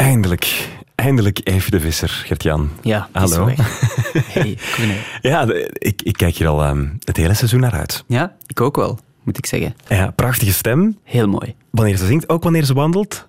Eindelijk. 0.00 0.68
Eindelijk 0.94 1.40
even 1.44 1.70
de 1.70 1.80
visser, 1.80 2.08
Gert-Jan. 2.08 2.70
Ja, 2.82 3.08
Hallo. 3.12 3.48
Hey. 4.32 4.58
Ja, 5.20 5.46
ik, 5.72 6.02
ik 6.02 6.16
kijk 6.16 6.34
hier 6.34 6.48
al 6.48 6.62
ehm, 6.62 6.88
het 7.04 7.16
hele 7.16 7.34
seizoen 7.34 7.60
naar 7.60 7.72
uit. 7.72 8.04
Ja, 8.06 8.36
ik 8.46 8.60
ook 8.60 8.76
wel, 8.76 8.98
moet 9.22 9.38
ik 9.38 9.46
zeggen. 9.46 9.74
Ja, 9.88 10.10
prachtige 10.10 10.52
stem. 10.52 10.98
Heel 11.04 11.28
mooi. 11.28 11.54
Wanneer 11.70 11.96
ze 11.96 12.06
zingt, 12.06 12.28
ook 12.28 12.42
wanneer 12.42 12.64
ze 12.64 12.74
wandelt. 12.74 13.28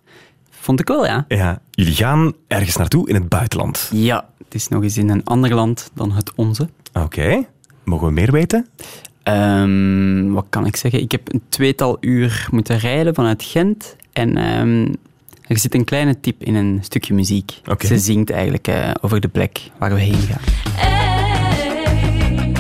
Vond 0.49 0.79
ik 0.79 0.87
wel, 0.87 1.05
ja. 1.05 1.25
Ja, 1.27 1.61
jullie 1.71 1.95
gaan 1.95 2.33
ergens 2.47 2.75
naartoe 2.75 3.09
in 3.09 3.15
het 3.15 3.29
buitenland. 3.29 3.89
Ja, 3.93 4.29
het 4.43 4.53
is 4.55 4.67
nog 4.67 4.83
eens 4.83 4.97
in 4.97 5.09
een 5.09 5.23
ander 5.23 5.53
land 5.53 5.91
dan 5.93 6.11
het 6.11 6.31
onze. 6.35 6.69
Oké. 6.93 7.45
Mogen 7.83 8.07
we 8.07 8.13
meer 8.13 8.31
weten? 8.31 8.67
Ehm, 9.23 10.31
wat 10.31 10.45
kan 10.49 10.65
ik 10.65 10.75
zeggen? 10.75 11.01
Ik 11.01 11.11
heb 11.11 11.33
een 11.33 11.41
tweetal 11.49 11.97
uur 11.99 12.47
moeten 12.51 12.77
rijden 12.77 13.15
vanuit 13.15 13.43
Gent. 13.43 13.95
En 14.13 14.37
ehm, 14.37 14.93
er 15.51 15.57
zit 15.57 15.75
een 15.75 15.85
kleine 15.85 16.19
tip 16.19 16.43
in 16.43 16.55
een 16.55 16.79
stukje 16.81 17.13
muziek. 17.13 17.61
Ze 17.79 17.97
zingt 17.99 18.29
eigenlijk 18.29 18.67
eh, 18.67 18.91
over 19.01 19.19
de 19.19 19.27
plek 19.27 19.59
waar 19.77 19.93
we 19.93 19.99
heen 19.99 20.19
gaan. 20.19 20.39
Hey, 20.75 22.57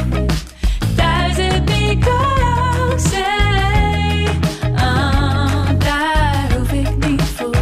ook 2.07 2.99
zee. 2.99 4.27
Ah, 4.75 5.69
daar 5.77 6.57
hoef 6.57 6.71
ik 6.71 7.07
niet 7.07 7.21
voor 7.21 7.55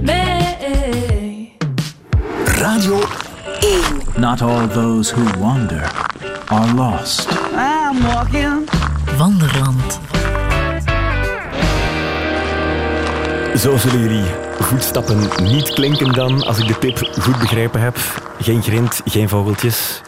mee. 0.00 1.52
Radio 2.44 3.00
1. 3.60 3.82
Not 4.16 4.42
all 4.42 4.68
those 4.68 5.14
who 5.14 5.38
wander 5.38 5.90
are 6.46 6.74
lost. 6.74 7.28
Wanderland. 9.16 10.00
Zo 13.56 13.76
zullen 13.76 14.00
jullie 14.00 14.43
voetstappen 14.58 15.28
niet 15.42 15.72
klinken 15.72 16.12
dan, 16.12 16.42
als 16.42 16.58
ik 16.58 16.66
de 16.66 16.78
tip 16.78 16.96
goed 17.20 17.38
begrepen 17.38 17.80
heb. 17.80 17.96
Geen 18.40 18.62
grind, 18.62 19.00
geen 19.04 19.28
vogeltjes. 19.28 20.00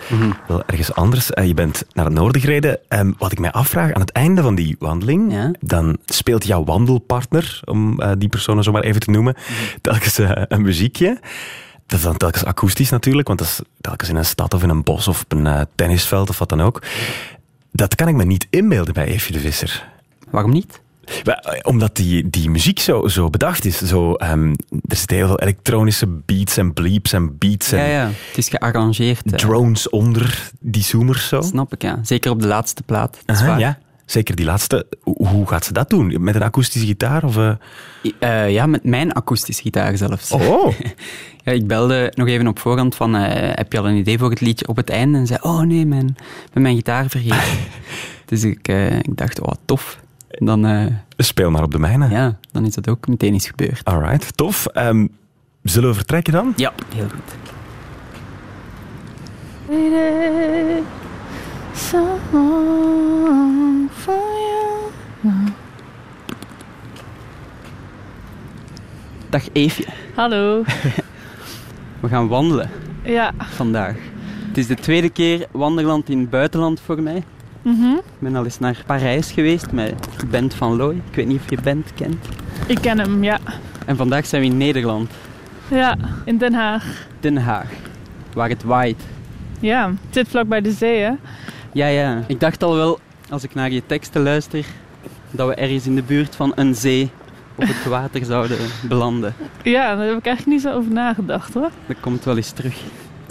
Wel 0.48 0.62
ergens 0.66 0.94
anders. 0.94 1.30
Eh, 1.30 1.46
je 1.46 1.54
bent 1.54 1.84
naar 1.92 2.04
het 2.04 2.14
noorden 2.14 2.40
gereden. 2.40 2.78
Ehm, 2.88 3.12
wat 3.18 3.32
ik 3.32 3.38
mij 3.38 3.52
afvraag, 3.52 3.92
aan 3.92 4.00
het 4.00 4.10
einde 4.12 4.42
van 4.42 4.54
die 4.54 4.76
wandeling, 4.78 5.32
Ja. 5.32 5.50
dan 5.60 5.96
speelt 6.06 6.46
jouw 6.46 6.64
wandelpartner, 6.64 7.60
om 7.64 8.00
eh, 8.00 8.10
die 8.18 8.28
persoon 8.28 8.62
zo 8.62 8.72
maar 8.72 8.82
even 8.82 9.00
te 9.00 9.10
noemen, 9.10 9.34
telkens 9.82 10.18
eh, 10.18 10.30
een 10.48 10.62
muziekje. 10.62 11.18
Dat 11.86 11.98
is 11.98 12.04
dan 12.04 12.16
telkens 12.16 12.44
akoestisch 12.44 12.90
natuurlijk, 12.90 13.26
want 13.26 13.38
dat 13.38 13.48
is 13.48 13.60
telkens 13.80 14.08
in 14.08 14.16
een 14.16 14.24
stad 14.24 14.54
of 14.54 14.62
in 14.62 14.68
een 14.68 14.82
bos 14.82 15.08
of 15.08 15.22
op 15.22 15.32
een 15.32 15.66
tennisveld 15.74 16.28
of 16.28 16.38
wat 16.38 16.48
dan 16.48 16.62
ook. 16.62 16.82
Dat 17.72 17.94
kan 17.94 18.08
ik 18.08 18.14
me 18.14 18.24
niet 18.24 18.46
inbeelden 18.50 18.94
bij 18.94 19.06
Eefje 19.06 19.32
de 19.32 19.40
Visser. 19.40 19.88
Waarom 20.30 20.50
niet? 20.52 20.80
Eh, 21.24 21.32
Omdat 21.62 21.96
die, 21.96 22.30
die 22.30 22.50
muziek 22.50 22.78
zo, 22.78 23.08
zo 23.08 23.30
bedacht 23.30 23.64
is. 23.64 23.78
Zo, 23.82 24.12
ehm, 24.14 24.48
er 24.88 24.96
zitten 24.96 25.16
heel 25.16 25.26
veel 25.26 25.40
elektronische 25.40 26.06
beats 26.06 26.56
en 26.56 26.72
bleeps 26.72 27.12
en 27.12 27.38
beats 27.38 27.72
en 27.72 27.78
Ja, 27.78 27.84
ja. 27.86 28.06
Het 28.28 28.36
is 28.38 28.48
gearrangeerd. 28.48 29.38
drones 29.38 29.88
onder 29.90 30.50
die 30.60 30.82
zoomers 30.82 31.28
zo. 31.28 31.40
Snap 31.40 31.72
ik, 31.72 31.82
ja. 31.82 31.98
Zeker 32.02 32.30
op 32.30 32.40
de 32.40 32.46
laatste 32.46 32.82
plaat. 32.82 33.18
Dat 33.24 33.36
is 33.36 33.42
Aha, 33.42 33.50
waar. 33.50 33.58
ja, 33.60 33.78
zeker 34.06 34.36
die 34.36 34.44
laatste. 34.44 34.86
Hoe, 35.02 35.46
gaat 35.48 35.64
ze 35.64 35.72
dat 35.72 35.90
doen? 35.90 36.16
Met 36.24 36.34
een 36.34 36.42
akoestische 36.42 36.86
gitaar? 36.86 37.24
Of, 37.24 37.36
eh? 37.36 37.50
Eh, 38.18 38.50
ja, 38.52 38.66
met 38.66 38.84
mijn 38.84 39.12
akoestische 39.12 39.62
gitaar 39.62 39.96
zelfs. 39.96 40.30
Oh, 40.32 40.72
Ja, 41.44 41.52
ik 41.52 41.66
belde 41.66 42.12
nog 42.14 42.26
even 42.28 42.46
op 42.46 42.58
voorhand 42.58 42.94
van, 42.94 43.14
heb 43.14 43.72
je 43.72 43.78
al 43.78 43.88
een 43.88 43.96
idee 43.96 44.18
voor 44.18 44.30
het 44.30 44.40
liedje 44.40 44.68
op 44.68 44.76
het 44.76 44.90
einde? 44.90 45.18
En 45.18 45.26
zei, 45.26 45.38
oh 45.42 45.60
nee, 45.60 45.86
mijn, 45.86 46.06
ik 46.18 46.52
ben 46.52 46.62
mijn 46.62 46.76
gitaar 46.76 47.08
vergeten. 47.08 47.58
dus 48.26 48.44
ik, 48.44 48.68
ik 49.02 49.16
dacht, 49.16 49.40
oh 49.40 49.52
tof. 49.64 49.98
Dan, 50.38 50.66
eh, 50.66 50.86
speel 51.16 51.50
maar 51.50 51.62
op 51.62 51.72
de 51.72 51.78
mijne. 51.78 52.08
ja, 52.08 52.38
dan 52.52 52.64
is 52.64 52.74
dat 52.74 52.88
ook 52.88 53.08
meteen 53.08 53.32
eens 53.32 53.46
gebeurd. 53.48 53.84
Alright, 53.84 54.36
tof. 54.36 54.66
Ehm, 54.66 55.06
zullen 55.62 55.88
we 55.88 55.94
vertrekken 55.94 56.32
dan? 56.32 56.52
Ja, 56.56 56.72
heel 56.94 57.08
goed. 57.08 57.34
Dag 69.30 69.42
Eefje, 69.52 69.84
Hallo. 70.14 70.62
we 72.00 72.08
gaan 72.08 72.28
wandelen 72.28 72.70
Ja. 73.04 73.32
vandaag. 73.38 73.96
Het 74.48 74.58
is 74.58 74.66
de 74.66 74.74
tweede 74.74 75.10
keer 75.10 75.46
wanderland 75.50 76.08
in 76.08 76.18
het 76.18 76.30
buitenland 76.30 76.80
voor 76.80 77.02
mij. 77.02 77.22
Mhm. 77.66 77.94
Ik 77.94 78.18
ben 78.18 78.36
al 78.36 78.44
eens 78.44 78.58
naar 78.58 78.82
Parijs 78.86 79.32
geweest 79.32 79.72
met 79.72 79.94
Bent 80.30 80.54
van 80.54 80.76
Looy. 80.76 80.94
Ik 81.10 81.14
weet 81.14 81.26
niet 81.26 81.40
of 81.40 81.50
je 81.50 81.58
Bent 81.62 81.94
kent. 81.94 82.26
Ik 82.66 82.78
ken 82.80 82.98
hem, 82.98 83.24
ja. 83.24 83.38
En 83.86 83.96
vandaag 83.96 84.26
zijn 84.26 84.42
we 84.42 84.48
in 84.48 84.56
Nederland, 84.56 85.10
Ja, 85.68 85.96
in 86.24 86.38
Den 86.38 86.54
Haag. 86.54 87.06
Den 87.20 87.36
Haag, 87.36 87.66
waar 88.34 88.48
het 88.48 88.62
waait. 88.62 89.02
Ja, 89.60 89.88
het 89.88 90.14
zit 90.14 90.28
vlak 90.28 90.48
bij 90.48 90.60
de 90.60 90.70
zee, 90.70 91.00
hè? 91.00 91.12
Ja, 91.72 91.86
ja. 91.86 92.22
Ik 92.26 92.40
dacht 92.40 92.62
al 92.62 92.74
wel, 92.74 92.98
als 93.30 93.44
ik 93.44 93.54
naar 93.54 93.70
je 93.70 93.82
teksten 93.86 94.22
luister, 94.22 94.64
dat 95.30 95.48
we 95.48 95.54
ergens 95.54 95.86
in 95.86 95.94
de 95.94 96.02
buurt 96.02 96.36
van 96.36 96.52
een 96.54 96.74
zee 96.74 97.10
op 97.54 97.66
het 97.66 97.84
water 97.98 98.24
zouden 98.24 98.58
belanden. 98.88 99.34
Ja, 99.62 99.96
daar 99.96 100.06
heb 100.06 100.18
ik 100.18 100.26
eigenlijk 100.26 100.56
niet 100.56 100.60
zo 100.62 100.72
over 100.76 100.92
nagedacht, 100.92 101.54
hoor. 101.54 101.70
Dat 101.86 102.00
komt 102.00 102.24
wel 102.24 102.36
eens 102.36 102.50
terug. 102.50 102.80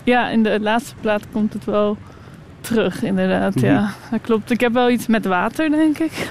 Ja, 0.03 0.29
in 0.29 0.43
de 0.43 0.59
laatste 0.61 0.93
plaat 1.01 1.23
komt 1.31 1.53
het 1.53 1.65
wel 1.65 1.97
terug, 2.65 3.03
inderdaad, 3.03 3.55
Mhm. 3.55 3.65
ja. 3.65 3.89
Dat 4.11 4.19
klopt. 4.21 4.51
Ik 4.51 4.59
heb 4.59 4.73
wel 4.73 4.89
iets 4.89 5.07
met 5.07 5.25
water, 5.25 5.69
denk 5.69 5.97
ik. 5.99 6.29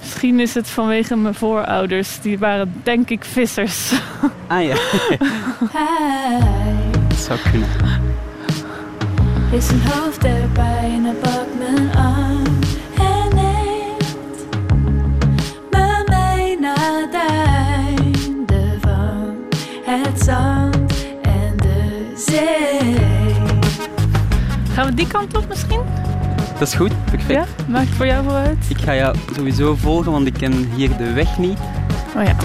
Misschien 0.00 0.40
is 0.40 0.54
het 0.54 0.68
vanwege 0.68 1.16
mijn 1.16 1.34
voorouders. 1.34 2.20
Die 2.20 2.38
waren, 2.38 2.72
denk 2.82 3.10
ik, 3.10 3.24
vissers. 3.24 3.92
Ah 4.46 4.62
ja, 4.64 4.76
dat 7.08 7.18
zou 7.18 7.38
kunnen. 7.50 7.68
is 9.52 9.70
een 9.70 9.82
hoofd 9.90 10.24
erbij 10.24 10.90
en 10.94 11.04
hij 11.04 11.14
pakt 11.14 11.58
die 24.98 25.06
kant 25.06 25.36
op 25.36 25.48
misschien? 25.48 25.80
Dat 26.58 26.68
is 26.68 26.74
goed, 26.74 27.04
perfect. 27.04 27.30
Ja? 27.30 27.44
Maakt 27.66 27.88
voor 27.88 28.06
jou 28.06 28.26
wel 28.26 28.34
uit? 28.34 28.56
Ik 28.68 28.78
ga 28.78 28.94
jou 28.94 29.16
sowieso 29.36 29.74
volgen, 29.76 30.12
want 30.12 30.26
ik 30.26 30.32
ken 30.32 30.70
hier 30.74 30.96
de 30.96 31.12
weg 31.12 31.38
niet. 31.38 31.58
Oh 32.16 32.22
ja. 32.22 32.36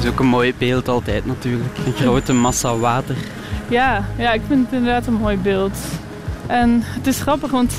Is 0.00 0.12
ook 0.12 0.20
een 0.20 0.26
mooi 0.26 0.54
beeld 0.58 0.88
altijd 0.88 1.26
natuurlijk. 1.26 1.76
Een 1.86 1.92
grote 1.92 2.32
massa 2.32 2.76
water. 2.76 3.16
Ja, 3.68 4.04
ja, 4.18 4.32
ik 4.32 4.40
vind 4.46 4.64
het 4.64 4.78
inderdaad 4.78 5.06
een 5.06 5.14
mooi 5.14 5.36
beeld. 5.36 5.78
En 6.46 6.82
het 6.84 7.06
is 7.06 7.20
grappig, 7.20 7.50
want 7.50 7.72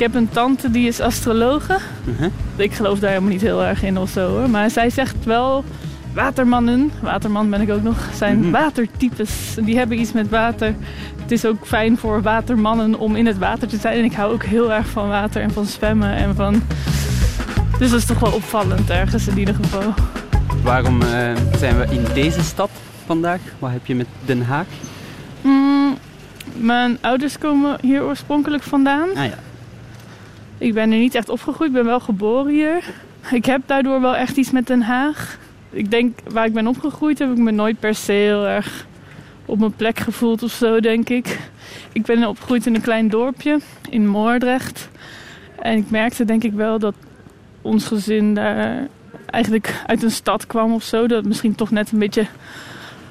ik 0.00 0.06
heb 0.06 0.14
een 0.14 0.28
tante 0.28 0.70
die 0.70 0.86
is 0.86 1.00
astrologe. 1.00 1.78
Mhm. 2.04 2.28
Ik 2.56 2.72
geloof 2.72 2.98
daar 2.98 3.08
helemaal 3.10 3.30
niet 3.30 3.40
heel 3.40 3.64
erg 3.64 3.82
in 3.82 3.98
of 3.98 4.10
zo 4.10 4.28
hoor. 4.28 4.50
Maar 4.50 4.70
zij 4.70 4.90
zegt 4.90 5.24
wel, 5.24 5.64
watermannen, 6.14 6.90
waterman 7.02 7.50
ben 7.50 7.60
ik 7.60 7.70
ook 7.70 7.82
nog, 7.82 7.96
zijn 8.14 8.38
Mhm. 8.40 8.50
watertypes. 8.50 9.56
Die 9.64 9.76
hebben 9.78 10.00
iets 10.00 10.12
met 10.12 10.28
water. 10.28 10.74
Het 11.22 11.30
is 11.30 11.44
ook 11.44 11.66
fijn 11.66 11.98
voor 11.98 12.22
watermannen 12.22 12.98
om 12.98 13.16
in 13.16 13.26
het 13.26 13.38
water 13.38 13.68
te 13.68 13.76
zijn. 13.76 13.98
En 13.98 14.04
ik 14.04 14.12
hou 14.12 14.32
ook 14.32 14.42
heel 14.44 14.72
erg 14.72 14.86
van 14.86 15.08
water 15.08 15.42
en 15.42 15.50
van 15.50 15.64
zwemmen 15.66 16.14
en 16.14 16.34
van... 16.34 16.62
Dus 17.78 17.90
dat 17.90 17.98
is 17.98 18.06
toch 18.06 18.18
wel 18.20 18.32
opvallend 18.32 18.90
ergens 18.90 19.28
in 19.28 19.38
ieder 19.38 19.54
geval. 19.54 19.94
Waarom 20.62 21.02
eh, 21.02 21.08
zijn 21.58 21.78
we 21.78 21.86
in 21.90 22.04
deze 22.14 22.42
stad 22.42 22.70
vandaag? 23.06 23.40
Wat 23.58 23.70
heb 23.70 23.86
je 23.86 23.94
met 23.94 24.06
Den 24.24 24.42
Haag? 24.42 24.66
Mm, 25.40 25.96
mijn 26.56 26.98
ouders 27.00 27.38
komen 27.38 27.76
hier 27.80 28.02
oorspronkelijk 28.02 28.62
vandaan. 28.62 29.08
Ah 29.16 29.24
ja. 29.24 29.34
Ik 30.60 30.74
ben 30.74 30.92
er 30.92 30.98
niet 30.98 31.14
echt 31.14 31.28
opgegroeid, 31.28 31.70
ik 31.70 31.76
ben 31.76 31.84
wel 31.84 32.00
geboren 32.00 32.52
hier. 32.52 32.84
Ik 33.30 33.44
heb 33.44 33.62
daardoor 33.66 34.00
wel 34.00 34.16
echt 34.16 34.36
iets 34.36 34.50
met 34.50 34.66
Den 34.66 34.82
Haag. 34.82 35.38
Ik 35.70 35.90
denk, 35.90 36.18
waar 36.28 36.46
ik 36.46 36.52
ben 36.52 36.66
opgegroeid 36.66 37.18
heb 37.18 37.30
ik 37.30 37.36
me 37.36 37.50
nooit 37.50 37.80
per 37.80 37.94
se 37.94 38.12
heel 38.12 38.46
erg 38.46 38.86
op 39.44 39.58
mijn 39.58 39.76
plek 39.76 39.98
gevoeld 39.98 40.42
of 40.42 40.52
zo, 40.52 40.80
denk 40.80 41.08
ik. 41.08 41.38
Ik 41.92 42.02
ben 42.02 42.26
opgegroeid 42.26 42.66
in 42.66 42.74
een 42.74 42.80
klein 42.80 43.08
dorpje 43.08 43.58
in 43.90 44.06
Moordrecht. 44.06 44.88
En 45.62 45.76
ik 45.76 45.90
merkte 45.90 46.24
denk 46.24 46.44
ik 46.44 46.52
wel 46.52 46.78
dat 46.78 46.94
ons 47.62 47.86
gezin 47.86 48.34
daar 48.34 48.86
eigenlijk 49.26 49.82
uit 49.86 50.02
een 50.02 50.10
stad 50.10 50.46
kwam 50.46 50.72
of 50.72 50.82
zo. 50.82 51.06
Dat 51.06 51.18
het 51.18 51.26
misschien 51.26 51.54
toch 51.54 51.70
net 51.70 51.92
een 51.92 51.98
beetje 51.98 52.26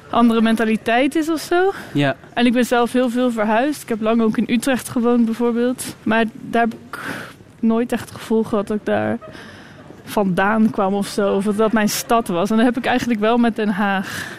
andere 0.10 0.42
mentaliteit 0.42 1.16
is 1.16 1.30
of 1.30 1.40
zo. 1.40 1.72
Ja, 1.94 2.16
En 2.34 2.46
ik 2.46 2.54
ben 2.54 2.66
zelf 2.66 2.92
heel 2.92 3.10
veel 3.10 3.32
verhuisd. 3.32 3.82
Ik 3.82 3.90
heb 3.90 4.02
lang 4.02 4.22
ook 4.22 4.38
in 4.38 4.56
Utrecht 4.56 4.90
gewoond 4.90 5.26
bijvoorbeeld. 5.26 5.96
Maar 6.04 6.26
daar 6.34 6.62
heb 6.62 6.74
ik 6.74 7.00
nooit 7.62 7.92
echt 7.92 8.10
het 8.10 8.18
gevoel 8.20 8.44
gehad 8.44 8.68
dat 8.68 8.78
ik 8.78 8.86
daar 8.86 9.18
vandaan 10.04 10.70
kwam 10.70 10.94
of 10.94 11.08
zo. 11.08 11.36
Of 11.36 11.44
dat 11.44 11.58
dat 11.58 11.72
mijn 11.72 11.90
stad 11.90 12.28
was. 12.28 12.50
En 12.50 12.58
dat 12.58 12.66
heb 12.66 12.78
ik 12.78 12.86
eigenlijk 12.86 13.20
wel 13.20 13.38
met 13.38 13.56
Den 13.56 13.70
Haag. 13.70 14.38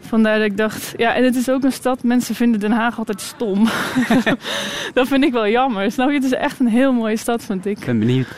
Vandaar 0.00 0.38
dat 0.38 0.46
ik 0.46 0.56
dacht, 0.56 0.94
ja, 0.96 1.14
en 1.14 1.24
het 1.24 1.36
is 1.36 1.50
ook 1.50 1.64
een 1.64 1.72
stad, 1.72 2.02
mensen 2.02 2.34
vinden 2.34 2.60
Den 2.60 2.72
Haag 2.72 2.98
altijd 2.98 3.20
stom. 3.20 3.64
dat 4.94 5.08
vind 5.08 5.24
ik 5.24 5.32
wel 5.32 5.48
jammer. 5.48 5.92
Snap 5.92 6.08
je? 6.08 6.14
Het 6.14 6.24
is 6.24 6.32
echt 6.32 6.60
een 6.60 6.68
heel 6.68 6.92
mooie 6.92 7.16
stad, 7.16 7.44
vind 7.44 7.66
ik. 7.66 7.78
Ik 7.78 7.86
ben 7.86 7.98
benieuwd. 7.98 8.28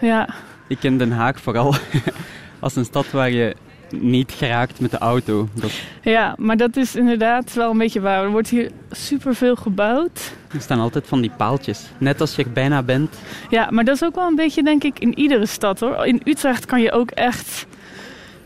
Ja, 0.00 0.28
Ik 0.66 0.78
ken 0.78 0.96
Den 0.96 1.12
Haag 1.12 1.40
vooral 1.40 1.74
als 2.60 2.76
een 2.76 2.84
stad 2.84 3.10
waar 3.10 3.30
je 3.30 3.56
niet 3.90 4.32
geraakt 4.32 4.80
met 4.80 4.90
de 4.90 4.98
auto. 4.98 5.48
Dat, 5.54 5.70
ja, 6.02 6.34
maar 6.38 6.56
dat 6.56 6.76
is 6.76 6.96
inderdaad 6.96 7.52
wel 7.52 7.70
een 7.70 7.78
beetje 7.78 8.00
waar. 8.00 8.24
Er 8.24 8.30
wordt 8.30 8.48
hier 8.48 8.70
superveel 8.90 9.56
gebouwd. 9.56 10.32
er 10.54 10.60
staan 10.60 10.80
altijd 10.80 11.06
van 11.06 11.20
die 11.20 11.30
paaltjes. 11.36 11.82
Net 11.98 12.20
als 12.20 12.36
je 12.36 12.42
er 12.44 12.50
bijna 12.52 12.82
bent. 12.82 13.16
Ja, 13.50 13.68
maar 13.70 13.84
dat 13.84 13.94
is 13.94 14.04
ook 14.04 14.14
wel 14.14 14.26
een 14.26 14.34
beetje, 14.34 14.62
denk 14.62 14.84
ik, 14.84 14.98
in 14.98 15.18
iedere 15.18 15.46
stad 15.46 15.80
hoor. 15.80 16.06
In 16.06 16.20
Utrecht 16.24 16.64
kan 16.66 16.80
je 16.82 16.92
ook 16.92 17.10
echt, 17.10 17.66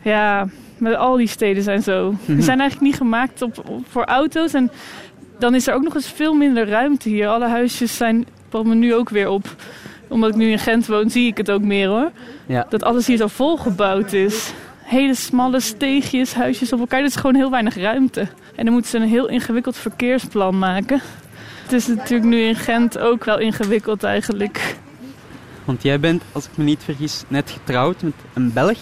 ja, 0.02 0.48
met 0.78 0.94
al 0.96 1.16
die 1.16 1.26
steden 1.28 1.62
zijn 1.62 1.82
zo. 1.82 2.14
Die 2.26 2.43
zijn 2.43 2.60
eigenlijk 2.60 2.90
niet 2.90 2.96
gemaakt 3.00 3.43
op, 3.43 3.69
op- 3.69 3.84
voor 3.88 4.04
auto's. 4.04 4.54
En 4.54 4.70
dan 5.38 5.54
is 5.54 5.66
er 5.66 5.75
ook 5.75 5.82
nog 5.82 5.94
eens 5.94 6.10
veel 6.12 6.34
minder 6.34 6.69
ruimte 6.69 7.08
hier. 7.08 7.28
Alle 7.28 7.48
huisjes 7.48 7.96
zijn, 7.96 8.26
valt 8.48 8.66
me 8.66 8.75
nu 8.75 8.94
ook 8.94 9.08
weer 9.08 9.28
op. 9.28 9.54
Omdat 10.08 10.31
ik 10.31 10.36
nu 10.36 10.50
in 10.50 10.58
Gent 10.58 10.86
woon, 10.86 11.10
zie 11.10 11.26
ik 11.26 11.36
het 11.36 11.50
ook 11.50 11.62
meer 11.62 11.88
hoor. 11.88 12.10
Ja. 12.46 12.66
Dat 12.69 12.82
alles 12.82 13.06
hier 13.06 13.16
zo 13.16 13.26
volgebouwd 13.26 14.12
is. 14.12 14.52
Hele 14.90 15.14
smalle 15.14 15.60
steegjes, 15.60 16.34
huisjes 16.34 16.72
op 16.72 16.78
elkaar. 16.78 17.04
Is 17.04 17.16
gewoon 17.16 17.34
heel 17.34 17.50
weinig 17.50 17.76
ruimte. 17.76 18.20
En 18.54 18.64
dan 18.64 18.72
moeten 18.72 18.90
ze 18.90 18.96
een 18.96 19.08
heel 19.08 19.28
ingewikkeld 19.28 19.76
verkeersplan 19.76 20.58
maken. 20.58 21.00
Het 21.62 21.72
is 21.72 21.87
natuurlijk 21.87 22.31
nu 22.31 22.40
in 22.40 22.54
Gent 22.54 22.98
ook 22.98 23.25
wel 23.25 23.38
ingewikkeld 23.38 24.02
eigenlijk. 24.02 24.76
Want 25.64 25.82
jij 25.82 26.00
bent, 26.00 26.22
als 26.32 26.44
ik 26.44 26.56
me 26.56 26.64
niet 26.64 26.82
vergis, 26.84 27.22
net 27.28 27.50
getrouwd 27.50 28.02
met 28.02 28.12
een 28.34 28.52
Belg. 28.52 28.78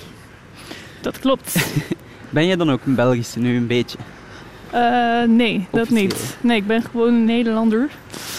Dat 1.00 1.18
klopt. 1.18 1.56
Ben 2.30 2.46
jij 2.46 2.56
dan 2.56 2.70
ook 2.70 2.80
een 2.84 2.94
Belgische 2.94 3.38
nu 3.38 3.56
een 3.56 3.66
beetje? 3.66 3.98
Eh, 4.70 5.22
nee, 5.22 5.66
dat 5.70 5.88
niet. 5.88 6.36
Nee, 6.40 6.56
ik 6.56 6.66
ben 6.66 6.82
gewoon 6.82 7.14
een 7.14 7.24
Nederlander. 7.24 7.88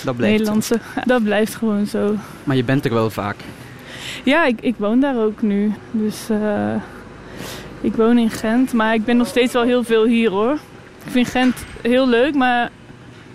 Dat 0.03 0.15
blijft 0.15 0.37
zo. 0.37 0.37
Nederlandse. 0.37 0.79
Dat 1.05 1.23
blijft 1.23 1.55
gewoon 1.55 1.85
zo. 1.85 2.15
Maar 2.43 2.55
je 2.55 2.63
bent 2.63 2.85
er 2.85 2.93
wel 2.93 3.09
vaak. 3.09 3.35
Ja, 4.23 4.45
ik, 4.45 4.61
ik 4.61 4.75
woon 4.77 4.99
daar 4.99 5.17
ook 5.17 5.41
nu. 5.41 5.73
Dus 5.91 6.29
eh, 6.29 6.75
ik 7.81 7.95
woon 7.95 8.17
in 8.17 8.29
Gent. 8.29 8.73
Maar 8.73 8.93
ik 8.93 9.05
ben 9.05 9.17
nog 9.17 9.27
steeds 9.27 9.53
wel 9.53 9.63
heel 9.63 9.83
veel 9.83 10.05
hier 10.05 10.29
hoor. 10.29 10.57
Ik 11.05 11.11
vind 11.11 11.27
Gent 11.27 11.55
heel 11.81 12.07
leuk, 12.07 12.35
maar 12.35 12.69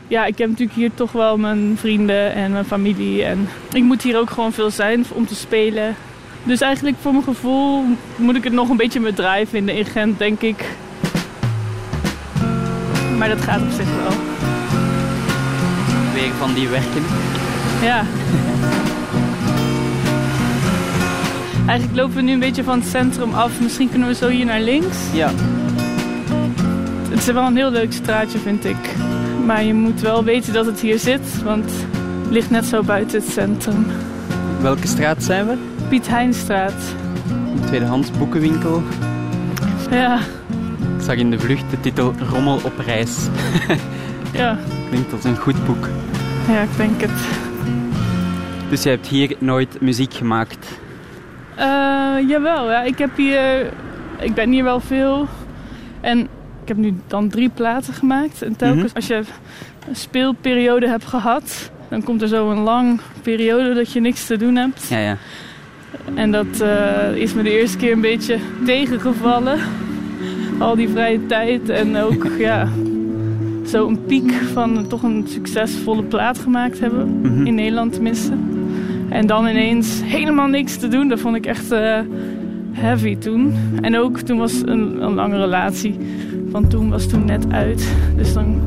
ja, 0.09 0.25
ik 0.25 0.39
heb 0.39 0.49
natuurlijk 0.49 0.77
hier 0.79 0.91
toch 0.95 1.13
wel 1.13 1.39
mijn 1.39 1.77
vrienden 1.79 2.35
en 2.35 2.53
mijn 2.53 2.65
familie. 2.65 3.25
En 3.25 3.49
ik 3.73 3.83
moet 3.83 4.03
hier 4.03 4.19
ook 4.19 4.31
gewoon 4.31 4.53
veel 4.53 4.71
zijn 4.71 5.05
om 5.13 5.27
te 5.27 5.35
spelen. 5.35 5.97
Dus 6.43 6.61
eigenlijk 6.61 6.97
voor 7.01 7.13
mijn 7.13 7.25
gevoel 7.25 7.85
moet 8.17 8.37
ik 8.37 8.45
het 8.45 8.53
nog 8.53 8.69
een 8.69 8.77
beetje 8.77 9.01
mijn 9.01 9.15
draai 9.15 9.47
vinden 9.47 9.75
in 9.75 9.85
Gent, 9.85 10.19
denk 10.19 10.41
ik. 10.41 10.65
Maar 13.19 13.29
dat 13.29 13.41
gaat 13.41 13.61
op 13.61 13.71
zich 13.71 13.87
wel. 13.87 14.13
Weer 16.15 16.33
van 16.39 16.55
die 16.55 16.69
werken. 16.69 17.03
Ja. 17.83 18.05
Eigenlijk 21.67 21.99
lopen 21.99 22.17
we 22.17 22.23
nu 22.23 22.33
een 22.33 22.39
beetje 22.39 22.65
van 22.65 22.79
het 22.79 22.89
centrum 22.89 23.35
af. 23.35 23.61
Misschien 23.61 23.91
kunnen 23.91 24.09
we 24.09 24.15
zo 24.15 24.29
hier 24.29 24.45
naar 24.45 24.61
links. 24.61 24.97
Ja. 25.13 25.31
Het 27.09 27.19
is 27.19 27.27
wel 27.27 27.47
een 27.47 27.57
heel 27.57 27.71
leuk 27.71 27.93
straatje, 27.93 28.39
vind 28.39 28.65
ik. 28.65 28.77
Maar 29.47 29.65
je 29.65 29.75
moet 29.75 30.01
wel 30.01 30.25
weten 30.25 30.53
dat 30.53 30.67
het 30.67 30.81
hier 30.81 30.99
zit, 30.99 31.43
want 31.43 31.65
het 32.23 32.31
ligt 32.31 32.51
net 32.51 32.65
zo 32.65 32.83
buiten 32.83 33.21
het 33.21 33.31
centrum. 33.31 33.87
Welke 34.61 34.87
straat 34.87 35.23
zijn 35.23 35.47
we? 35.47 35.55
Piet 35.89 36.09
Heinstraat. 36.09 36.73
Een 37.55 37.67
tweedehands 37.67 38.11
boekenwinkel. 38.19 38.83
Ja, 39.91 40.19
Ik 40.99 41.05
zag 41.05 41.17
in 41.17 41.31
de 41.31 41.39
vlucht 41.39 41.71
de 41.71 41.81
titel 41.81 42.15
Rommel 42.31 42.61
op 42.65 42.79
reis. 42.87 43.17
ja, 44.33 44.59
Klinkt 44.89 45.13
als 45.13 45.25
een 45.25 45.37
goed 45.37 45.67
boek. 45.67 45.89
ja, 46.49 46.61
ik 46.63 46.77
denk 46.77 47.01
het. 47.01 47.11
Dus 48.69 48.83
jij 48.83 48.93
hebt 48.93 49.07
hier 49.07 49.37
nooit 49.39 49.81
muziek 49.81 50.15
gemaakt. 50.15 50.64
Eh, 51.57 52.29
jawel, 52.29 52.71
ja, 52.71 52.83
ik 52.83 52.99
heb 52.99 53.17
hier... 53.17 53.73
Ik 54.21 54.35
ben 54.35 54.51
hier 54.51 54.65
wel 54.65 54.81
veel. 54.81 55.27
En 56.01 56.21
ik 56.63 56.69
heb 56.69 56.77
nu 56.77 56.95
dan 57.07 57.29
drie 57.29 57.49
platen 57.55 57.95
gemaakt. 57.95 58.43
En 58.43 58.57
telkens 58.57 58.85
Mhm. 58.87 58.95
als 58.97 59.07
je 59.07 59.15
een 59.89 59.97
speelperiode 59.97 60.89
hebt 60.89 61.05
gehad... 61.05 61.71
dan 61.89 62.03
komt 62.03 62.23
er 62.23 62.29
zo 62.29 62.51
een 62.51 62.59
lang 62.63 63.01
periode 63.23 63.75
dat 63.75 63.93
je 63.93 64.01
niks 64.01 64.27
te 64.27 64.37
doen 64.37 64.57
hebt. 64.57 64.87
Ja, 64.89 64.99
ja. 64.99 65.17
En 66.15 66.31
dat 66.31 66.61
eh, 66.61 67.15
is 67.17 67.35
me 67.35 67.43
de 67.43 67.61
eerste 67.61 67.77
keer 67.77 67.93
een 67.93 68.01
beetje 68.01 68.39
tegengevallen. 68.65 69.59
Al 70.59 70.77
die 70.77 70.89
vrije 70.89 71.27
tijd 71.27 71.69
en 71.69 71.97
ook 71.97 72.27
ja, 72.39 72.69
zo 73.67 73.89
een 73.89 74.05
piek 74.05 74.33
van 74.53 74.87
toch 74.89 75.03
een 75.03 75.25
succesvolle 75.29 76.03
plaat 76.03 76.39
gemaakt 76.39 76.81
hebben. 76.81 77.21
Mhm. 77.21 77.47
In 77.47 77.55
Nederland 77.55 77.93
tenminste. 77.93 78.33
En 79.09 79.27
dan 79.27 79.47
ineens 79.47 80.01
helemaal 80.05 80.47
niks 80.47 80.77
te 80.77 80.89
doen. 80.89 81.09
Dat 81.09 81.21
vond 81.21 81.37
ik 81.37 81.47
echt 81.47 81.71
eh, 81.71 81.99
heavy 82.73 83.17
toen. 83.17 83.55
En 83.81 83.99
ook 83.99 84.19
toen 84.19 84.39
was 84.39 84.63
een, 84.65 85.03
een 85.03 85.15
lange 85.15 85.37
relatie. 85.37 85.97
Want 86.51 86.71
toen 86.71 86.91
was 86.91 87.07
toen 87.07 87.25
net 87.25 87.53
uit. 87.53 87.95
Dus 88.17 88.33
dan 88.33 88.61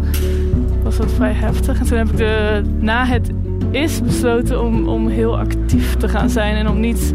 was 0.83 0.97
dat 0.97 1.11
vrij 1.11 1.33
heftig. 1.33 1.79
En 1.79 1.85
toen 1.85 1.97
heb 1.97 2.09
ik 2.09 2.17
de, 2.17 2.61
na 2.79 3.05
het 3.05 3.29
is 3.71 4.01
besloten 4.01 4.63
om, 4.63 4.87
om 4.87 5.07
heel 5.07 5.37
actief 5.37 5.95
te 5.95 6.07
gaan 6.07 6.29
zijn. 6.29 6.55
En 6.55 6.69
om 6.69 6.79
niet 6.79 7.13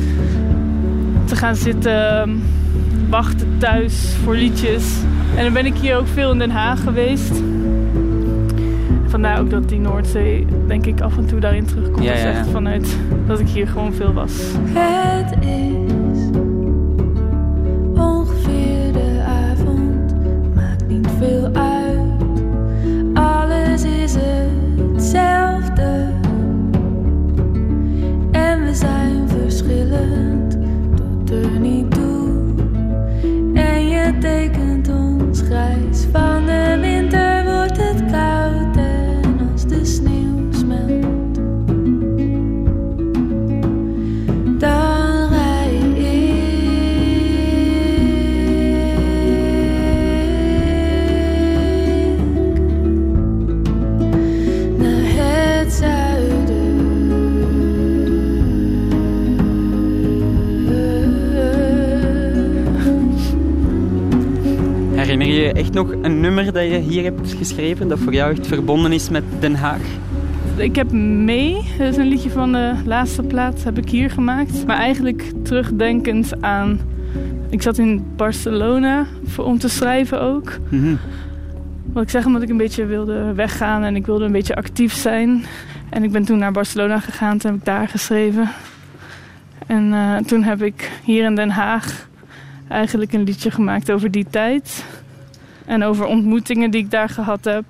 te 1.24 1.36
gaan 1.36 1.56
zitten 1.56 2.20
ehm, 2.20 2.30
wachten 3.08 3.48
thuis 3.58 4.14
voor 4.24 4.34
liedjes. 4.34 4.96
En 5.36 5.44
dan 5.44 5.52
ben 5.52 5.66
ik 5.66 5.74
hier 5.74 5.96
ook 5.96 6.06
veel 6.06 6.32
in 6.32 6.38
Den 6.38 6.50
Haag 6.50 6.82
geweest. 6.82 7.42
Vandaar 9.12 9.40
ook 9.40 9.50
dat 9.50 9.68
die 9.68 9.80
Noordzee, 9.80 10.46
denk 10.66 10.86
ik, 10.86 11.00
af 11.00 11.16
en 11.16 11.26
toe 11.26 11.40
daarin 11.40 11.64
terugkomt. 11.64 12.04
Ja, 12.04 12.16
ja, 12.16 12.30
echt 12.30 12.48
vanuit 12.48 12.96
dat 13.26 13.40
ik 13.40 13.48
hier 13.48 13.68
gewoon 13.68 13.92
veel 13.92 14.12
was. 14.12 14.32
Het 14.72 15.44
is 15.44 15.81
nummer 66.52 66.80
dat 66.80 66.82
je 66.82 66.90
hier 66.90 67.02
hebt 67.02 67.32
geschreven 67.32 67.88
dat 67.88 67.98
voor 67.98 68.12
jou 68.12 68.32
echt 68.32 68.46
verbonden 68.46 68.92
is 68.92 69.08
met 69.08 69.24
Den 69.40 69.54
Haag? 69.54 69.80
Ik 70.56 70.76
heb 70.76 70.92
mee, 70.92 71.54
dat 71.78 71.88
is 71.88 71.96
een 71.96 72.06
liedje 72.06 72.30
van 72.30 72.52
de 72.52 72.74
laatste 72.84 73.22
plaat, 73.22 73.64
heb 73.64 73.78
ik 73.78 73.88
hier 73.88 74.10
gemaakt. 74.10 74.66
Maar 74.66 74.76
eigenlijk 74.76 75.32
terugdenkend 75.42 76.42
aan... 76.42 76.80
Ik 77.50 77.62
zat 77.62 77.78
in 77.78 78.04
Barcelona 78.16 79.06
voor, 79.24 79.44
om 79.44 79.58
te 79.58 79.68
schrijven 79.68 80.20
ook. 80.20 80.58
Mhm. 80.68 80.94
Wat 81.92 82.02
ik 82.02 82.10
zeg, 82.10 82.26
omdat 82.26 82.42
ik 82.42 82.48
een 82.48 82.56
beetje 82.56 82.86
wilde 82.86 83.32
weggaan 83.34 83.82
en 83.82 83.96
ik 83.96 84.06
wilde 84.06 84.24
een 84.24 84.32
beetje 84.32 84.54
actief 84.54 84.94
zijn. 84.94 85.44
En 85.90 86.02
ik 86.02 86.12
ben 86.12 86.24
toen 86.24 86.38
naar 86.38 86.52
Barcelona 86.52 87.00
gegaan, 87.00 87.38
toen 87.38 87.50
heb 87.50 87.60
ik 87.60 87.66
daar 87.66 87.88
geschreven. 87.88 88.48
En 89.66 89.92
eh, 89.92 90.16
toen 90.16 90.42
heb 90.42 90.62
ik 90.62 90.90
hier 91.04 91.24
in 91.24 91.34
Den 91.34 91.50
Haag 91.50 92.08
eigenlijk 92.68 93.12
een 93.12 93.22
liedje 93.22 93.50
gemaakt 93.50 93.90
over 93.90 94.10
die 94.10 94.26
tijd. 94.30 94.84
En 95.72 95.84
over 95.84 96.06
ontmoetingen 96.06 96.70
die 96.70 96.80
ik 96.84 96.90
daar 96.90 97.08
gehad 97.08 97.44
heb. 97.44 97.64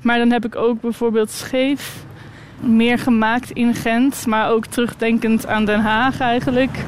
Maar 0.00 0.18
dan 0.18 0.30
heb 0.30 0.44
ik 0.44 0.56
ook 0.56 0.80
bijvoorbeeld 0.80 1.30
Scheef 1.30 2.04
meer 2.60 2.98
gemaakt 2.98 3.50
in 3.50 3.74
Gent. 3.74 4.26
Maar 4.26 4.50
ook 4.50 4.66
terugdenkend 4.66 5.46
aan 5.46 5.64
Den 5.64 5.80
Haag 5.80 6.20
eigenlijk. 6.20 6.78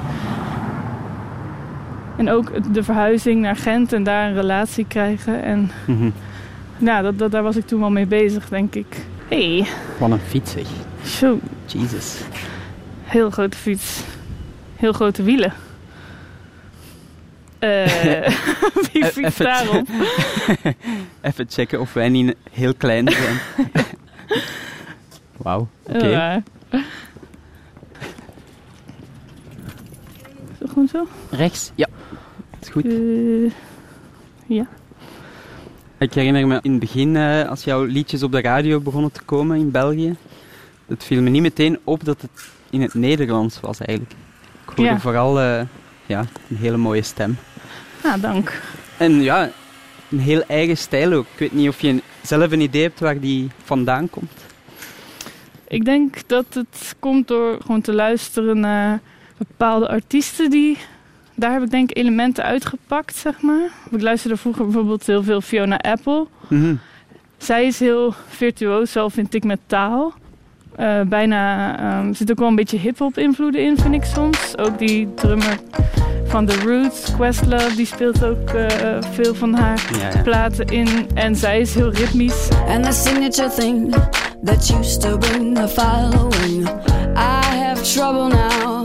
En 2.16 2.30
ook 2.30 2.74
de 2.74 2.82
verhuizing 2.82 3.40
naar 3.40 3.56
Gent 3.56 3.92
en 3.92 4.02
daar 4.02 4.28
een 4.28 4.34
relatie 4.34 4.84
krijgen. 4.88 5.42
En 5.42 5.70
Mhm. 5.86 6.10
ja, 6.78 7.02
dat, 7.02 7.18
dat, 7.18 7.30
daar 7.30 7.42
was 7.42 7.56
ik 7.56 7.66
toen 7.66 7.80
wel 7.80 7.90
mee 7.90 8.06
bezig, 8.06 8.48
denk 8.48 8.74
ik. 8.74 8.96
hey, 9.28 9.66
Wat 9.98 10.10
een 10.10 10.18
fiets 10.18 10.52
zeg. 10.52 10.66
zo, 11.04 11.38
Jesus. 11.66 12.20
heel 13.04 13.30
grote 13.30 13.56
fiets. 13.56 14.02
Heel 14.76 14.92
grote 14.92 15.22
wielen. 15.22 15.52
Eh 17.64 18.28
wie 18.92 19.04
E- 19.04 19.30
daarop? 19.38 19.88
Even 21.22 21.46
checken 21.48 21.80
of 21.80 21.92
wij 21.92 22.08
niet 22.08 22.34
heel 22.50 22.74
klein 22.74 23.08
zijn. 23.10 23.38
Wauw, 25.42 25.68
oké. 25.82 26.42
Is 30.52 30.58
dat 30.58 30.68
gewoon 30.68 30.88
zo? 30.88 31.06
Rechts? 31.30 31.72
Ja. 31.74 31.88
Is 32.60 32.68
goed. 32.68 32.84
Eh, 32.84 33.50
ja. 34.46 34.66
Ik 35.98 36.14
herinner 36.14 36.46
me 36.46 36.58
in 36.62 36.70
het 36.70 36.80
begin, 36.80 37.16
eh, 37.16 37.48
als 37.48 37.64
jouw 37.64 37.84
liedjes 37.84 38.22
op 38.22 38.32
de 38.32 38.40
radio 38.40 38.80
begonnen 38.80 39.12
te 39.12 39.22
komen 39.22 39.58
in 39.58 39.70
België, 39.70 40.16
het 40.86 41.04
viel 41.04 41.22
me 41.22 41.30
niet 41.30 41.42
meteen 41.42 41.78
op 41.84 42.04
dat 42.04 42.20
het 42.22 42.48
in 42.70 42.82
het 42.82 42.94
Nederlands 42.94 43.60
was 43.60 43.78
eigenlijk. 43.80 44.16
Ik 44.62 44.76
hoorde 44.76 44.82
Ja. 44.92 44.98
vooral 45.00 45.40
ja, 46.06 46.24
een 46.50 46.56
hele 46.56 46.76
mooie 46.76 47.02
stem. 47.02 47.36
Ah, 48.04 48.22
dank. 48.22 48.60
En 48.96 49.22
ja, 49.22 49.50
een 50.10 50.18
heel 50.18 50.42
eigen 50.46 50.76
stijl 50.76 51.12
ook. 51.12 51.26
Ik 51.32 51.38
weet 51.38 51.52
niet 51.52 51.68
of 51.68 51.80
je 51.80 52.02
zelf 52.22 52.52
een 52.52 52.60
idee 52.60 52.82
hebt 52.82 53.00
waar 53.00 53.20
die 53.20 53.48
vandaan 53.64 54.10
komt. 54.10 54.32
Ik 55.68 55.84
denk 55.84 56.28
dat 56.28 56.44
het 56.50 56.94
komt 56.98 57.28
door 57.28 57.58
gewoon 57.60 57.80
te 57.80 57.94
luisteren 57.94 58.60
naar 58.60 59.00
bepaalde 59.36 59.88
artiesten 59.88 60.50
die... 60.50 60.78
Daar 61.36 61.52
heb 61.52 61.62
ik 61.62 61.70
denk 61.70 61.90
ik 61.90 61.96
elementen 61.96 62.44
uitgepakt, 62.44 63.16
zeg 63.16 63.40
maar. 63.40 63.68
Ik 63.90 64.02
luisterde 64.02 64.36
vroeger 64.36 64.64
bijvoorbeeld 64.64 65.06
heel 65.06 65.22
veel 65.22 65.40
Fiona 65.40 65.76
Apple. 65.76 66.26
Mhm. 66.48 66.74
Zij 67.36 67.66
is 67.66 67.80
heel 67.80 68.14
virtuoos, 68.28 68.92
zelf 68.92 69.12
vind 69.12 69.34
ik 69.34 69.44
met 69.44 69.60
taal. 69.66 70.14
Eh, 70.76 71.00
bijna, 71.00 71.76
ehm, 71.78 72.12
zit 72.12 72.30
ook 72.30 72.38
wel 72.38 72.48
een 72.48 72.54
beetje 72.54 72.78
hip-hop 72.78 73.18
invloeden 73.18 73.60
in, 73.60 73.76
vind 73.78 73.94
ik 73.94 74.04
soms. 74.04 74.58
Ook 74.58 74.78
die 74.78 75.14
drummer 75.14 75.58
van 76.34 76.46
The 76.46 76.58
Roots, 76.58 77.14
Questlove, 77.16 77.76
die 77.76 77.86
speelt 77.86 78.24
ook 78.24 78.48
eh, 78.50 78.98
veel 79.12 79.34
van 79.34 79.54
haar 79.54 79.90
Ja, 79.98 80.08
ja. 80.08 80.22
platen 80.22 80.66
in. 80.66 81.08
En 81.14 81.36
zij 81.36 81.60
is 81.60 81.74
heel 81.74 81.90
ritmisch. 81.90 82.48
And 82.68 82.84
the 82.84 82.92
signature 82.92 83.48
thing 83.48 83.94
that 84.44 84.70
used 84.78 85.00
to 85.00 85.18
bring 85.18 85.54
the 85.54 85.68
following. 85.68 86.68
I 87.16 87.56
have 87.56 87.82
trouble 87.92 88.28
now, 88.28 88.84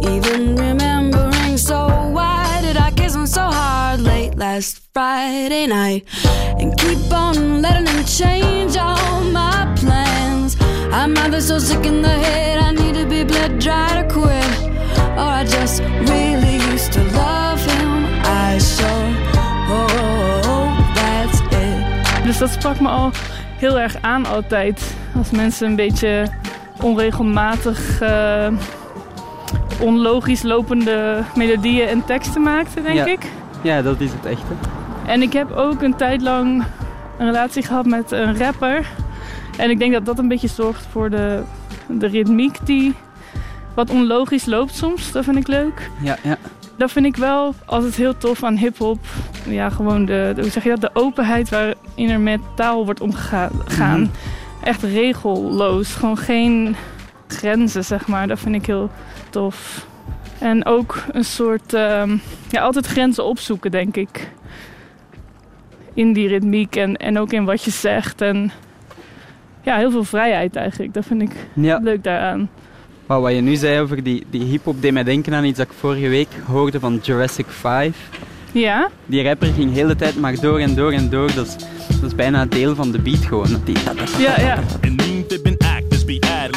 even 0.00 0.56
remembering. 0.56 1.58
So 1.58 1.86
why 2.12 2.60
did 2.60 2.76
I 2.76 2.90
kiss 2.94 3.14
him 3.14 3.26
so 3.26 3.40
hard 3.40 4.00
late 4.00 4.36
last 4.36 4.80
Friday 4.92 5.66
night? 5.66 6.04
And 6.58 6.80
keep 6.80 7.12
on 7.12 7.60
letting 7.60 7.86
him 7.86 8.04
change 8.04 8.76
all 8.76 9.22
my 9.32 9.72
plans. 9.76 10.56
I'm 10.92 11.16
either 11.16 11.40
so 11.40 11.58
sick 11.58 11.86
in 11.86 12.02
the 12.02 12.18
head, 12.24 12.58
I 12.58 12.72
need 12.72 12.94
to 12.94 13.06
be 13.06 13.24
bled 13.24 13.60
dry 13.60 14.02
to 14.02 14.14
quit. 14.14 14.67
Or 15.18 15.40
I 15.40 15.44
just 15.44 15.80
really 16.04 16.56
used 16.72 16.92
to 16.92 17.00
love 17.00 17.72
him. 17.72 18.04
I 18.24 18.58
sure 18.60 19.12
hope 19.66 20.94
that's 20.94 21.40
it. 21.40 22.24
Dus 22.24 22.38
dat 22.38 22.50
sprak 22.50 22.80
me 22.80 22.88
al 22.88 23.10
heel 23.58 23.78
erg 23.78 23.96
aan 24.00 24.26
altijd. 24.26 24.96
Als 25.16 25.30
mensen 25.30 25.66
een 25.66 25.76
beetje 25.76 26.26
onregelmatig, 26.82 28.00
eh, 28.00 28.46
onlogisch 29.80 30.42
lopende 30.42 31.22
melodieën 31.36 31.88
en 31.88 32.04
teksten 32.04 32.42
maakten, 32.42 32.82
denk 32.82 32.96
Ja. 32.96 33.06
ik. 33.06 33.20
ja, 33.62 33.82
dat 33.82 34.00
is 34.00 34.10
het 34.12 34.26
echte. 34.26 34.52
En 35.06 35.22
ik 35.22 35.32
heb 35.32 35.50
ook 35.52 35.82
een 35.82 35.96
tijd 35.96 36.22
lang 36.22 36.64
een 37.18 37.26
relatie 37.26 37.62
gehad 37.62 37.86
met 37.86 38.10
een 38.12 38.38
rapper. 38.38 38.86
En 39.56 39.70
ik 39.70 39.78
denk 39.78 39.92
dat 39.92 40.04
dat 40.04 40.18
een 40.18 40.28
beetje 40.28 40.48
zorgt 40.48 40.86
voor 40.90 41.10
de, 41.10 41.42
de 41.86 42.06
ritmiek 42.06 42.58
die 42.64 42.94
wat 43.78 43.90
onlogisch 43.90 44.46
loopt 44.46 44.74
soms. 44.76 45.12
Dat 45.12 45.24
vind 45.24 45.36
ik 45.36 45.46
leuk. 45.46 45.90
Ja, 46.02 46.16
ja. 46.22 46.36
Dat 46.76 46.92
vind 46.92 47.06
ik 47.06 47.16
wel 47.16 47.54
altijd 47.64 47.94
heel 47.94 48.16
tof 48.18 48.42
aan 48.44 48.56
hip-hop. 48.56 48.98
Ja, 49.48 49.68
gewoon 49.70 50.04
de, 50.04 50.32
de- 50.34 50.40
hoe 50.40 50.50
zeg 50.50 50.62
je 50.62 50.68
dat? 50.68 50.80
De 50.80 50.90
openheid 50.92 51.48
waarin 51.48 52.10
er 52.10 52.20
met 52.20 52.40
taal 52.56 52.84
wordt 52.84 53.00
omgegaan. 53.00 53.50
Mhm. 53.78 54.06
Echt 54.62 54.82
regelloos. 54.82 55.94
Gewoon 55.94 56.16
geen 56.18 56.76
grenzen, 57.26 57.84
zeg 57.84 58.06
maar. 58.06 58.28
Dat 58.28 58.38
vind 58.38 58.54
ik 58.54 58.66
heel 58.66 58.90
tof. 59.30 59.86
En 60.38 60.64
ook 60.66 61.02
een 61.12 61.24
soort. 61.24 61.74
ehm, 61.74 62.16
ja, 62.50 62.60
altijd 62.62 62.86
grenzen 62.86 63.24
opzoeken, 63.24 63.70
denk 63.70 63.96
ik. 63.96 64.30
In 65.94 66.12
die 66.12 66.28
ritmiek 66.28 66.76
en, 66.76 66.96
en 66.96 67.18
ook 67.18 67.32
in 67.32 67.44
wat 67.44 67.64
je 67.64 67.70
zegt. 67.70 68.20
En 68.20 68.50
ja, 69.62 69.76
heel 69.76 69.90
veel 69.90 70.04
vrijheid 70.04 70.56
eigenlijk. 70.56 70.94
Dat 70.94 71.04
vind 71.04 71.22
ik 71.22 71.32
ja. 71.52 71.78
leuk 71.82 72.04
daaraan. 72.04 72.48
Maar 73.08 73.20
wat 73.20 73.34
je 73.34 73.40
nu 73.40 73.56
zei 73.56 73.80
over 73.80 74.02
die, 74.02 74.26
die 74.30 74.42
hip-hop 74.42 74.82
deed 74.82 74.92
mij 74.92 75.04
denken 75.04 75.34
aan 75.34 75.44
iets 75.44 75.58
dat 75.58 75.66
ik 75.66 75.72
vorige 75.78 76.08
week 76.08 76.28
hoorde 76.46 76.80
van 76.80 77.00
Jurassic 77.02 77.46
5. 77.48 77.96
Ja? 78.52 78.90
Die 79.06 79.22
rapper 79.22 79.48
ging 79.52 79.72
de 79.72 79.78
hele 79.78 79.96
tijd 79.96 80.20
maar 80.20 80.40
door 80.40 80.58
en 80.58 80.74
door 80.74 80.92
en 80.92 81.10
door. 81.10 81.34
Dat 81.34 81.46
is, 81.46 81.56
dat 82.00 82.10
is 82.10 82.14
bijna 82.14 82.46
deel 82.46 82.74
van 82.74 82.90
de 82.90 82.98
beat 82.98 83.24
gewoon. 83.24 83.50
Dat 83.50 83.66
die, 83.66 83.76
Ja, 84.18 84.40
ja. 84.40 84.62
Fibbing 85.30 85.57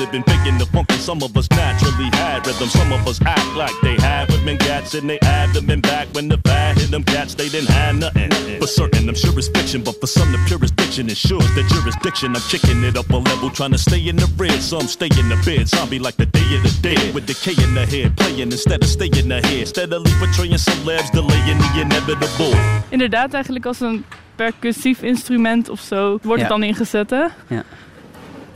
be 0.10 0.18
ad 0.18 0.24
libbing, 0.24 0.26
picking 0.26 0.58
the 0.58 0.66
funk, 0.66 0.92
and 0.92 1.02
some 1.02 1.22
of 1.24 1.36
us 1.38 1.50
naturally 1.52 2.10
had 2.14 2.46
rhythm. 2.48 2.70
Some 2.70 2.92
of 2.92 3.08
us 3.08 3.20
act 3.26 3.56
like 3.56 3.74
they 3.82 3.96
had 3.96 4.30
women 4.30 4.58
cats, 4.58 4.94
and 4.94 5.10
they 5.10 5.20
add 5.22 5.54
them 5.54 5.70
in 5.70 5.82
back 5.82 6.08
when 6.14 6.28
the 6.28 6.38
bad 6.38 6.78
hit 6.78 6.92
them 6.92 7.04
cats, 7.04 7.36
they 7.36 7.50
didn't 7.50 7.70
have 7.70 7.96
nothing. 7.96 8.32
For 8.60 8.68
certain, 8.68 9.08
I'm 9.10 9.16
sure 9.16 9.38
it's 9.38 9.48
fiction, 9.50 9.84
but 9.84 10.00
for 10.00 10.08
some, 10.08 10.32
the 10.32 10.40
purest 10.48 10.76
diction 10.76 11.10
ensures 11.10 11.48
the 11.56 11.64
jurisdiction. 11.64 12.36
I'm 12.36 12.42
kicking 12.50 12.84
it 12.84 12.98
up 12.98 13.10
a 13.10 13.18
level, 13.18 13.50
trying 13.50 13.72
to 13.72 13.78
stay 13.78 14.08
in 14.08 14.16
the 14.16 14.30
red. 14.38 14.62
Some 14.62 14.88
stay 14.88 15.10
in 15.20 15.30
the 15.30 15.38
bed, 15.46 15.68
zombie 15.68 16.00
like 16.00 16.18
the 16.18 16.26
day 16.26 16.56
of 16.56 16.64
the 16.64 16.74
dead, 16.82 17.14
with 17.14 17.26
decay 17.26 17.56
in 17.64 17.74
the 17.74 17.86
head, 17.86 18.16
playing 18.18 18.52
instead 18.52 18.82
of 18.84 18.90
staying 18.90 19.32
ahead. 19.32 19.68
Steadily 19.68 20.12
portraying 20.20 20.58
celebs, 20.58 21.10
delaying 21.12 21.58
the 21.58 21.82
inevitable. 21.82 22.54
Inderdaad, 22.90 23.34
eigenlijk 23.34 23.66
als 23.66 23.80
een 23.80 24.06
percussief 24.36 25.02
instrument 25.02 25.70
of 25.70 25.80
zo 25.80 26.10
wordt 26.22 26.42
Ja. 26.42 26.48
het 26.48 26.48
dan 26.48 26.64
ingezet, 26.64 27.10
hè? 27.10 27.26
Ja. 27.48 27.64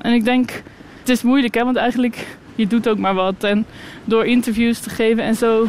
En 0.02 0.14
ik 0.14 0.24
denk, 0.26 0.64
het 1.08 1.10
is 1.18 1.24
moeilijk, 1.24 1.54
hè? 1.56 1.64
Want 1.64 1.76
eigenlijk, 1.78 2.26
je 2.56 2.68
doet 2.68 2.90
ook 2.90 2.98
maar 2.98 3.14
wat. 3.14 3.44
En 3.44 3.66
door 4.06 4.26
interviews 4.26 4.80
te 4.80 4.90
geven 4.90 5.24
en 5.24 5.36
zo, 5.36 5.68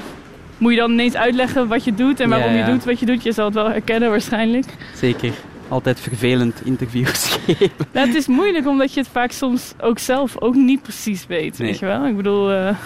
moet 0.59 0.73
je 0.73 0.79
dan 0.79 0.91
ineens 0.93 1.15
uitleggen 1.15 1.69
wat 1.69 1.85
je 1.85 1.95
doet 1.95 2.21
en 2.21 2.29
waarom 2.29 2.53
ja. 2.53 2.67
je 2.67 2.73
doet 2.73 2.85
wat 2.85 3.01
je 3.01 3.07
doet. 3.07 3.23
Je 3.23 3.33
zal 3.33 3.45
het 3.45 3.55
wel 3.55 3.69
herkennen 3.71 4.11
waarschijnlijk. 4.11 4.67
zeker 4.95 5.33
altijd 5.69 6.01
vervelend 6.01 6.61
interviews 6.65 7.29
geven. 7.47 7.71
Nou, 7.93 8.07
het 8.07 8.17
is 8.17 8.27
moeilijk 8.27 8.67
omdat 8.67 8.93
je 8.95 9.01
het 9.01 9.09
vaak 9.13 9.31
soms 9.31 9.73
ook 9.81 9.99
zelf 9.99 10.41
ook 10.41 10.55
niet 10.55 10.83
precies 10.83 11.27
weet, 11.27 11.59
Nee. 11.59 11.69
weet 11.69 11.79
je 11.79 11.87
wel? 11.87 12.07
Ik 12.07 12.17
bedoel, 12.17 12.51
eh, 12.53 12.77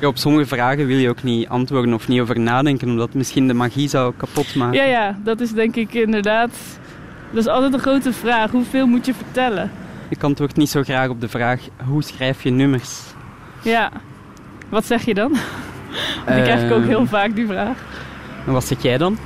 Ja, 0.00 0.06
op 0.06 0.18
sommige 0.18 0.46
vragen 0.46 0.86
wil 0.86 0.96
je 0.98 1.08
ook 1.08 1.22
niet 1.22 1.48
antwoorden 1.48 1.94
of 1.94 2.08
niet 2.08 2.20
over 2.20 2.40
nadenken, 2.40 2.88
omdat 2.88 3.06
het 3.06 3.16
misschien 3.16 3.46
de 3.46 3.54
magie 3.54 3.88
zou 3.88 4.12
kapot 4.16 4.54
maken. 4.54 4.76
ja, 4.76 4.84
ja, 4.84 5.18
dat 5.24 5.40
is 5.40 5.52
denk 5.52 5.76
ik 5.76 5.94
inderdaad... 5.94 6.50
Dat 7.30 7.42
is 7.42 7.48
altijd 7.50 7.72
een 7.72 7.78
grote 7.78 8.12
vraag. 8.12 8.50
Hoeveel 8.50 8.86
moet 8.86 9.06
je 9.06 9.14
vertellen? 9.14 9.70
Ik 10.08 10.22
antwoord 10.22 10.56
niet 10.56 10.70
zo 10.70 10.82
graag 10.82 11.08
op 11.08 11.20
de 11.20 11.28
vraag, 11.28 11.60
hoe 11.86 12.02
schrijf 12.02 12.42
je 12.42 12.50
nummers? 12.50 13.00
Ja. 13.62 13.90
Wat 14.68 14.86
zeg 14.86 15.04
je 15.04 15.14
dan? 15.14 15.32
Die 16.26 16.42
krijg 16.42 16.62
ik 16.64 16.70
ook 16.72 16.78
Ehm, 16.80 16.88
heel 16.88 17.06
vaak, 17.06 17.34
die 17.34 17.46
vraag. 17.46 17.76
En 18.46 18.52
wat 18.52 18.64
zeg 18.64 18.82
jij 18.82 18.98
dan? 18.98 19.18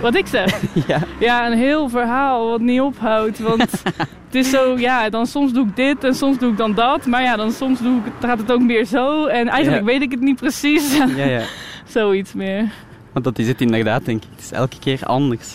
Wat 0.00 0.14
ik 0.14 0.26
zeg? 0.26 0.60
ja. 0.86 0.98
Ja, 1.18 1.46
een 1.46 1.58
heel 1.58 1.88
verhaal 1.88 2.48
wat 2.50 2.60
niet 2.60 2.80
ophoudt. 2.80 3.38
Want 3.38 3.70
het 4.26 4.34
is 4.34 4.50
zo, 4.50 4.78
ja, 4.78 5.10
dan 5.10 5.26
soms 5.26 5.52
doe 5.52 5.66
ik 5.66 5.76
dit 5.76 6.04
en 6.04 6.14
soms 6.14 6.38
doe 6.38 6.50
ik 6.50 6.56
dan 6.56 6.74
dat. 6.74 7.06
Maar 7.06 7.22
ja, 7.22 7.36
dan 7.36 7.52
soms 7.52 7.80
doe 7.80 7.96
ik, 8.04 8.12
gaat 8.20 8.38
het 8.38 8.52
ook 8.52 8.60
meer 8.60 8.84
zo. 8.84 9.26
En 9.26 9.48
eigenlijk 9.48 9.84
Ja. 9.86 9.92
weet 9.92 10.02
ik 10.02 10.10
het 10.10 10.20
niet 10.20 10.36
precies. 10.36 10.96
ja, 11.16 11.24
ja. 11.24 11.42
Zoiets 11.84 12.32
meer. 12.32 12.72
Want 13.12 13.24
dat 13.24 13.38
is 13.38 13.48
het 13.48 13.60
inderdaad, 13.60 14.04
denk 14.04 14.22
ik. 14.22 14.28
Het 14.34 14.40
is 14.44 14.52
elke 14.52 14.78
keer 14.78 15.04
anders. 15.04 15.54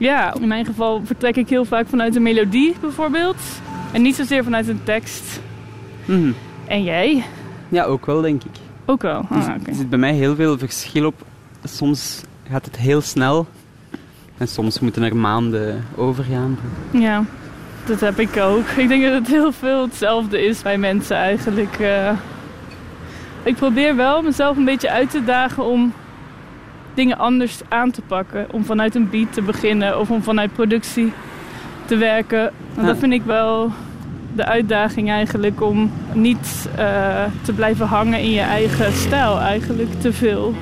Ja, 0.00 0.34
in 0.40 0.48
mijn 0.48 0.64
geval 0.66 1.00
vertrek 1.04 1.36
ik 1.36 1.48
heel 1.48 1.64
vaak 1.64 1.86
vanuit 1.88 2.16
een 2.16 2.22
melodie 2.22 2.74
bijvoorbeeld. 2.80 3.36
En 3.92 4.02
niet 4.02 4.14
zozeer 4.16 4.44
vanuit 4.44 4.68
een 4.68 4.80
tekst. 4.84 5.40
Mhm. 6.04 6.32
En 6.66 6.82
jij? 6.84 7.24
Ja, 7.68 7.84
ook 7.84 8.06
wel, 8.06 8.20
denk 8.20 8.44
ik. 8.44 8.50
Ook 8.84 9.02
wel. 9.02 9.26
Ah, 9.30 9.38
oké. 9.58 9.70
Er 9.70 9.74
zit 9.74 9.90
bij 9.90 9.98
mij 9.98 10.12
heel 10.12 10.34
veel 10.34 10.58
verschil 10.58 11.06
op. 11.06 11.14
Soms 11.64 12.22
gaat 12.50 12.64
het 12.64 12.76
heel 12.76 13.00
snel. 13.00 13.46
En 14.38 14.48
soms 14.48 14.80
moeten 14.80 15.02
er 15.02 15.16
maanden 15.16 15.84
overgaan. 15.96 16.58
Ja, 16.90 17.24
dat 17.86 18.00
heb 18.00 18.18
ik 18.18 18.36
ook. 18.36 18.66
Ik 18.76 18.88
denk 18.88 19.02
dat 19.02 19.12
het 19.12 19.26
heel 19.28 19.52
veel 19.52 19.82
hetzelfde 19.82 20.44
is 20.44 20.62
bij 20.62 20.78
mensen 20.78 21.16
eigenlijk. 21.16 21.76
eh. 21.80 22.10
ik 23.42 23.54
probeer 23.54 23.96
wel 23.96 24.22
mezelf 24.22 24.56
een 24.56 24.64
beetje 24.64 24.90
uit 24.90 25.10
te 25.10 25.24
dagen 25.24 25.64
om 25.64 25.92
dingen 26.94 27.18
anders 27.18 27.60
aan 27.68 27.90
te 27.90 28.02
pakken. 28.06 28.46
Om 28.52 28.64
vanuit 28.64 28.94
een 28.94 29.10
beat 29.10 29.32
te 29.32 29.42
beginnen 29.42 30.00
of 30.00 30.10
om 30.10 30.22
vanuit 30.22 30.52
productie 30.52 31.12
te 31.86 31.96
werken. 31.96 32.50
Want 32.74 32.86
dat 32.86 32.98
vind 32.98 33.12
ik 33.12 33.22
wel 33.24 33.72
de 34.34 34.44
uitdaging 34.44 35.10
eigenlijk 35.10 35.62
om 35.62 35.92
niet 36.12 36.68
eh, 36.76 37.24
te 37.42 37.52
blijven 37.52 37.86
hangen 37.86 38.20
in 38.20 38.30
je 38.30 38.40
eigen 38.40 38.92
stijl 38.92 39.38
eigenlijk 39.40 40.00
te 40.00 40.12
veel. 40.12 40.54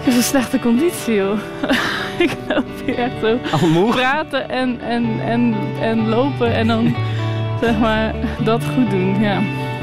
Ik 0.00 0.12
heb 0.12 0.14
een 0.14 0.22
slechte 0.22 0.58
conditie 0.58 1.14
joh. 1.14 1.38
ik 2.18 2.36
loop 2.48 2.64
hier 2.84 2.98
echt 2.98 3.20
zo 3.20 3.38
Al 3.60 3.68
moe? 3.68 3.90
praten 3.90 4.48
en, 4.50 4.80
en, 4.80 5.20
en, 5.20 5.54
en 5.80 6.08
lopen 6.08 6.54
en 6.54 6.66
dan 6.66 6.94
zeg 7.60 7.78
maar 7.78 8.14
dat 8.44 8.64
goed 8.74 8.90
doen. 8.90 9.20
Ja. 9.20 9.40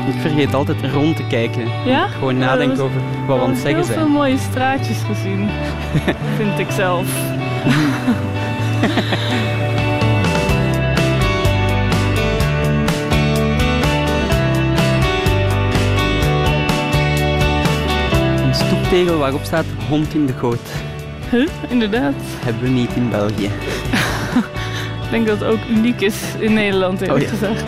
Ik 0.07 0.19
vergeet 0.21 0.53
altijd 0.53 0.77
rond 0.93 1.15
te 1.15 1.23
kijken. 1.27 1.67
Ja? 1.85 2.07
Gewoon 2.07 2.33
Ja, 2.37 2.45
nadenken 2.45 2.83
over 2.83 3.01
wat 3.27 3.37
we 3.37 3.43
aan 3.43 3.49
het 3.49 3.57
zeggen 3.59 3.75
heel 3.75 3.83
veel 3.85 3.93
zijn. 3.93 4.07
mooie 4.11 4.37
straatjes 4.37 4.97
gezien, 5.07 5.49
vind 6.37 6.59
ik 6.59 6.71
zelf. 6.71 7.07
Een 18.45 18.53
stoeptegel 18.55 19.17
waarop 19.17 19.43
staat 19.43 19.65
hond 19.89 20.13
in 20.13 20.25
de 20.25 20.33
goot. 20.33 20.59
Huh? 21.31 21.47
Inderdaad. 21.69 22.13
Hebben 22.43 22.63
we 22.63 22.69
niet 22.69 22.89
in 22.95 23.09
België. 23.09 23.49
Ik 25.05 25.09
denk 25.11 25.27
dat 25.27 25.39
het 25.39 25.49
ook 25.49 25.59
uniek 25.69 26.01
is 26.01 26.15
in 26.39 26.53
Nederland, 26.53 27.01
eerlijk 27.01 27.19
Oh 27.19 27.29
ja. 27.31 27.37
gezegd. 27.37 27.63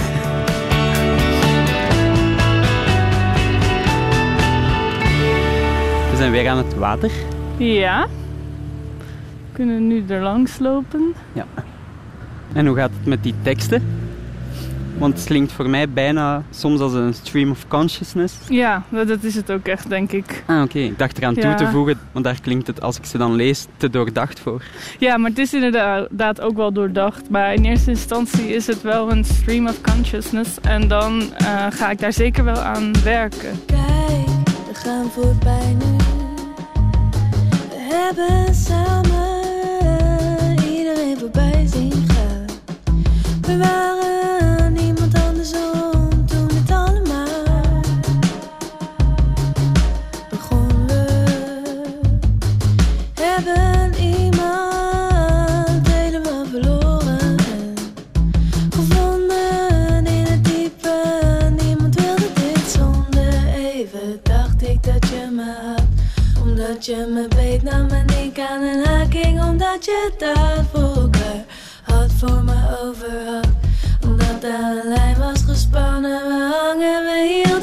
We 6.15 6.21
zijn 6.21 6.33
weer 6.33 6.49
aan 6.49 6.57
het 6.57 6.75
water. 6.75 7.11
Ja. 7.57 8.07
We 8.97 9.53
kunnen 9.53 9.87
nu 9.87 10.03
er 10.07 10.21
langs 10.21 10.59
lopen. 10.59 11.13
Ja. 11.33 11.45
En 12.53 12.67
hoe 12.67 12.75
gaat 12.75 12.89
het 12.97 13.05
met 13.05 13.23
die 13.23 13.33
teksten? 13.41 13.83
Want 14.97 15.13
het 15.13 15.23
klinkt 15.23 15.51
voor 15.51 15.69
mij 15.69 15.89
bijna 15.89 16.43
soms 16.49 16.79
als 16.79 16.93
een 16.93 17.13
stream 17.13 17.51
of 17.51 17.67
consciousness. 17.67 18.35
Ja, 18.49 18.83
dat 18.89 19.23
is 19.23 19.35
het 19.35 19.51
ook 19.51 19.67
echt, 19.67 19.89
denk 19.89 20.11
ik. 20.11 20.43
Ah, 20.45 20.61
oké. 20.61 20.79
Ik 20.79 20.99
dacht 20.99 21.17
eraan 21.17 21.33
toe 21.33 21.55
te 21.55 21.67
voegen, 21.67 21.99
want 22.11 22.25
daar 22.25 22.41
klinkt 22.41 22.67
het, 22.67 22.81
als 22.81 22.97
ik 22.97 23.05
ze 23.05 23.17
dan 23.17 23.33
lees, 23.33 23.65
te 23.77 23.89
doordacht 23.89 24.39
voor. 24.39 24.63
Ja, 24.99 25.17
maar 25.17 25.29
het 25.29 25.39
is 25.39 25.53
inderdaad 25.53 26.41
ook 26.41 26.55
wel 26.55 26.71
doordacht. 26.71 27.29
Maar 27.29 27.53
in 27.53 27.65
eerste 27.65 27.89
instantie 27.89 28.53
is 28.53 28.67
het 28.67 28.81
wel 28.81 29.11
een 29.11 29.23
stream 29.23 29.67
of 29.67 29.81
consciousness. 29.81 30.59
En 30.61 30.87
dan 30.87 31.21
eh, 31.37 31.65
ga 31.69 31.89
ik 31.91 31.99
daar 31.99 32.13
zeker 32.13 32.43
wel 32.43 32.59
aan 32.59 32.91
werken. 33.03 33.51
Kijk, 33.65 34.27
we 34.45 34.73
gaan 34.73 35.09
voorbij 35.09 35.75
nu. 35.79 36.04
Hebben 37.95 38.55
samen 38.55 39.43
iedereen 40.63 41.17
voorbij 41.19 41.67
zien 41.67 42.07
gaan. 42.07 42.45
We 43.41 43.57
waren 43.57 44.04
je 66.85 67.05
me 67.09 67.27
beet, 67.27 67.63
nam 67.63 67.87
en 67.89 68.07
ik 68.07 68.39
aan 68.39 68.61
een 68.61 68.85
haking, 68.85 69.43
omdat 69.43 69.85
je 69.85 70.11
dat 70.17 70.65
voor 70.73 71.01
elkaar 71.01 71.45
had, 71.83 72.11
voor 72.11 72.43
me 72.43 72.79
over 72.83 73.25
had. 73.25 73.47
Omdat 74.03 74.41
daar 74.41 74.77
een 74.77 74.89
lijn 74.93 75.17
was 75.17 75.41
gespannen, 75.47 76.21
we 76.27 76.57
hangen, 76.61 77.03
we 77.03 77.41
hielden 77.43 77.54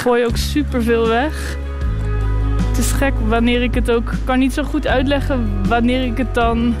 gooi 0.00 0.24
ook 0.26 0.36
superveel 0.36 1.06
weg. 1.08 1.56
Het 2.68 2.78
is 2.78 2.92
gek 2.92 3.12
wanneer 3.28 3.62
ik 3.62 3.74
het 3.74 3.90
ook... 3.90 4.12
Ik 4.12 4.18
kan 4.24 4.38
niet 4.38 4.52
zo 4.52 4.62
goed 4.62 4.86
uitleggen 4.86 5.48
wanneer 5.68 6.04
ik 6.04 6.16
het 6.16 6.34
dan 6.34 6.74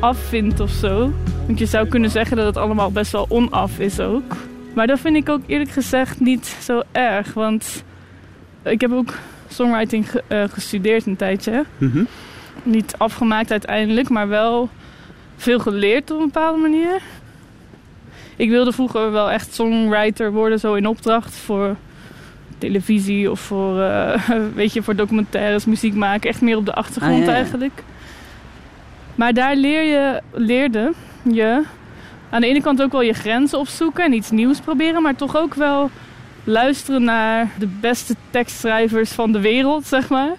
afvind 0.00 0.60
of 0.60 0.70
zo. 0.70 1.12
Want 1.46 1.58
je 1.58 1.66
zou 1.66 1.88
kunnen 1.88 2.10
zeggen 2.10 2.36
dat 2.36 2.46
het 2.46 2.56
allemaal 2.56 2.90
best 2.92 3.12
wel 3.12 3.26
onaf 3.28 3.78
is 3.78 4.00
ook. 4.00 4.36
Maar 4.74 4.86
dat 4.86 5.00
vind 5.00 5.16
ik 5.16 5.28
ook 5.28 5.40
eerlijk 5.46 5.70
gezegd 5.70 6.20
niet 6.20 6.46
zo 6.62 6.82
erg. 6.92 7.34
Want 7.34 7.84
ik 8.62 8.80
heb 8.80 8.92
ook 8.92 9.14
songwriting 9.48 10.10
ge- 10.10 10.22
eh, 10.26 10.44
gestudeerd 10.50 11.06
een 11.06 11.16
tijdje. 11.16 11.64
Mhm. 11.78 12.04
Niet 12.62 12.94
afgemaakt 12.98 13.50
uiteindelijk, 13.50 14.08
maar 14.08 14.28
wel 14.28 14.68
veel 15.36 15.58
geleerd 15.58 16.10
op 16.10 16.18
een 16.18 16.24
bepaalde 16.26 16.60
manier. 16.60 17.00
Ik 18.36 18.48
wilde 18.48 18.72
vroeger 18.72 19.12
wel 19.12 19.30
echt 19.30 19.54
songwriter 19.54 20.32
worden, 20.32 20.58
zo 20.60 20.74
in 20.74 20.86
opdracht 20.86 21.36
voor 21.36 21.76
televisie 22.58 23.30
of 23.30 23.40
voor, 23.40 23.80
eh, 23.80 24.20
weet 24.54 24.72
je, 24.72 24.82
voor 24.82 24.96
documentaires, 24.96 25.64
muziek 25.64 25.94
maken. 25.94 26.30
Echt 26.30 26.40
meer 26.40 26.56
op 26.56 26.64
de 26.66 26.74
achtergrond 26.74 27.14
Ah, 27.20 27.24
ja, 27.24 27.30
ja. 27.30 27.36
eigenlijk. 27.36 27.82
Maar 29.14 29.32
daar 29.34 29.56
leer 29.56 29.82
je, 29.82 30.20
leerde 30.32 30.92
je 31.22 31.62
aan 32.30 32.40
de 32.40 32.46
ene 32.46 32.60
kant 32.60 32.82
ook 32.82 32.92
wel 32.92 33.02
je 33.02 33.12
grenzen 33.12 33.58
opzoeken 33.58 34.04
en 34.04 34.12
iets 34.12 34.30
nieuws 34.30 34.60
proberen, 34.60 35.02
maar 35.02 35.16
toch 35.16 35.36
ook 35.36 35.54
wel 35.54 35.90
luisteren 36.44 37.04
naar 37.04 37.48
de 37.58 37.68
beste 37.80 38.14
tekstschrijvers 38.30 39.10
van 39.12 39.32
de 39.32 39.40
wereld, 39.40 39.86
zeg 39.86 40.08
maar. 40.08 40.30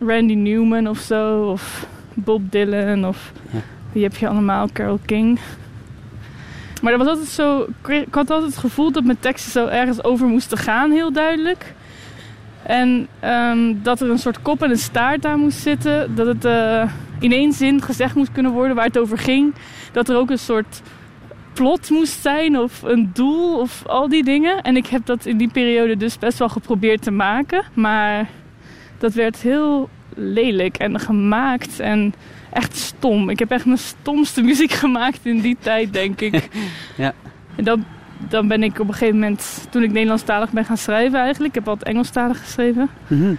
Randy 0.00 0.34
Newman 0.34 0.88
of 0.88 0.98
zo, 0.98 1.42
of 1.50 1.86
Bob 2.14 2.42
Dylan, 2.52 3.06
of 3.06 3.32
Ja. 3.50 3.58
wie 3.92 4.02
heb 4.02 4.16
je 4.16 4.28
allemaal, 4.28 4.68
Carole 4.72 4.98
King. 5.06 5.38
Maar 6.82 6.92
dat 6.92 7.00
was 7.00 7.10
altijd 7.10 7.28
zo, 7.28 7.66
ik 7.88 8.14
had 8.14 8.30
altijd 8.30 8.50
het 8.50 8.60
gevoel 8.60 8.92
dat 8.92 9.04
mijn 9.04 9.20
teksten 9.20 9.52
zo 9.52 9.66
ergens 9.66 10.04
over 10.04 10.26
moesten 10.26 10.58
gaan, 10.58 10.90
heel 10.90 11.12
duidelijk. 11.12 11.74
En 12.62 13.08
ehm, 13.20 13.74
dat 13.82 14.00
er 14.00 14.10
een 14.10 14.18
soort 14.18 14.42
kop 14.42 14.62
en 14.62 14.70
een 14.70 14.78
staart 14.78 15.26
aan 15.26 15.40
moest 15.40 15.58
zitten. 15.58 16.14
Dat 16.14 16.26
het 16.26 16.44
eh, 16.44 16.92
in 17.20 17.32
één 17.32 17.52
zin 17.52 17.82
gezegd 17.82 18.14
moest 18.14 18.32
kunnen 18.32 18.52
worden 18.52 18.76
waar 18.76 18.84
het 18.84 18.98
over 18.98 19.18
ging. 19.18 19.54
Dat 19.92 20.08
er 20.08 20.16
ook 20.16 20.30
een 20.30 20.38
soort 20.38 20.82
plot 21.52 21.90
moest 21.90 22.20
zijn 22.20 22.58
of 22.58 22.82
een 22.82 23.10
doel 23.12 23.58
of 23.58 23.86
al 23.86 24.08
die 24.08 24.24
dingen. 24.24 24.62
En 24.62 24.76
ik 24.76 24.86
heb 24.86 25.06
dat 25.06 25.26
in 25.26 25.36
die 25.36 25.50
periode 25.50 25.96
dus 25.96 26.18
best 26.18 26.38
wel 26.38 26.48
geprobeerd 26.48 27.02
te 27.02 27.10
maken. 27.10 27.64
Maar 27.74 28.28
dat 28.98 29.12
werd 29.12 29.36
heel 29.36 29.88
lelijk 30.14 30.76
en 30.76 31.00
gemaakt 31.00 31.80
en 31.80 32.14
echt 32.52 32.76
stom. 32.76 33.30
Ik 33.30 33.38
heb 33.38 33.50
echt 33.50 33.64
mijn 33.64 33.78
stomste 33.78 34.42
muziek 34.50 34.72
gemaakt 34.72 35.20
in 35.22 35.40
die 35.40 35.56
tijd, 35.60 35.92
denk 35.92 36.20
ik. 36.20 36.48
Ja. 36.96 37.14
En 37.56 37.64
dan, 37.64 37.84
dan 38.28 38.48
ben 38.48 38.62
ik 38.62 38.78
op 38.78 38.88
een 38.88 38.94
gegeven 38.94 39.18
moment, 39.18 39.66
toen 39.70 39.82
ik 39.82 39.92
Nederlandstalig 39.92 40.50
ben 40.50 40.64
gaan 40.64 40.76
schrijven 40.76 41.18
eigenlijk, 41.18 41.54
ik 41.54 41.54
heb 41.54 41.68
altijd 41.68 41.88
Engelstalig 41.88 42.40
geschreven. 42.40 42.88
Mhm. 43.06 43.34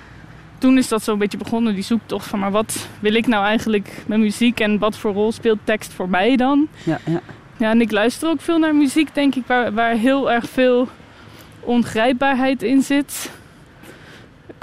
Toen 0.58 0.78
is 0.78 0.88
dat 0.88 1.04
zo'n 1.04 1.18
beetje 1.18 1.38
begonnen, 1.38 1.74
die 1.74 1.84
zoektocht 1.84 2.28
van, 2.28 2.40
maar 2.40 2.52
wat 2.52 2.88
wil 3.00 3.14
ik 3.14 3.28
nou 3.28 3.46
eigenlijk 3.46 4.04
met 4.06 4.20
muziek 4.20 4.60
en 4.60 4.80
wat 4.80 4.98
voor 4.98 5.14
rol 5.14 5.32
speelt 5.32 5.60
tekst 5.64 5.94
voor 5.94 6.10
mij 6.10 6.36
dan? 6.36 6.68
Ja, 6.84 7.00
ja. 7.06 7.22
Ja, 7.58 7.70
en 7.70 7.82
ik 7.82 7.92
luister 7.92 8.30
ook 8.30 8.42
veel 8.42 8.60
naar 8.60 8.76
muziek, 8.76 9.16
denk 9.16 9.36
ik, 9.36 9.44
waar, 9.46 9.74
waar 9.74 9.94
heel 9.94 10.32
erg 10.32 10.50
veel 10.50 10.88
ongrijpbaarheid 11.60 12.64
in 12.64 12.82
zit. 12.82 13.32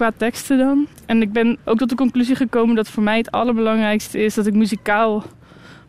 Qua 0.00 0.12
teksten 0.16 0.58
dan. 0.58 0.86
En 1.06 1.22
ik 1.22 1.32
ben 1.32 1.58
ook 1.64 1.78
tot 1.78 1.88
de 1.88 1.94
conclusie 1.94 2.34
gekomen 2.34 2.74
dat 2.74 2.88
voor 2.88 3.02
mij 3.02 3.16
het 3.16 3.30
allerbelangrijkste 3.30 4.18
is 4.18 4.34
dat 4.34 4.46
ik 4.46 4.54
muzikaal 4.54 5.22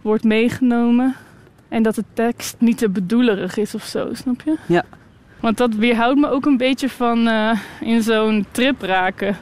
word 0.02 0.24
meegenomen. 0.24 1.16
En 1.70 1.84
dat 1.84 1.96
de 1.96 2.04
tekst 2.14 2.56
niet 2.60 2.78
te 2.78 2.90
bedoelerig 2.90 3.58
is 3.58 3.76
of 3.76 3.84
zo, 3.84 4.14
snap 4.14 4.42
je? 4.46 4.56
Ja. 4.66 4.84
Want 5.40 5.58
dat 5.58 5.76
weerhoudt 5.76 6.20
me 6.20 6.30
ook 6.30 6.46
een 6.46 6.58
beetje 6.58 6.90
van 6.90 7.28
eh, 7.28 7.60
in 7.80 8.02
zo'n 8.02 8.46
trip 8.52 8.82
raken. 8.82 9.38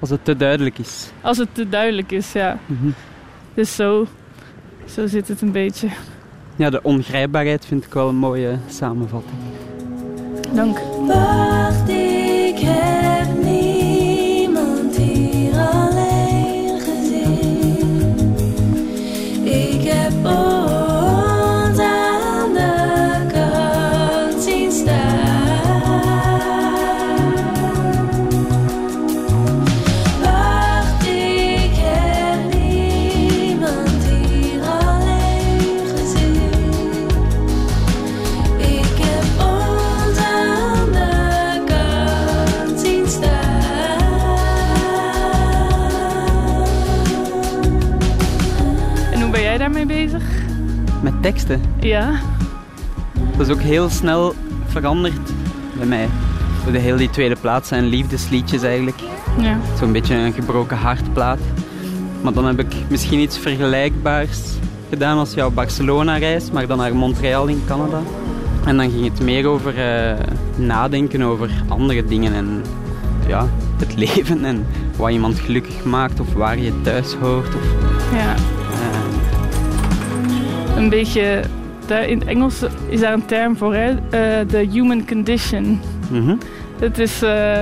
Als 0.00 0.10
het 0.10 0.24
te 0.24 0.36
duidelijk 0.36 0.78
is. 0.78 1.10
Als 1.20 1.38
het 1.38 1.48
te 1.52 1.68
duidelijk 1.68 2.12
is, 2.12 2.32
ja. 2.32 2.58
Mhm. 2.66 2.88
Dus 3.54 3.74
zo, 3.74 4.06
zo 4.86 5.06
zit 5.06 5.28
het 5.28 5.40
een 5.40 5.52
beetje. 5.52 5.88
Ja, 6.56 6.70
de 6.70 6.82
ongrijpbaarheid 6.82 7.66
vind 7.66 7.84
ik 7.84 7.92
wel 7.92 8.08
een 8.08 8.16
mooie 8.16 8.58
samenvatting. 8.66 9.38
Dank. 10.52 10.78
Wacht, 11.06 11.88
ik 11.88 12.58
Ik 20.28 20.57
teksten. 51.32 51.60
Ja. 51.80 52.20
Dat 53.36 53.46
is 53.46 53.52
ook 53.52 53.60
heel 53.60 53.88
snel 53.88 54.34
veranderd 54.66 55.32
bij 55.76 55.86
mij. 55.86 56.08
De 56.72 56.78
hele 56.78 56.96
die 56.96 57.10
tweede 57.10 57.36
plaat 57.40 57.66
zijn 57.66 57.84
liefdesliedjes 57.84 58.62
eigenlijk. 58.62 58.98
Ja. 59.40 59.58
Zo'n 59.78 59.92
beetje 59.92 60.14
een 60.14 60.32
gebroken 60.32 60.76
hartplaat. 60.76 61.38
Maar 62.20 62.32
dan 62.32 62.44
heb 62.44 62.58
ik 62.58 62.74
misschien 62.88 63.18
iets 63.18 63.38
vergelijkbaars 63.38 64.40
gedaan 64.88 65.18
als 65.18 65.34
jouw 65.34 65.50
Barcelona-reis, 65.50 66.50
maar 66.50 66.66
dan 66.66 66.78
naar 66.78 66.96
Montreal 66.96 67.46
in 67.46 67.62
Canada. 67.66 68.00
En 68.64 68.76
dan 68.76 68.90
ging 68.90 69.04
het 69.04 69.20
meer 69.20 69.46
over 69.46 69.78
eh, 69.78 70.16
nadenken 70.56 71.22
over 71.22 71.50
andere 71.68 72.04
dingen 72.04 72.34
en 72.34 72.62
ja, 73.26 73.48
het 73.78 73.96
leven 74.04 74.44
en 74.44 74.66
wat 74.96 75.10
iemand 75.10 75.38
gelukkig 75.38 75.84
maakt 75.84 76.20
of 76.20 76.32
waar 76.32 76.58
je 76.58 76.80
thuis 76.80 77.14
hoort. 77.14 77.54
Of, 77.54 77.62
Ja, 78.12 78.34
een 80.78 80.88
beetje... 80.88 81.42
Daar 81.86 82.04
in 82.08 82.18
het 82.18 82.28
Engels 82.28 82.62
is 82.88 83.00
daar 83.00 83.12
een 83.12 83.26
term 83.26 83.56
voor, 83.56 83.74
hè? 83.74 83.88
Eh, 83.90 84.48
De 84.48 84.68
human 84.70 85.06
condition. 85.06 85.80
mhm. 86.10 86.36
Het 86.78 86.98
is... 86.98 87.22
eh, 87.22 87.60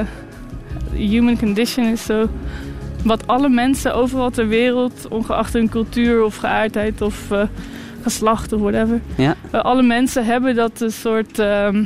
human 0.92 1.38
condition 1.38 1.87
is 1.87 2.05
zo... 2.05 2.26
Wat 3.05 3.26
alle 3.26 3.48
mensen 3.48 3.94
overal 3.94 4.31
ter 4.31 4.48
wereld, 4.48 5.07
ongeacht 5.09 5.52
hun 5.52 5.68
cultuur 5.68 6.24
of 6.24 6.37
geaardheid 6.37 7.00
of 7.02 7.31
eh, 7.31 7.42
geslacht 8.02 8.52
of 8.52 8.61
whatever... 8.61 9.00
Ja. 9.16 9.35
Alle 9.50 9.83
mensen 9.83 10.24
hebben 10.24 10.55
dat 10.55 10.81
een 10.81 10.92
soort 10.92 11.38
ehm, 11.38 11.85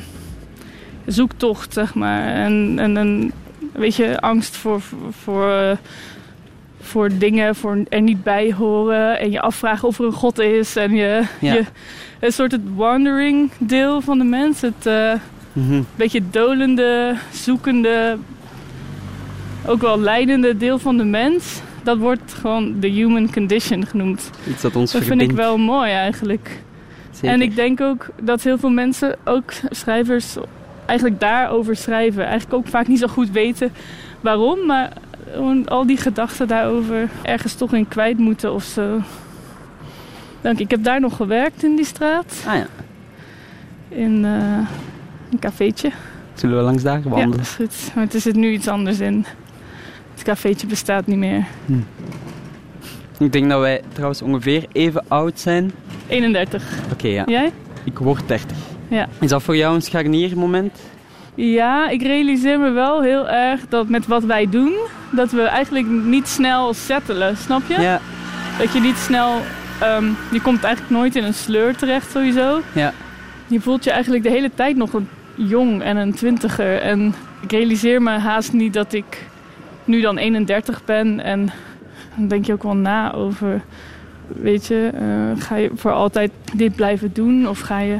zoektocht, 1.06 1.72
zeg 1.72 1.94
maar. 1.94 2.22
En, 2.34 2.74
en 2.78 2.96
een 2.96 3.32
weet 3.72 3.94
je, 3.96 4.20
angst 4.20 4.56
voor, 4.56 4.80
voor, 5.10 5.76
voor 6.90 7.10
dingen, 7.18 7.54
voor 7.54 7.78
er 7.88 8.00
niet 8.00 8.22
bij 8.22 8.52
horen. 8.52 9.18
En 9.20 9.30
je 9.30 9.40
afvragen 9.40 9.88
of 9.88 9.98
er 9.98 10.04
een 10.04 10.12
god 10.12 10.38
is. 10.38 10.76
En 10.76 10.94
je, 10.94 11.22
Ja. 11.40 11.52
je 11.54 11.64
een 12.20 12.32
soort 12.32 12.52
het 12.52 12.60
wandering 12.74 13.50
deel 13.58 14.00
van 14.00 14.18
de 14.18 14.24
mens. 14.24 14.60
Het 14.60 14.86
eh, 14.86 15.12
Mhm. 15.52 15.82
beetje 15.96 16.22
dolende, 16.30 17.14
zoekende, 17.32 18.16
ook 19.66 19.80
wel 19.80 19.98
leidende 20.00 20.56
deel 20.56 20.78
van 20.78 20.96
de 20.96 21.04
mens. 21.04 21.60
Dat 21.82 21.98
wordt 21.98 22.32
gewoon 22.34 22.80
de 22.80 22.88
human 22.88 23.32
condition 23.32 23.86
genoemd. 23.86 24.30
Iets 24.48 24.62
dat 24.62 24.76
ons 24.76 24.92
Dat 24.92 25.02
vind 25.02 25.20
ik 25.20 25.30
wel 25.32 25.58
mooi 25.58 25.90
eigenlijk. 25.90 26.60
Zeker. 27.10 27.28
En 27.30 27.42
ik 27.42 27.56
denk 27.56 27.80
ook 27.80 28.08
dat 28.22 28.42
heel 28.42 28.58
veel 28.58 28.70
mensen, 28.70 29.16
ook 29.24 29.52
schrijvers, 29.70 30.36
eigenlijk 30.86 31.20
daarover 31.20 31.76
schrijven. 31.76 32.24
Eigenlijk 32.24 32.54
ook 32.54 32.66
vaak 32.68 32.88
niet 32.88 32.98
zo 32.98 33.06
goed 33.06 33.30
weten 33.30 33.72
waarom, 34.20 34.66
maar 34.66 34.92
gewoon 35.32 35.68
al 35.68 35.86
die 35.86 35.96
gedachten 35.96 36.48
daarover 36.48 37.08
ergens 37.22 37.54
toch 37.54 37.72
in 37.74 37.88
kwijt 37.88 38.18
moeten 38.18 38.52
of 38.54 38.64
zo. 38.64 39.00
Dank. 40.40 40.58
Ik 40.58 40.70
heb 40.70 40.84
daar 40.84 41.00
nog 41.00 41.16
gewerkt 41.16 41.64
in 41.64 41.76
die 41.76 41.84
straat, 41.84 42.44
Ah 42.46 42.54
ja, 42.54 42.66
in 43.88 44.24
eh, 44.24 44.58
een 45.32 45.38
cafeetje. 45.38 45.90
zullen 46.34 46.56
we 46.56 46.62
langs 46.62 46.82
daar 46.82 47.00
Ja, 47.04 47.08
wandelen? 47.08 47.30
dat 47.30 47.40
is 47.40 47.54
goed. 47.54 47.94
Maar 47.94 48.04
het 48.04 48.14
is 48.14 48.26
er 48.26 48.36
nu 48.36 48.50
iets 48.52 48.68
anders 48.68 49.00
in. 49.00 49.24
Het 50.14 50.22
cafeetje 50.22 50.66
bestaat 50.66 51.06
niet 51.06 51.16
meer. 51.16 51.44
Ik 53.18 53.32
denk 53.32 53.48
dat 53.50 53.60
wij 53.60 53.82
trouwens 53.92 54.22
ongeveer 54.22 54.64
even 54.72 55.04
oud 55.08 55.38
zijn. 55.40 55.70
31. 56.08 56.64
Oké, 56.92 57.08
ja. 57.08 57.24
Jij? 57.26 57.52
Ik 57.84 57.98
word 57.98 58.22
30. 58.28 58.56
Ja. 58.88 59.08
Is 59.20 59.28
dat 59.30 59.42
voor 59.42 59.56
jou 59.56 59.74
een 59.74 59.82
scharniermoment? 59.82 60.78
Ja, 61.34 61.88
ik 61.88 62.02
realiseer 62.02 62.58
me 62.58 62.70
wel 62.70 63.02
heel 63.02 63.28
erg 63.28 63.60
dat 63.68 63.88
met 63.88 64.06
wat 64.06 64.24
wij 64.24 64.48
doen, 64.48 64.72
dat 65.10 65.30
we 65.30 65.42
eigenlijk 65.42 65.86
niet 65.86 66.28
snel 66.28 66.74
settelen, 66.74 67.36
snap 67.36 67.62
je? 67.68 67.80
Ja. 67.80 68.00
Dat 68.58 68.72
je 68.72 68.80
niet 68.80 68.96
snel, 68.96 69.40
ehm, 69.80 70.04
je 70.30 70.40
komt 70.40 70.64
eigenlijk 70.64 70.94
nooit 70.94 71.16
in 71.16 71.24
een 71.24 71.34
sleur 71.34 71.76
terecht 71.76 72.10
sowieso. 72.10 72.60
Ja. 72.72 72.92
Je 73.46 73.60
voelt 73.60 73.84
je 73.84 73.90
eigenlijk 73.90 74.22
de 74.22 74.30
hele 74.30 74.50
tijd 74.54 74.76
nog 74.76 74.92
een 74.92 75.08
jong 75.34 75.82
en 75.82 75.96
een 75.96 76.14
twintiger. 76.14 76.80
En 76.80 77.14
ik 77.40 77.50
realiseer 77.50 78.02
me 78.02 78.10
haast 78.10 78.52
niet 78.52 78.72
dat 78.72 78.92
ik 78.92 79.24
nu 79.84 80.00
dan 80.00 80.18
31 80.18 80.84
ben. 80.84 81.20
En 81.20 81.50
dan 82.16 82.28
denk 82.28 82.46
je 82.46 82.52
ook 82.52 82.62
wel 82.62 82.76
na 82.76 83.12
over, 83.12 83.62
weet 84.26 84.66
je, 84.66 84.90
eh, 84.94 85.42
ga 85.42 85.56
je 85.56 85.70
voor 85.74 85.92
altijd 85.92 86.30
dit 86.54 86.74
blijven 86.74 87.12
doen? 87.12 87.48
Of 87.48 87.60
ga 87.60 87.78
je 87.80 87.98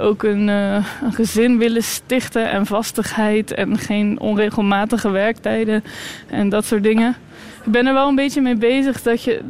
ook 0.00 0.22
een, 0.22 0.48
eh, 0.48 0.84
een 1.02 1.12
gezin 1.12 1.58
willen 1.58 1.82
stichten 1.82 2.50
en 2.50 2.66
vastigheid 2.66 3.52
en 3.54 3.78
geen 3.78 4.20
onregelmatige 4.20 5.10
werktijden 5.10 5.84
en 6.26 6.48
dat 6.48 6.64
soort 6.64 6.82
dingen? 6.82 7.16
Ik 7.64 7.72
ben 7.72 7.86
er 7.86 7.92
wel 7.94 8.08
een 8.08 8.14
beetje 8.14 8.40
mee 8.40 8.56
bezig 8.56 9.02
dat 9.02 9.22
je 9.22 9.40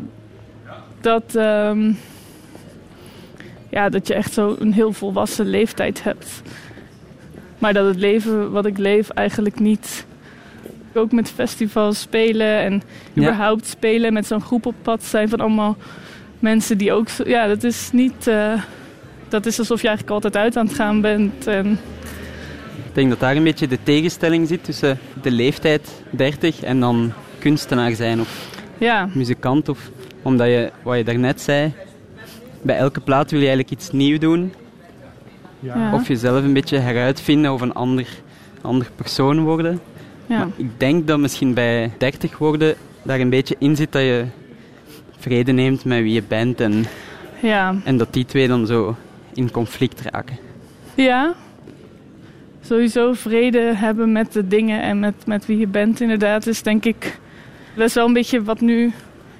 dat, 1.00 1.34
ehm, 1.34 1.92
ja, 3.70 3.88
dat 3.88 4.06
je 4.06 4.14
echt 4.14 4.32
zo 4.32 4.56
een 4.58 4.72
heel 4.72 4.92
volwassen 4.92 5.46
leeftijd 5.46 6.02
hebt. 6.02 6.42
Maar 7.58 7.72
dat 7.72 7.86
het 7.86 7.96
leven 7.96 8.50
wat 8.50 8.66
ik 8.66 8.78
leef 8.78 9.08
eigenlijk 9.10 9.60
niet. 9.60 10.06
Ook 10.94 11.12
met 11.12 11.30
festivals 11.30 12.00
spelen 12.00 12.58
en 12.60 12.82
Ja. 13.12 13.22
überhaupt 13.22 13.66
spelen 13.66 14.12
met 14.12 14.26
zo'n 14.26 14.40
groep 14.40 14.66
op 14.66 14.74
pad 14.82 15.04
zijn 15.04 15.28
van 15.28 15.40
allemaal 15.40 15.76
mensen 16.38 16.78
die 16.78 16.92
ook. 16.92 17.08
zo- 17.08 17.28
Ja, 17.28 17.46
dat 17.46 17.64
is 17.64 17.90
niet. 17.92 18.26
eh, 18.26 18.52
dat 19.30 19.46
is 19.46 19.58
alsof 19.58 19.80
je 19.82 19.88
eigenlijk 19.88 20.16
altijd 20.16 20.36
uit 20.36 20.56
aan 20.56 20.66
het 20.66 20.74
gaan 20.74 21.00
bent. 21.00 21.46
En 21.46 21.78
Ik 22.76 22.94
denk 22.94 23.08
dat 23.08 23.20
daar 23.20 23.36
een 23.36 23.42
beetje 23.44 23.68
de 23.68 23.78
tegenstelling 23.82 24.48
zit 24.48 24.64
tussen 24.64 24.98
de 25.22 25.30
leeftijd 25.30 26.02
30 26.10 26.62
en 26.62 26.80
dan 26.80 27.12
kunstenaar 27.38 27.92
zijn 27.92 28.20
of 28.20 28.48
ja, 28.78 29.08
muzikant. 29.14 29.68
Of, 29.68 29.90
omdat 30.22 30.46
je, 30.46 30.70
wat 30.82 30.96
je 30.96 31.04
daarnet 31.04 31.40
zei, 31.40 31.72
bij 32.62 32.76
elke 32.76 33.00
plaat 33.00 33.30
wil 33.30 33.40
je 33.40 33.46
eigenlijk 33.46 33.80
iets 33.80 33.90
nieuws 33.90 34.18
doen. 34.18 34.52
ja, 35.60 35.94
Of 35.94 36.08
jezelf 36.08 36.44
een 36.44 36.52
beetje 36.52 36.78
heruitvinden 36.78 37.52
of 37.52 37.60
een 37.60 37.74
ander, 37.74 38.06
ander 38.60 38.90
persoon 38.96 39.40
worden. 39.40 39.80
ja. 40.26 40.38
Maar 40.38 40.48
ik 40.56 40.80
denk 40.80 41.06
dat 41.06 41.18
misschien 41.18 41.54
bij 41.54 41.92
30 41.98 42.38
worden 42.38 42.74
daar 43.02 43.20
een 43.20 43.30
beetje 43.30 43.56
in 43.58 43.76
zit 43.76 43.92
dat 43.92 44.02
je 44.02 44.24
vrede 45.18 45.52
neemt 45.52 45.84
met 45.84 46.02
wie 46.02 46.12
je 46.12 46.22
bent 46.28 46.60
en, 46.60 46.84
ja. 47.42 47.74
en 47.84 47.96
dat 47.96 48.12
die 48.12 48.24
twee 48.24 48.48
dan 48.48 48.66
zo 48.66 48.96
in 49.34 49.50
conflict 49.50 50.00
raken. 50.00 50.38
Ja. 50.94 51.34
Sowieso 52.66 53.12
vrede 53.12 53.72
hebben 53.74 54.12
met 54.12 54.32
de 54.32 54.46
dingen 54.48 54.82
en 54.82 55.00
met, 55.00 55.14
met 55.26 55.46
wie 55.46 55.58
je 55.58 55.66
bent, 55.66 56.00
inderdaad, 56.00 56.46
is 56.46 56.62
denk 56.62 56.84
ik. 56.84 57.18
Dat 57.74 57.86
is 57.88 57.94
wel 57.94 58.06
een 58.06 58.12
beetje 58.12 58.42
wat 58.42 58.60
nu 58.60 58.92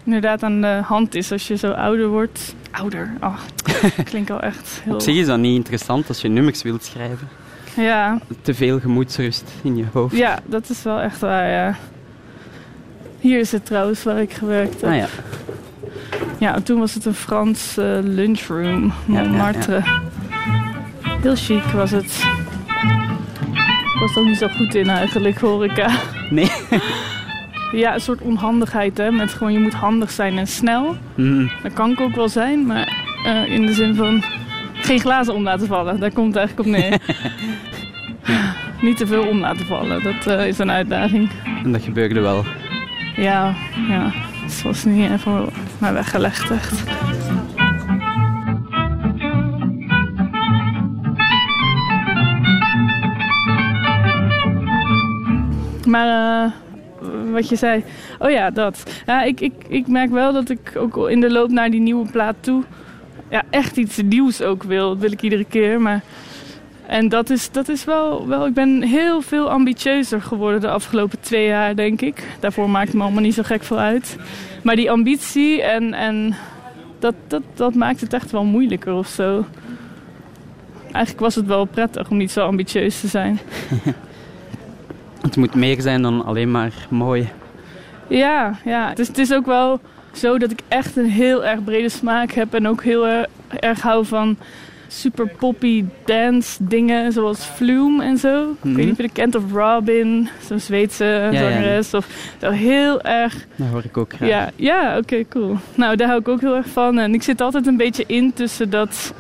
inderdaad 0.05 0.43
aan 0.43 0.61
de 0.61 0.81
hand 0.85 1.15
is 1.15 1.33
als 1.33 1.49
je 1.49 1.57
zo 1.57 1.71
ouder 1.71 2.09
wordt. 2.09 2.55
Ouder, 2.71 3.13
oh, 3.21 3.39
klinkt 4.05 4.31
al 4.31 4.41
echt 4.41 4.81
heel. 4.85 4.95
Op 4.95 5.01
zich 5.01 5.15
is 5.17 5.27
dat 5.27 5.39
niet 5.39 5.57
interessant 5.57 6.09
als 6.09 6.21
je 6.21 6.29
nummers 6.29 6.63
wilt 6.63 6.85
schrijven. 6.85 7.29
Ja, 7.77 8.19
Te 8.43 8.55
veel 8.55 8.81
gemoedsrust 8.81 9.51
in 9.63 9.77
je 9.77 9.85
hoofd. 9.93 10.17
ja, 10.17 10.39
dat 10.47 10.69
is 10.69 10.83
wel 10.83 11.01
echt 11.01 11.19
waar, 11.21 11.49
ja. 11.51 11.77
Hier 13.21 13.39
is 13.39 13.53
het 13.53 13.67
trouwens 13.67 14.03
waar 14.03 14.21
ik 14.21 14.33
gewerkt 14.33 14.81
heb. 14.81 14.91
Ah 14.91 14.97
ja, 14.97 15.07
Ja, 16.39 16.61
toen 16.61 16.79
was 16.79 16.95
het 16.95 17.05
een 17.05 17.15
Frans 17.15 17.77
eh, 17.77 17.99
lunchroom, 18.03 18.85
Ja, 18.85 18.93
ja, 19.15 19.21
Montmartre. 19.23 19.83
Heel 21.23 21.37
chic 21.37 21.63
was 21.65 21.91
het. 21.91 22.25
Ik 23.95 24.01
was 24.01 24.15
er 24.15 24.21
ook 24.21 24.27
niet 24.27 24.39
zo 24.39 24.49
goed 24.49 24.75
in 24.75 24.89
eigenlijk, 24.89 25.39
horeca. 25.39 25.91
nee. 26.31 26.51
Ja, 27.73 27.95
een 27.95 28.01
soort 28.01 28.21
onhandigheid, 28.21 28.99
hè. 28.99 29.11
Met 29.11 29.33
gewoon, 29.33 29.53
je 29.53 29.59
moet 29.59 29.75
handig 29.75 30.11
zijn 30.11 30.39
en 30.39 30.47
snel. 30.47 30.97
Mm, 31.15 31.51
Dat 31.63 31.73
kan 31.73 31.91
ik 31.91 32.01
ook 32.01 32.15
wel 32.15 32.29
zijn, 32.29 32.67
maar 32.67 32.89
eh, 33.25 33.53
in 33.53 33.67
de 33.67 33.73
zin 33.73 33.95
van... 33.95 34.23
Geen 34.73 35.01
glazen 35.01 35.35
om 35.35 35.43
laten 35.43 35.67
vallen, 35.67 36.01
daar 36.01 36.13
komt 36.13 36.35
het 36.35 36.37
eigenlijk 36.37 36.69
op 36.69 36.75
neer. 36.75 36.99
Niet 38.87 38.97
te 38.97 39.07
veel 39.07 39.23
om 39.27 39.39
laten 39.39 39.67
vallen, 39.67 40.03
dat 40.03 40.27
eh, 40.27 40.47
is 40.47 40.59
een 40.59 40.71
uitdaging. 40.71 41.31
en 41.65 41.73
dat 41.73 41.83
gebeurde 41.83 42.21
wel. 42.21 42.45
Ja, 43.17 43.55
ja. 43.89 44.13
Het 44.51 44.63
was 44.63 44.85
niet 44.85 45.11
even 45.11 45.49
mij 45.79 45.93
weggelegd, 45.93 46.51
echt. 46.51 46.83
Maar 55.87 56.07
eh, 56.07 56.53
wat 57.33 57.49
je 57.49 57.57
zei, 57.57 57.85
oh 58.19 58.31
ja, 58.31 58.51
dat. 58.51 59.03
Ja, 59.07 59.23
ik, 59.23 59.41
ik, 59.41 59.53
ik 59.69 59.87
merk 59.87 60.11
wel 60.11 60.33
dat 60.33 60.49
ik 60.49 60.73
ook 60.77 61.09
in 61.09 61.21
de 61.21 61.31
loop 61.31 61.51
naar 61.51 61.71
die 61.71 61.81
nieuwe 61.81 62.11
plaat 62.11 62.37
toe... 62.41 62.63
Ja, 63.29 63.43
echt 63.51 63.77
iets 63.77 64.03
nieuws 64.03 64.43
ook 64.43 64.63
wil. 64.63 64.89
Dat 64.89 64.99
wil 64.99 65.13
ik 65.13 65.23
iedere 65.23 65.45
keer, 65.45 65.81
maar... 65.81 66.03
En 66.91 67.09
dat 67.09 67.31
is, 67.31 67.51
dat 67.51 67.69
is 67.69 67.85
wel, 67.85 68.29
wel... 68.29 68.47
Ik 68.47 68.55
ben 68.55 68.83
heel 68.83 69.21
veel 69.23 69.51
ambitieuzer 69.51 70.23
geworden 70.23 70.61
de 70.61 70.71
afgelopen 70.71 71.21
twee 71.21 71.47
jaar, 71.47 71.77
denk 71.77 72.01
ik. 72.01 72.27
Daarvoor 72.41 72.71
maakt 72.71 72.87
het 72.87 72.97
me 72.97 73.03
allemaal 73.03 73.23
niet 73.23 73.35
zo 73.35 73.43
gek 73.43 73.63
veel 73.63 73.79
uit. 73.79 74.17
Maar 74.63 74.77
die 74.77 74.91
ambitie 74.91 75.63
en... 75.63 75.95
en 75.95 76.35
dat, 76.99 77.15
dat, 77.27 77.43
dat 77.55 77.75
maakt 77.75 78.01
het 78.01 78.13
echt 78.13 78.31
wel 78.31 78.45
moeilijker 78.45 78.93
of 78.93 79.09
zo. 79.09 79.45
Eigenlijk 80.83 81.21
was 81.21 81.35
het 81.35 81.47
wel 81.47 81.65
prettig 81.65 82.11
om 82.11 82.17
niet 82.17 82.31
zo 82.31 82.47
ambitieus 82.47 83.01
te 83.01 83.09
zijn. 83.09 83.39
Het 85.23 85.37
moet 85.37 85.55
meer 85.55 85.81
zijn 85.81 86.03
dan 86.03 86.25
alleen 86.25 86.51
maar 86.51 86.73
mooi. 86.89 87.29
Ja, 88.07 88.59
ja. 88.65 88.89
Het, 88.89 88.99
is, 88.99 89.09
het 89.09 89.19
is 89.19 89.33
ook 89.33 89.47
wel 89.47 89.81
zo 90.13 90.39
dat 90.39 90.51
ik 90.51 90.61
echt 90.69 90.97
een 90.97 91.11
heel 91.11 91.45
erg 91.45 91.65
brede 91.65 91.89
smaak 91.89 92.33
heb. 92.33 92.55
En 92.55 92.69
ook 92.69 92.83
heel 92.83 93.07
er- 93.07 93.29
erg 93.49 93.81
hou 93.81 94.07
van 94.07 94.37
super 94.91 95.29
poppy 95.29 95.85
dance 96.05 96.57
dingen 96.61 97.13
zoals 97.13 97.45
Flume 97.45 98.05
en 98.05 98.19
zo. 98.19 98.51
Ik 98.51 98.75
weet 98.77 98.87
niet 98.87 98.99
of 98.99 99.05
je 99.05 99.11
kent. 99.13 99.35
Of 99.35 99.43
Robin, 99.53 100.29
zo'n 100.47 100.61
Zweedse 100.61 101.05
ja. 101.05 101.39
zangeres. 101.39 101.95
Of 101.95 102.35
zo 102.41 102.51
heel 102.51 103.03
erg 103.03 103.47
Dat 103.57 103.69
hoor 103.69 103.85
ik 103.85 103.97
ook 103.97 104.13
graag. 104.13 104.29
ja, 104.29 104.51
ja 104.57 104.99
oké, 104.99 105.25
cool. 105.29 105.57
Nou, 105.75 105.97
daar 105.97 106.09
hou 106.09 106.21
ik 106.21 106.29
ook 106.29 106.41
heel 106.41 106.57
erg 106.57 106.69
van. 106.69 106.99
En 106.99 107.15
ik 107.15 107.23
zit 107.23 107.41
altijd 107.41 107.67
een 107.67 107.77
beetje 107.77 108.05
in 108.07 108.33
tussen 108.33 108.71
dat, 108.71 109.15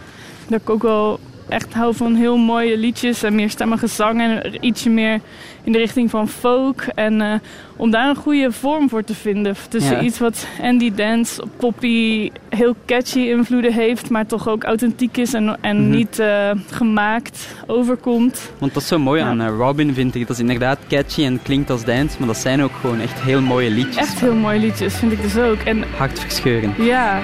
dat 0.48 0.61
ik 0.61 0.70
ook 0.70 0.83
wel 0.83 1.20
echt 1.48 1.74
hou 1.74 1.94
van 1.94 2.14
heel 2.14 2.37
mooie 2.37 2.76
liedjes 2.76 3.22
en 3.22 3.35
meer 3.35 3.50
stemmige 3.50 3.87
zang 3.87 4.20
en 4.20 4.56
ietsje 4.61 4.90
meer 4.90 5.20
in 5.64 5.72
de 5.72 5.78
richting 5.78 6.10
van 6.10 6.28
folk. 6.28 6.82
En 6.94 7.20
eh, 7.20 7.32
om 7.76 7.90
daar 7.90 8.08
een 8.08 8.16
goede 8.16 8.52
vorm 8.52 8.88
voor 8.88 9.04
te 9.04 9.14
vinden. 9.14 9.54
Tussen 9.68 9.96
Ja. 9.96 10.02
iets 10.02 10.18
wat 10.18 10.46
Andy 10.62 10.92
Dance, 10.94 11.42
poppy, 11.56 12.30
heel 12.48 12.74
catchy 12.86 13.18
invloeden 13.18 13.72
heeft, 13.72 14.10
maar 14.10 14.26
toch 14.26 14.48
ook 14.48 14.64
authentiek 14.64 15.16
is 15.16 15.34
en, 15.34 15.56
en 15.60 15.80
Mhm. 15.80 15.90
niet 15.90 16.18
eh, 16.18 16.50
gemaakt 16.70 17.54
overkomt. 17.66 18.50
Want 18.58 18.74
dat 18.74 18.82
is 18.82 18.88
zo 18.88 18.98
mooi 18.98 19.20
Ja. 19.20 19.26
aan 19.26 19.40
eh, 19.40 19.48
Robin, 19.58 19.94
vind 19.94 20.14
ik. 20.14 20.20
Dat 20.26 20.36
is 20.36 20.42
inderdaad 20.42 20.78
catchy 20.88 21.24
en 21.24 21.40
klinkt 21.42 21.70
als 21.70 21.84
dance, 21.84 22.16
maar 22.18 22.26
dat 22.28 22.36
zijn 22.36 22.62
ook 22.62 22.72
gewoon 22.80 23.00
echt 23.00 23.20
heel 23.20 23.40
mooie 23.40 23.70
liedjes. 23.70 23.96
Echt 23.96 24.20
heel 24.20 24.34
mooie 24.34 24.58
liedjes, 24.58 24.94
vind 24.94 25.12
ik 25.12 25.22
dus 25.22 25.36
ook. 25.36 25.58
En 25.58 25.84
Hartverscheurend. 25.96 26.76
ja, 26.76 27.20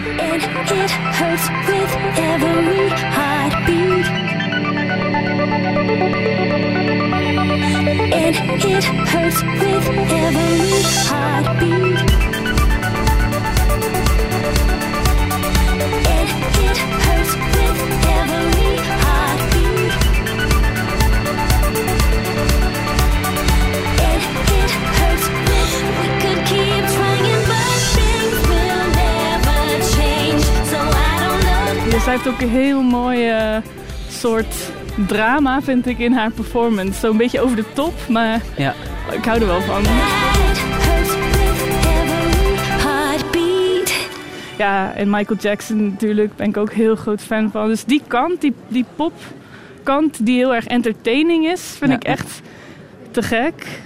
And 2.36 3.25
And 8.26 8.34
it 8.34 8.82
hurts 8.82 9.40
with 9.40 9.86
every 10.10 10.82
heartbeat. 11.06 11.98
And 16.10 16.28
it 16.66 16.78
hurts 17.06 17.32
with 17.54 17.78
every 18.18 18.74
heartbeat. 19.02 19.92
And 24.08 24.22
it 24.58 24.72
hurts 24.98 25.26
with 25.46 25.72
we 26.00 26.08
could 26.22 26.40
keep 26.50 26.82
trying, 26.96 27.40
but 27.46 27.78
things 27.94 28.38
will 28.50 28.86
never 29.02 29.60
change. 29.94 30.44
So 30.70 30.78
I 30.82 31.14
don't 31.22 31.42
know. 31.44 31.90
Dus 31.90 32.04
zij 32.04 32.18
ook 32.26 32.40
een 32.40 32.50
heel 32.50 32.82
mooie 32.82 33.30
eh, 33.30 33.56
soort 34.08 34.54
drama, 35.06 35.62
vind 35.62 35.86
ik, 35.86 35.98
in 35.98 36.12
haar 36.12 36.30
performance. 36.30 37.00
Zo'n 37.00 37.16
beetje 37.16 37.40
over 37.40 37.56
de 37.56 37.64
top, 37.72 37.94
maar 38.08 38.40
Ja. 38.56 38.74
ik 39.12 39.24
hou 39.24 39.40
er 39.40 39.46
wel 39.46 39.60
van. 39.60 39.82
Ja, 44.58 44.92
en 44.94 45.10
Michael 45.10 45.38
Jackson 45.40 45.88
natuurlijk 45.90 46.36
ben 46.36 46.48
ik 46.48 46.56
ook 46.56 46.72
heel 46.72 46.96
groot 46.96 47.20
fan 47.20 47.50
van. 47.50 47.68
Dus 47.68 47.84
die 47.84 48.02
kant, 48.06 48.40
die, 48.40 48.54
die 48.68 48.84
popkant 48.96 50.26
die 50.26 50.36
heel 50.36 50.54
erg 50.54 50.66
entertaining 50.66 51.46
is, 51.46 51.74
vind 51.78 51.90
Ja. 51.90 51.96
ik 51.96 52.04
echt 52.04 52.40
te 53.10 53.22
gek. 53.22 53.80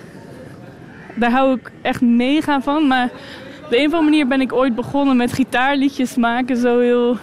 Daar 1.14 1.30
hou 1.30 1.54
ik 1.54 1.70
echt 1.82 2.00
mega 2.00 2.60
van. 2.60 2.86
Maar 2.86 3.04
op 3.64 3.70
de 3.70 3.78
een 3.78 3.86
of 3.86 3.92
andere 3.92 4.02
manier 4.10 4.26
ben 4.26 4.40
ik 4.40 4.52
ooit 4.52 4.74
begonnen 4.74 5.16
met 5.16 5.32
gitaarliedjes 5.32 6.14
maken. 6.16 6.56
Zo 6.56 6.78
heel 6.78 7.16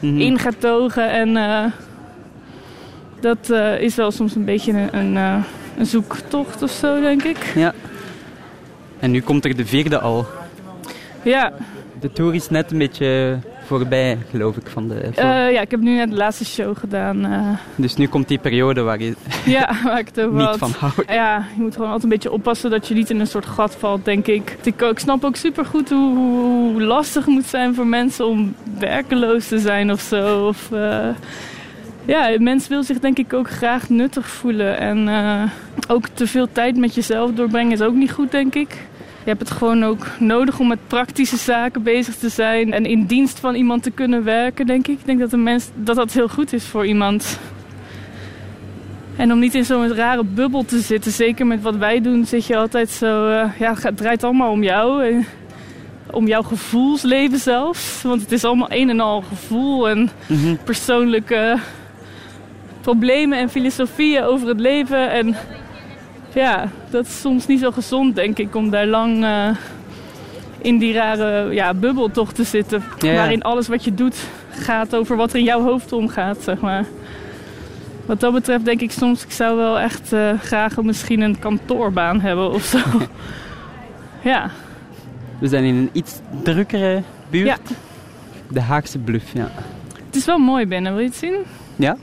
Mhm. 0.00 0.18
ingetogen. 0.20 1.10
En 1.10 1.36
eh, 1.36 1.64
dat 3.20 3.50
eh, 3.50 3.80
is 3.80 3.94
wel 3.94 4.10
soms 4.10 4.34
een 4.34 4.44
beetje 4.44 4.72
een, 4.72 4.96
een, 4.98 5.16
eh, 5.16 5.44
een 5.78 5.86
zoektocht 5.86 6.62
of 6.62 6.70
zo, 6.70 7.00
denk 7.00 7.22
ik. 7.22 7.52
Ja. 7.54 7.74
En 8.98 9.10
nu 9.10 9.20
komt 9.20 9.44
er 9.44 9.56
de 9.56 9.66
vierde 9.66 9.98
al. 9.98 10.26
Ja, 11.22 11.52
De 12.00 12.12
tour 12.12 12.34
is 12.34 12.48
net 12.50 12.70
een 12.72 12.78
beetje 12.78 13.38
voorbij, 13.64 14.18
geloof 14.30 14.56
ik, 14.56 14.66
van 14.66 14.88
de... 14.88 14.94
eh, 14.94 15.52
ja 15.52 15.60
ik 15.60 15.70
heb 15.70 15.80
nu 15.80 15.96
net 15.96 16.10
de 16.10 16.16
laatste 16.16 16.44
show 16.44 16.76
gedaan. 16.78 17.26
Dus 17.76 17.96
nu 17.96 18.06
komt 18.08 18.28
die 18.28 18.38
periode 18.38 18.80
waar 18.82 19.00
je 19.00 19.14
ja, 19.46 19.70
waar 19.84 19.98
ik 19.98 20.06
het 20.06 20.20
over 20.20 20.32
niet 20.38 20.46
had. 20.46 20.58
van 20.58 20.70
houdt. 20.78 21.02
Ja, 21.12 21.44
je 21.56 21.62
moet 21.62 21.72
gewoon 21.72 21.86
altijd 21.90 22.04
een 22.04 22.08
beetje 22.08 22.32
oppassen 22.32 22.70
dat 22.70 22.88
je 22.88 22.94
niet 22.94 23.10
in 23.10 23.20
een 23.20 23.26
soort 23.26 23.46
gat 23.46 23.76
valt, 23.78 24.04
denk 24.04 24.26
ik. 24.26 24.56
Ik, 24.62 24.80
ik 24.82 24.98
snap 24.98 25.24
ook 25.24 25.36
super 25.36 25.64
goed 25.64 25.88
hoe, 25.88 26.16
hoe 26.16 26.82
lastig 26.82 27.24
het 27.24 27.34
moet 27.34 27.46
zijn 27.46 27.74
voor 27.74 27.86
mensen 27.86 28.26
om 28.26 28.54
werkeloos 28.78 29.48
te 29.48 29.58
zijn 29.58 29.90
of 29.92 30.00
zo. 30.00 30.46
Of, 30.46 30.68
ja, 32.06 32.32
een 32.32 32.42
mens 32.42 32.68
wil 32.68 32.82
zich 32.82 32.98
denk 32.98 33.18
ik 33.18 33.32
ook 33.32 33.50
graag 33.50 33.88
nuttig 33.88 34.26
voelen. 34.28 34.78
En 34.78 35.08
eh, 35.08 35.42
ook 35.88 36.08
te 36.08 36.26
veel 36.26 36.48
tijd 36.52 36.76
met 36.76 36.94
jezelf 36.94 37.32
doorbrengen 37.32 37.72
is 37.72 37.80
ook 37.82 37.94
niet 37.94 38.12
goed, 38.12 38.30
denk 38.30 38.54
ik. 38.54 38.70
Je 39.24 39.32
hebt 39.32 39.48
het 39.48 39.58
gewoon 39.58 39.84
ook 39.84 40.06
nodig 40.18 40.58
om 40.58 40.66
met 40.68 40.78
praktische 40.86 41.36
zaken 41.36 41.82
bezig 41.82 42.14
te 42.16 42.28
zijn 42.28 42.72
en 42.72 42.84
in 42.86 43.04
dienst 43.06 43.38
van 43.40 43.54
iemand 43.54 43.82
te 43.82 43.90
kunnen 43.90 44.24
werken, 44.24 44.66
denk 44.66 44.86
ik. 44.86 44.98
Ik 44.98 45.06
denk 45.06 45.18
dat 45.18 45.32
een 45.32 45.42
mens 45.42 45.68
dat 45.74 45.96
dat 45.96 46.12
heel 46.12 46.28
goed 46.28 46.52
is 46.52 46.64
voor 46.64 46.86
iemand. 46.86 47.38
En 49.16 49.32
om 49.32 49.38
niet 49.38 49.54
in 49.54 49.64
zo'n 49.64 49.94
rare 49.94 50.24
bubbel 50.24 50.64
te 50.64 50.78
zitten, 50.80 51.12
zeker 51.12 51.46
met 51.46 51.62
wat 51.62 51.76
wij 51.76 52.00
doen, 52.00 52.26
zit 52.26 52.46
je 52.46 52.56
altijd 52.56 52.90
zo, 52.90 53.28
eh, 53.28 53.50
ja, 53.58 53.74
het 53.80 53.96
draait 53.96 54.24
allemaal 54.24 54.50
om 54.50 54.62
jou. 54.62 55.04
En 55.04 55.24
om 56.10 56.26
jouw 56.26 56.42
gevoelsleven 56.42 57.38
zelfs. 57.38 58.02
Want 58.02 58.20
het 58.20 58.32
is 58.32 58.44
allemaal 58.44 58.70
een 58.70 58.90
en 58.90 59.00
al 59.00 59.22
gevoel 59.22 59.88
en 59.88 60.10
Mhm. 60.28 60.54
persoonlijke 60.64 61.56
problemen 62.86 63.38
en 63.38 63.50
filosofieën 63.50 64.22
over 64.22 64.48
het 64.48 64.60
leven. 64.60 65.10
En 65.10 65.36
ja, 66.34 66.68
dat 66.90 67.06
is 67.06 67.20
soms 67.20 67.46
niet 67.46 67.60
zo 67.60 67.70
gezond, 67.70 68.14
denk 68.14 68.38
ik, 68.38 68.54
om 68.54 68.70
daar 68.70 68.86
lang 68.86 69.24
eh, 69.24 69.48
in 70.58 70.78
die 70.78 70.92
rare 70.92 71.54
ja, 71.54 71.74
bubbel 71.74 72.10
toch 72.10 72.32
te 72.32 72.44
zitten. 72.44 72.82
Ja, 72.98 73.10
ja. 73.10 73.16
Waarin 73.16 73.42
alles 73.42 73.68
wat 73.68 73.84
je 73.84 73.94
doet 73.94 74.16
gaat 74.50 74.94
over 74.94 75.16
wat 75.16 75.30
er 75.30 75.38
in 75.38 75.44
jouw 75.44 75.62
hoofd 75.62 75.92
omgaat, 75.92 76.42
zeg 76.42 76.60
maar. 76.60 76.84
Wat 78.06 78.20
dat 78.20 78.32
betreft 78.32 78.64
denk 78.64 78.80
ik 78.80 78.90
soms, 78.90 79.24
ik 79.24 79.30
zou 79.30 79.56
wel 79.56 79.78
echt 79.78 80.12
eh, 80.12 80.40
graag 80.40 80.82
misschien 80.82 81.20
een 81.20 81.38
kantoorbaan 81.38 82.20
hebben 82.20 82.50
of 82.50 82.62
zo. 82.62 82.78
ja, 84.30 84.50
We 85.38 85.48
zijn 85.48 85.64
in 85.64 85.74
een 85.74 85.90
iets 85.92 86.20
drukkere 86.42 87.02
buurt. 87.30 87.46
Ja. 87.46 87.56
De 88.50 88.60
Haagse 88.60 88.98
Bluff, 88.98 89.32
ja. 89.32 89.50
het 90.06 90.16
is 90.16 90.24
wel 90.24 90.38
mooi 90.38 90.66
binnen, 90.66 90.92
wil 90.92 91.02
je 91.02 91.08
het 91.08 91.16
zien? 91.16 91.34
Ja, 91.76 91.96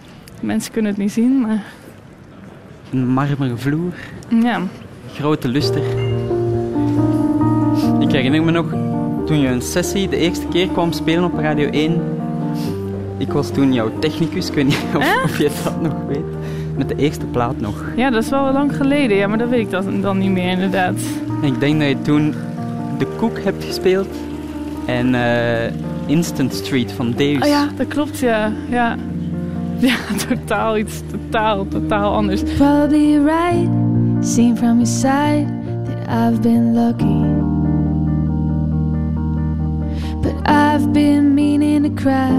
Mensen 0.43 0.71
kunnen 0.71 0.91
het 0.91 0.99
niet 0.99 1.11
zien, 1.11 1.41
maar 1.41 1.63
een 2.91 3.07
marmeren 3.07 3.59
vloer, 3.59 3.93
ja. 4.41 4.61
grote 5.13 5.47
luster. 5.47 5.81
Ik 7.99 8.11
herinner 8.11 8.43
me 8.43 8.51
nog, 8.51 8.69
toen 9.25 9.39
je 9.39 9.47
een 9.47 9.61
sessie 9.61 10.09
de 10.09 10.17
eerste 10.17 10.47
keer 10.47 10.67
kwam 10.67 10.91
spelen 10.91 11.23
op 11.23 11.37
Radio 11.37 11.69
1. 11.69 12.01
Ik 13.17 13.31
was 13.31 13.51
toen 13.51 13.73
jouw 13.73 13.99
technicus, 13.99 14.47
ik 14.47 14.53
weet 14.53 14.65
niet 14.65 14.83
of, 14.95 15.23
of 15.23 15.37
je 15.37 15.49
dat 15.63 15.81
nog 15.81 15.93
weet. 16.07 16.25
Met 16.77 16.87
de 16.87 16.95
eerste 16.95 17.25
plaat 17.25 17.59
nog. 17.59 17.85
Ja, 17.95 18.09
dat 18.09 18.23
is 18.23 18.29
wel 18.29 18.53
lang 18.53 18.75
geleden, 18.75 19.17
ja, 19.17 19.27
maar 19.27 19.37
dat 19.37 19.49
weet 19.49 19.65
ik 19.65 19.71
dan, 19.71 20.01
dan 20.01 20.17
niet 20.17 20.31
meer 20.31 20.51
inderdaad. 20.51 20.99
En 21.41 21.47
ik 21.47 21.59
denk 21.59 21.79
dat 21.79 21.89
je 21.89 22.01
toen 22.01 22.33
De 22.97 23.07
Koek 23.17 23.39
hebt 23.39 23.63
gespeeld. 23.63 24.07
En 24.85 25.15
eh, 25.15 25.71
Instant 26.05 26.53
Street 26.53 26.91
van 26.91 27.11
Deus. 27.11 27.41
Oh 27.41 27.47
ja, 27.47 27.67
dat 27.75 27.87
klopt, 27.87 28.19
ja. 28.19 28.51
Ja, 28.69 28.97
ja 29.83 29.95
totaal 30.27 30.77
iets, 30.77 31.03
totaal, 31.11 31.65
totaal 31.67 32.15
anders. 32.17 32.43
Probably 32.57 33.17
right, 33.19 33.67
seen 34.21 34.55
from 34.55 34.77
your 34.77 34.87
side, 34.87 35.47
that 35.85 36.09
I've 36.09 36.41
been 36.41 36.73
lucky. 36.73 37.21
But 40.21 40.35
I've 40.49 40.93
been 40.93 41.35
meaning 41.35 41.83
to 41.83 42.01
crack 42.01 42.31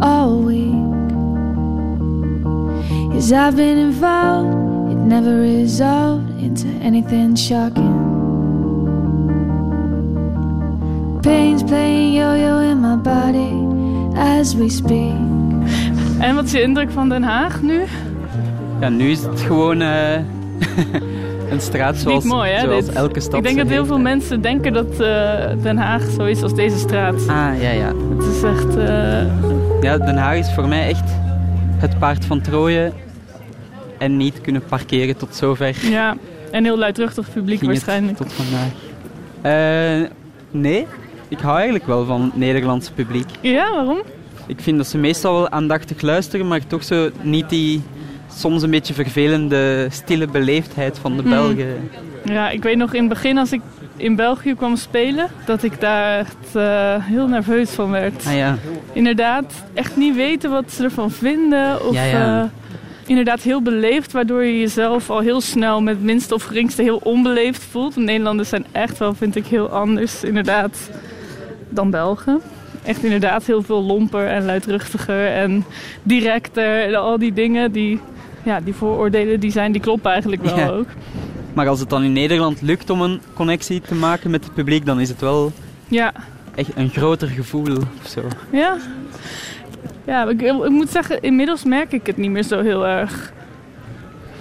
all 0.00 0.38
week. 0.42 0.74
Yes, 3.14 3.32
I've 3.32 3.56
been 3.56 3.78
involved, 3.78 4.92
it 4.92 4.98
never 4.98 5.40
resolved 5.40 6.30
into 6.40 6.68
anything 6.80 7.34
shocking. 7.34 8.04
Pain's 11.22 11.64
playing 11.64 12.14
yo-yo 12.14 12.58
in 12.58 12.78
my 12.78 12.94
body 12.94 13.50
as 14.14 14.54
we 14.54 14.68
speak. 14.70 15.45
En 16.18 16.34
wat 16.34 16.44
is 16.44 16.52
je 16.52 16.62
indruk 16.62 16.90
van 16.90 17.08
Den 17.08 17.22
Haag 17.22 17.62
nu? 17.62 17.80
Ja, 18.80 18.88
nu 18.88 19.10
is 19.10 19.22
het 19.22 19.40
gewoon 19.40 19.80
eh, 19.80 20.12
een 21.50 21.60
straat 21.60 21.96
zoals, 21.96 22.24
Niet 22.24 22.32
mooi, 22.32 22.50
hè? 22.50 22.60
zoals 22.60 22.84
dit? 22.86 22.94
elke 22.94 23.20
stad 23.20 23.34
Ik 23.38 23.42
denk 23.42 23.56
dat 23.56 23.66
heel 23.66 23.76
heeft, 23.76 23.88
veel 23.88 23.98
mensen 23.98 24.40
denken 24.40 24.72
dat 24.72 25.00
eh, 25.00 25.62
Den 25.62 25.76
Haag 25.76 26.02
zo 26.16 26.24
is 26.24 26.42
als 26.42 26.54
deze 26.54 26.78
straat. 26.78 27.14
Ah, 27.28 27.60
ja, 27.60 27.70
ja. 27.70 27.92
Het 28.16 28.34
is 28.36 28.42
echt... 28.42 28.76
eh, 28.76 29.82
Ja, 29.82 29.98
Den 29.98 30.16
Haag 30.16 30.36
is 30.36 30.52
voor 30.52 30.68
mij 30.68 30.88
echt 30.88 31.04
het 31.76 31.98
paard 31.98 32.24
van 32.24 32.40
Troje. 32.40 32.92
En 33.98 34.16
niet 34.16 34.40
kunnen 34.40 34.62
parkeren 34.68 35.16
tot 35.16 35.34
zover 35.34 35.76
ja, 35.90 36.16
en 36.50 36.64
heel 36.64 36.78
luidruchtig 36.78 37.32
publiek 37.32 37.58
ging 37.58 37.70
waarschijnlijk. 37.70 38.16
tot 38.16 38.32
vandaag. 38.32 38.68
Nee, 40.50 40.86
ik 41.28 41.38
hou 41.38 41.54
eigenlijk 41.56 41.86
wel 41.86 42.04
van 42.04 42.22
het 42.22 42.36
Nederlandse 42.36 42.92
publiek. 42.92 43.26
Ja, 43.40 43.72
waarom? 43.74 43.98
Ik 44.46 44.60
vind 44.60 44.76
dat 44.76 44.86
ze 44.86 44.98
meestal 44.98 45.32
wel 45.34 45.50
aandachtig 45.50 46.00
luisteren, 46.00 46.46
maar 46.48 46.66
toch 46.66 46.84
zo 46.84 47.10
niet 47.22 47.48
die 47.50 47.82
soms 48.34 48.62
een 48.62 48.70
beetje 48.70 48.94
vervelende 48.94 49.86
stille 49.90 50.26
beleefdheid 50.26 50.98
van 50.98 51.16
de 51.16 51.22
Hmm. 51.22 51.30
Belgen. 51.30 51.90
Ja, 52.24 52.50
ik 52.50 52.62
weet 52.62 52.76
nog 52.76 52.92
in 52.94 53.00
het 53.00 53.08
begin 53.08 53.38
als 53.38 53.52
ik 53.52 53.60
in 53.96 54.16
België 54.16 54.54
kwam 54.54 54.76
spelen, 54.76 55.28
dat 55.44 55.62
ik 55.62 55.80
daar 55.80 56.18
echt 56.18 56.36
eh, 56.54 56.94
heel 57.00 57.26
nerveus 57.28 57.70
van 57.70 57.90
werd. 57.90 58.24
Ah 58.26 58.36
ja, 58.36 58.58
Inderdaad, 58.92 59.52
echt 59.74 59.96
niet 59.96 60.14
weten 60.14 60.50
wat 60.50 60.72
ze 60.72 60.82
ervan 60.82 61.10
vinden. 61.10 61.86
Of 61.86 61.94
Ja, 61.94 62.04
ja. 62.04 62.40
eh, 62.42 62.48
inderdaad 63.06 63.40
heel 63.40 63.62
beleefd, 63.62 64.12
waardoor 64.12 64.44
je 64.44 64.58
jezelf 64.58 65.10
al 65.10 65.20
heel 65.20 65.40
snel 65.40 65.82
met 65.82 66.02
minste 66.02 66.34
of 66.34 66.42
geringste 66.42 66.82
heel 66.82 67.00
onbeleefd 67.02 67.62
voelt. 67.70 67.94
Want 67.94 68.06
Nederlanders 68.06 68.48
zijn 68.48 68.66
echt 68.72 68.98
wel, 68.98 69.14
vind 69.14 69.36
ik, 69.36 69.46
heel 69.46 69.68
anders 69.68 70.24
inderdaad 70.24 70.90
dan 71.68 71.90
Belgen. 71.90 72.40
Echt 72.86 73.04
inderdaad 73.04 73.44
heel 73.44 73.62
veel 73.62 73.82
lomper 73.82 74.26
en 74.26 74.44
luidruchtiger 74.44 75.26
en 75.26 75.64
directer. 76.02 76.82
En 76.82 76.94
al 76.94 77.18
die 77.18 77.32
dingen, 77.32 77.72
die, 77.72 78.00
ja, 78.42 78.60
die 78.60 78.74
vooroordelen, 78.74 79.40
die, 79.40 79.50
zijn, 79.50 79.72
die 79.72 79.80
kloppen 79.80 80.10
eigenlijk 80.12 80.42
wel 80.42 80.56
Ja. 80.58 80.68
ook. 80.68 80.86
maar 81.54 81.68
als 81.68 81.80
het 81.80 81.90
dan 81.90 82.02
in 82.02 82.12
Nederland 82.12 82.62
lukt 82.62 82.90
om 82.90 83.00
een 83.00 83.20
connectie 83.34 83.80
te 83.80 83.94
maken 83.94 84.30
met 84.30 84.44
het 84.44 84.54
publiek, 84.54 84.86
dan 84.86 85.00
is 85.00 85.08
het 85.08 85.20
wel 85.20 85.52
Ja, 85.88 86.12
echt 86.54 86.70
een 86.74 86.88
groter 86.90 87.28
gevoel 87.28 87.76
of 88.02 88.08
zo. 88.08 88.20
ja. 88.52 88.76
Ja, 90.06 90.28
ik, 90.28 90.42
ik 90.42 90.68
moet 90.68 90.90
zeggen, 90.90 91.22
inmiddels 91.22 91.64
merk 91.64 91.92
ik 91.92 92.06
het 92.06 92.16
niet 92.16 92.30
meer 92.30 92.42
zo 92.42 92.62
heel 92.62 92.86
erg. 92.86 93.32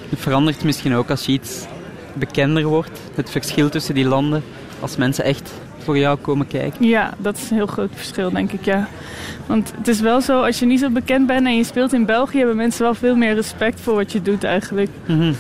Het 0.10 0.19
verandert 0.19 0.63
misschien 0.63 0.93
ook 0.95 1.10
als 1.10 1.25
je 1.25 1.31
iets 1.31 1.65
bekender 2.13 2.63
wordt. 2.63 2.99
Het 3.15 3.29
verschil 3.29 3.69
tussen 3.69 3.95
die 3.95 4.05
landen. 4.05 4.43
Als 4.79 4.97
mensen 4.97 5.23
echt 5.23 5.53
voor 5.86 5.98
jou 5.98 6.17
komen 6.17 6.48
kijken. 6.48 6.88
Ja, 6.88 7.13
dat 7.17 7.38
is 7.38 7.50
een 7.50 7.56
heel 7.56 7.65
groot 7.65 7.89
verschil, 7.93 8.32
denk 8.32 8.52
ik, 8.52 8.65
ja. 8.65 8.88
Want 9.45 9.74
het 9.78 9.88
is 9.88 10.00
wel 10.00 10.21
zo, 10.21 10.41
als 10.41 10.60
je 10.60 10.65
niet 10.65 10.80
zo 10.80 10.89
bekend 10.89 11.28
bent 11.28 11.45
en 11.45 11.58
je 11.58 11.63
speelt 11.63 11.93
in 11.93 12.06
België... 12.06 12.38
hebben 12.38 12.56
mensen 12.56 12.84
wel 12.84 12.93
veel 12.93 13.15
meer 13.15 13.34
respect 13.34 13.82
voor 13.82 13.95
wat 13.95 14.12
je 14.12 14.21
doet 14.21 14.43
eigenlijk. 14.43 14.89
Mhm. 15.06 15.34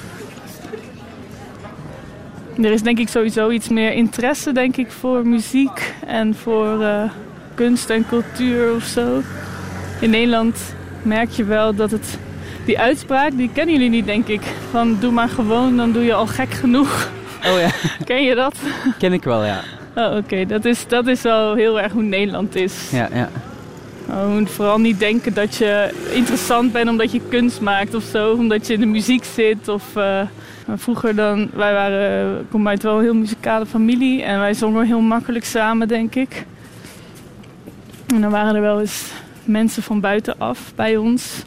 Er 2.61 2.71
is 2.71 2.81
denk 2.81 2.99
ik 2.99 3.07
sowieso 3.07 3.49
iets 3.49 3.69
meer 3.69 3.91
interesse, 3.91 4.51
denk 4.51 4.77
ik, 4.77 4.91
voor 4.91 5.27
muziek 5.27 5.93
en 6.07 6.35
voor 6.35 6.83
eh, 6.83 7.03
kunst 7.53 7.89
en 7.89 8.05
cultuur 8.07 8.73
of 8.75 8.83
zo. 8.83 9.21
In 9.99 10.09
Nederland 10.09 10.75
merk 11.01 11.29
je 11.29 11.43
wel 11.43 11.75
dat 11.75 11.91
het... 11.91 12.17
Die 12.65 12.79
uitspraak, 12.79 13.37
die 13.37 13.49
kennen 13.53 13.73
jullie 13.73 13.89
niet, 13.89 14.05
denk 14.05 14.27
ik. 14.27 14.41
Van 14.71 14.97
doe 14.99 15.11
maar 15.11 15.29
gewoon, 15.29 15.77
dan 15.77 15.91
doe 15.91 16.03
je 16.03 16.13
al 16.13 16.27
gek 16.27 16.51
genoeg. 16.51 17.09
Oh 17.47 17.59
ja, 17.59 17.69
Ken 18.05 18.23
je 18.23 18.35
dat? 18.35 18.55
ken 18.97 19.13
ik 19.13 19.23
wel, 19.23 19.45
ja. 19.45 19.61
Oh, 20.01 20.15
oké. 20.15 20.45
Dat, 20.45 20.65
is, 20.65 20.87
dat 20.87 21.07
is 21.07 21.21
wel 21.21 21.53
heel 21.55 21.81
erg 21.81 21.91
hoe 21.91 22.03
Nederland 22.03 22.55
is. 22.55 22.89
Ja, 22.91 23.09
ja. 23.13 23.29
Oh, 24.09 24.33
je 24.33 24.39
moet 24.39 24.49
vooral 24.49 24.79
niet 24.79 24.99
denken 24.99 25.33
dat 25.33 25.55
je 25.55 25.93
interessant 26.13 26.71
bent 26.71 26.89
omdat 26.89 27.11
je 27.11 27.21
kunst 27.29 27.61
maakt 27.61 27.93
of 27.95 28.03
zo. 28.03 28.31
Omdat 28.33 28.67
je 28.67 28.73
in 28.73 28.79
de 28.79 28.85
muziek 28.85 29.23
zit. 29.23 29.67
Of, 29.67 29.95
eh, 29.95 30.21
vroeger 30.75 31.15
dan, 31.15 31.49
wij 31.53 31.73
waren, 31.73 32.39
ik 32.39 32.45
kom 32.49 32.67
uit 32.67 32.83
wel 32.83 32.97
een 32.97 33.03
heel 33.03 33.13
muzikale 33.13 33.65
familie. 33.65 34.23
En 34.23 34.39
wij 34.39 34.53
zongen 34.53 34.85
heel 34.85 34.99
makkelijk 34.99 35.45
samen, 35.45 35.87
denk 35.87 36.15
ik. 36.15 36.45
En 38.07 38.21
dan 38.21 38.31
waren 38.31 38.55
er 38.55 38.61
wel 38.61 38.79
eens 38.79 39.03
mensen 39.43 39.83
van 39.83 39.99
buitenaf 39.99 40.71
bij 40.75 40.97
ons. 40.97 41.43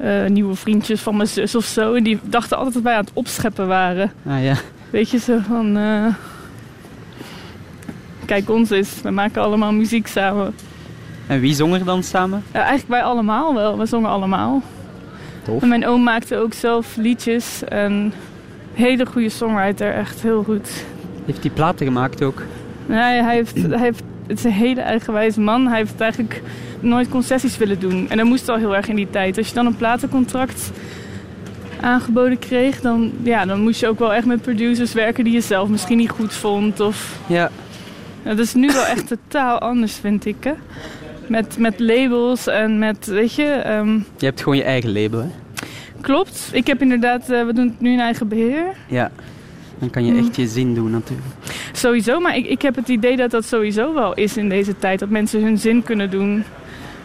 Eh, 0.00 0.24
nieuwe 0.26 0.54
vriendjes 0.54 1.00
van 1.00 1.16
mijn 1.16 1.28
zus 1.28 1.54
of 1.54 1.64
zo. 1.64 1.94
En 1.94 2.02
die 2.02 2.18
dachten 2.22 2.56
altijd 2.56 2.74
dat 2.74 2.82
wij 2.82 2.94
aan 2.94 3.04
het 3.04 3.10
opscheppen 3.14 3.66
waren. 3.66 4.12
Ah 4.26 4.42
ja. 4.44 4.54
Weet 4.90 5.10
je, 5.10 5.18
zo 5.18 5.38
van... 5.48 5.76
eh, 5.76 6.14
Kijk 8.26 8.50
ons 8.50 8.70
eens, 8.70 9.00
we 9.02 9.10
maken 9.10 9.42
allemaal 9.42 9.72
muziek 9.72 10.06
samen. 10.06 10.54
En 11.26 11.40
wie 11.40 11.54
zong 11.54 11.74
er 11.74 11.84
dan 11.84 12.02
samen? 12.02 12.42
Ja, 12.52 12.58
eigenlijk 12.58 12.88
wij 12.88 13.02
allemaal 13.02 13.54
wel. 13.54 13.78
We 13.78 13.86
zongen 13.86 14.10
allemaal. 14.10 14.62
Tof. 15.42 15.62
En 15.62 15.68
mijn 15.68 15.86
oom 15.86 16.02
maakte 16.02 16.36
ook 16.36 16.52
zelf 16.54 16.96
liedjes. 16.96 17.64
En 17.68 18.12
hele 18.72 19.06
goede 19.06 19.28
songwriter, 19.28 19.92
echt 19.92 20.22
heel 20.22 20.42
goed. 20.42 20.84
Heeft 21.26 21.42
die 21.42 21.50
platen 21.50 21.86
gemaakt 21.86 22.22
ook? 22.22 22.42
Nee, 22.86 23.22
hij 23.22 23.34
heeft, 23.34 23.62
hij 23.62 23.78
heeft, 23.78 24.02
het 24.26 24.38
is 24.38 24.44
een 24.44 24.50
hele 24.50 24.80
eigenwijze 24.80 25.40
man. 25.40 25.66
Hij 25.66 25.78
heeft 25.78 26.00
eigenlijk 26.00 26.42
nooit 26.80 27.08
concessies 27.08 27.56
willen 27.56 27.80
doen. 27.80 28.06
En 28.08 28.16
dat 28.16 28.26
moest 28.26 28.48
al 28.48 28.56
heel 28.56 28.76
erg 28.76 28.88
in 28.88 28.96
die 28.96 29.10
tijd. 29.10 29.38
Als 29.38 29.48
je 29.48 29.54
dan 29.54 29.66
een 29.66 29.76
platencontract 29.76 30.70
aangeboden 31.80 32.38
kreeg, 32.38 32.80
dan, 32.80 33.12
ja, 33.22 33.44
dan 33.44 33.60
moest 33.60 33.80
je 33.80 33.88
ook 33.88 33.98
wel 33.98 34.14
echt 34.14 34.26
met 34.26 34.42
producers 34.42 34.92
werken 34.92 35.24
die 35.24 35.32
je 35.32 35.40
zelf 35.40 35.68
misschien 35.68 35.96
niet 35.96 36.10
goed 36.10 36.32
vond. 36.32 36.80
Of 36.80 37.18
Ja. 37.26 37.50
Dat 38.24 38.38
is 38.38 38.54
nu 38.54 38.66
wel 38.66 38.84
echt 38.84 39.06
totaal 39.08 39.58
anders, 39.58 39.94
vind 39.94 40.24
ik. 40.26 40.36
Hè? 40.44 40.52
Met, 41.26 41.58
met 41.58 41.74
labels 41.80 42.46
en 42.46 42.78
met, 42.78 43.06
weet 43.06 43.34
je... 43.34 43.44
ehm, 43.44 43.94
Je 44.16 44.24
hebt 44.26 44.42
gewoon 44.42 44.56
je 44.58 44.64
eigen 44.64 44.92
label, 44.92 45.20
hè? 45.20 45.28
klopt. 46.00 46.48
Ik 46.52 46.66
heb 46.66 46.82
inderdaad... 46.82 47.30
eh, 47.30 47.46
we 47.46 47.52
doen 47.52 47.66
het 47.68 47.80
nu 47.80 47.92
in 47.92 48.00
eigen 48.00 48.28
beheer. 48.28 48.64
Ja. 48.88 49.10
Dan 49.78 49.90
kan 49.90 50.04
je 50.04 50.12
Mm. 50.12 50.18
echt 50.18 50.36
je 50.36 50.46
zin 50.46 50.74
doen, 50.74 50.90
natuurlijk. 50.90 51.28
Sowieso, 51.72 52.20
maar 52.20 52.36
ik, 52.36 52.46
ik 52.46 52.62
heb 52.62 52.74
het 52.76 52.88
idee 52.88 53.16
dat 53.16 53.30
dat 53.30 53.44
sowieso 53.44 53.94
wel 53.94 54.14
is 54.14 54.36
in 54.36 54.48
deze 54.48 54.78
tijd. 54.78 54.98
Dat 54.98 55.08
mensen 55.08 55.42
hun 55.42 55.58
zin 55.58 55.82
kunnen 55.82 56.10
doen. 56.10 56.44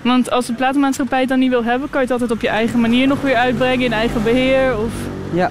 Want 0.01 0.31
als 0.31 0.45
de 0.45 0.53
platenmaatschappij 0.53 1.19
het 1.19 1.29
dan 1.29 1.39
niet 1.39 1.49
wil 1.49 1.63
hebben... 1.63 1.89
kan 1.89 1.99
je 2.01 2.05
het 2.05 2.11
altijd 2.21 2.31
op 2.31 2.41
je 2.41 2.47
eigen 2.49 2.79
manier 2.79 3.07
nog 3.07 3.21
weer 3.21 3.35
uitbrengen. 3.35 3.85
In 3.85 3.93
eigen 3.93 4.23
beheer 4.23 4.77
of... 4.77 4.91
Ja. 5.33 5.45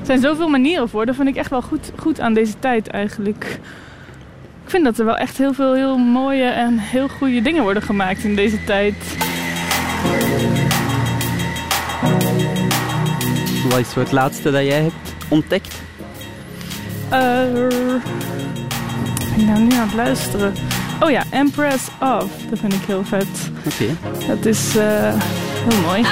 Er 0.00 0.06
zijn 0.08 0.20
zoveel 0.20 0.48
manieren 0.48 0.88
voor. 0.88 1.06
Dat 1.06 1.14
vind 1.14 1.28
ik 1.28 1.36
echt 1.36 1.50
wel 1.50 1.62
goed, 1.62 1.92
goed 1.96 2.20
aan 2.20 2.34
deze 2.34 2.54
tijd 2.58 2.86
eigenlijk. 2.88 3.58
Ik 4.64 4.70
vind 4.70 4.84
dat 4.84 4.98
er 4.98 5.04
wel 5.04 5.16
echt 5.16 5.38
heel 5.38 5.54
veel 5.54 5.74
heel 5.74 5.98
mooie 5.98 6.44
en 6.44 6.78
heel 6.78 7.08
goede 7.08 7.42
dingen 7.42 7.62
worden 7.62 7.82
gemaakt 7.82 8.24
in 8.24 8.36
deze 8.36 8.64
tijd. 8.64 8.94
Wat 13.68 13.78
is 13.78 13.90
zo 13.90 14.00
het 14.00 14.12
laatste 14.12 14.50
dat 14.50 14.64
jij 14.64 14.82
hebt 14.82 15.14
ontdekt? 15.28 15.82
Eh, 17.08 17.18
ben 19.18 19.36
ik 19.36 19.46
nou 19.46 19.58
nu 19.58 19.74
aan 19.74 19.86
het 19.86 19.94
luisteren? 19.94 20.52
Oh 21.00 21.10
ja, 21.10 21.24
Empress 21.30 21.88
of. 22.00 22.30
Dat 22.50 22.58
vind 22.58 22.72
ik 22.72 22.82
heel 22.86 23.04
vet. 23.04 23.50
Oké. 23.66 23.96
Dat 24.26 24.46
is 24.46 24.76
eh, 24.76 25.14
heel 25.68 25.80
mooi. 25.80 26.02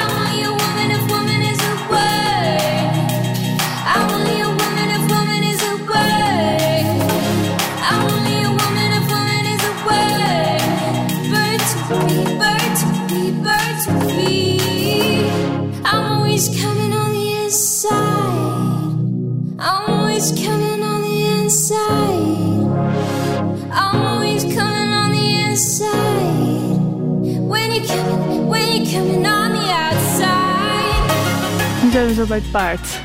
Zijn 31.91 32.07
we 32.07 32.15
zo 32.15 32.27
bij 32.27 32.39
het 32.39 32.51
paard. 32.51 33.01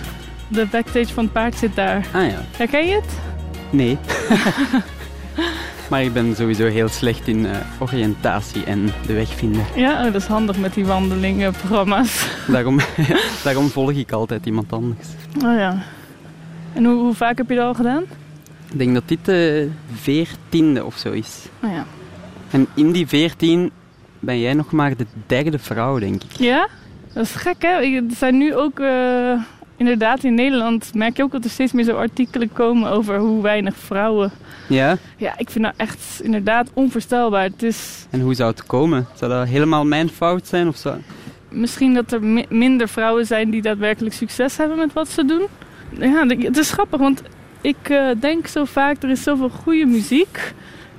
De 0.48 0.68
backstage 0.72 1.14
van 1.14 1.24
het 1.24 1.34
paard 1.34 1.56
zit 1.56 1.76
daar. 1.76 2.08
Ah 2.14 2.30
ja. 2.30 2.46
Herken 2.58 2.88
je 2.88 2.94
het? 2.94 3.20
Nee. 3.70 3.98
maar 5.90 6.04
ik 6.04 6.14
ben 6.14 6.36
sowieso 6.36 6.68
heel 6.68 6.88
slecht 6.88 7.28
in 7.28 7.46
eh, 7.46 7.58
oriëntatie 7.80 8.64
en 8.64 8.92
de 9.08 9.14
weg 9.14 9.30
vinden. 9.30 9.66
Ja, 9.76 9.98
oh, 9.98 10.04
dat 10.14 10.22
is 10.22 10.28
handig 10.28 10.58
met 10.58 10.74
die 10.74 10.86
wandelingenprogramma's. 10.86 12.28
Daarom, 12.48 12.80
daarom 13.44 13.70
volg 13.70 13.92
ik 13.92 14.12
altijd 14.12 14.46
iemand 14.46 14.74
anders. 14.74 15.08
Oh 15.36 15.58
ja. 15.58 15.84
En 16.74 16.86
hoe, 16.86 16.96
hoe 16.96 17.14
vaak 17.14 17.38
heb 17.38 17.50
je 17.50 17.56
dat 17.56 17.66
al 17.66 17.74
gedaan? 17.74 18.04
Ik 18.72 18.78
denk 18.78 18.94
dat 18.94 19.08
dit 19.08 19.26
de 19.26 19.70
veertiende 19.94 20.86
of 20.86 20.98
zo 20.98 21.12
is. 21.12 21.46
Oh 21.64 21.72
ja. 21.72 21.86
En 22.52 22.68
in 22.74 22.92
die 22.92 23.08
veertien 23.08 23.72
ben 24.20 24.40
jij 24.40 24.54
nog 24.54 24.72
maar 24.72 24.98
de 24.98 25.06
derde 25.28 25.60
vrouw, 25.60 26.00
denk 26.00 26.24
ik. 26.24 26.32
Ja? 26.38 26.68
Dat 27.14 27.24
is 27.24 27.32
gek, 27.36 27.62
hè? 27.62 27.70
Er 27.70 28.04
zijn 28.18 28.38
nu 28.38 28.56
ook... 28.56 28.80
eh, 28.80 29.34
inderdaad, 29.78 30.24
in 30.24 30.34
Nederland 30.34 30.92
merk 30.94 31.18
je 31.18 31.24
ook 31.24 31.32
dat 31.32 31.44
er 31.44 31.50
steeds 31.50 31.72
meer 31.72 31.84
zo 31.84 31.96
artikelen 31.96 32.54
komen 32.54 32.92
over 32.92 33.18
hoe 33.18 33.42
weinig 33.42 33.76
vrouwen... 33.78 34.32
Ja? 34.70 34.98
Ja, 35.18 35.34
ik 35.38 35.50
vind 35.50 35.64
dat 35.64 35.74
echt 35.78 36.20
inderdaad 36.24 36.70
onvoorstelbaar. 36.74 37.44
Het 37.44 37.64
is 37.64 38.06
En 38.10 38.22
hoe 38.22 38.34
zou 38.34 38.50
het 38.52 38.66
komen? 38.66 39.06
Zou 39.14 39.32
dat 39.32 39.48
helemaal 39.48 39.86
mijn 39.86 40.10
fout 40.10 40.48
zijn 40.48 40.68
of 40.68 40.76
zo? 40.78 40.96
misschien 41.50 41.94
dat 41.94 42.12
er 42.12 42.24
mi- 42.24 42.46
minder 42.50 42.88
vrouwen 42.90 43.26
zijn 43.26 43.50
die 43.50 43.62
daadwerkelijk 43.62 44.16
succes 44.16 44.58
hebben 44.58 44.78
met 44.78 44.94
wat 44.94 45.08
ze 45.10 45.26
doen. 45.26 45.46
Ja, 46.00 46.26
het 46.28 46.58
is 46.58 46.72
grappig, 46.72 47.00
want 47.00 47.22
ik 47.62 47.76
eh, 47.90 48.08
denk 48.20 48.48
zo 48.48 48.66
vaak, 48.66 49.04
er 49.04 49.10
is 49.10 49.24
zoveel 49.24 49.50
goede 49.50 49.86
muziek 49.86 50.54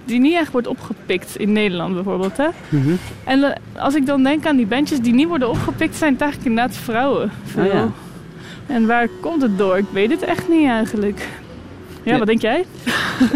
die 0.05 0.21
niet 0.21 0.35
echt 0.35 0.53
wordt 0.53 0.67
opgepikt 0.67 1.37
in 1.37 1.53
Nederland 1.53 1.95
bijvoorbeeld. 1.95 2.37
Hè? 2.37 2.47
Mhm. 2.69 2.91
En 3.25 3.43
eh, 3.43 3.57
als 3.83 3.95
ik 3.95 4.07
dan 4.07 4.23
denk 4.23 4.47
aan 4.47 4.57
die 4.57 4.67
bandjes 4.67 5.01
die 5.01 5.13
niet 5.15 5.29
worden 5.29 5.49
opgepikt, 5.51 5.97
zijn 5.97 6.13
het 6.13 6.21
eigenlijk 6.23 6.51
inderdaad 6.51 6.77
vrouwen. 6.77 7.31
Veel. 7.45 7.63
Ah, 7.63 7.73
ja. 7.73 7.89
En 8.67 8.87
waar 8.87 9.09
komt 9.21 9.43
het 9.43 9.59
door? 9.59 9.79
Ik 9.79 9.85
weet 9.93 10.11
het 10.11 10.23
echt 10.23 10.49
niet 10.49 10.69
eigenlijk. 10.69 11.29
Ja, 12.03 12.19
wat 12.19 12.27
denk 12.27 12.41
jij? 12.41 12.65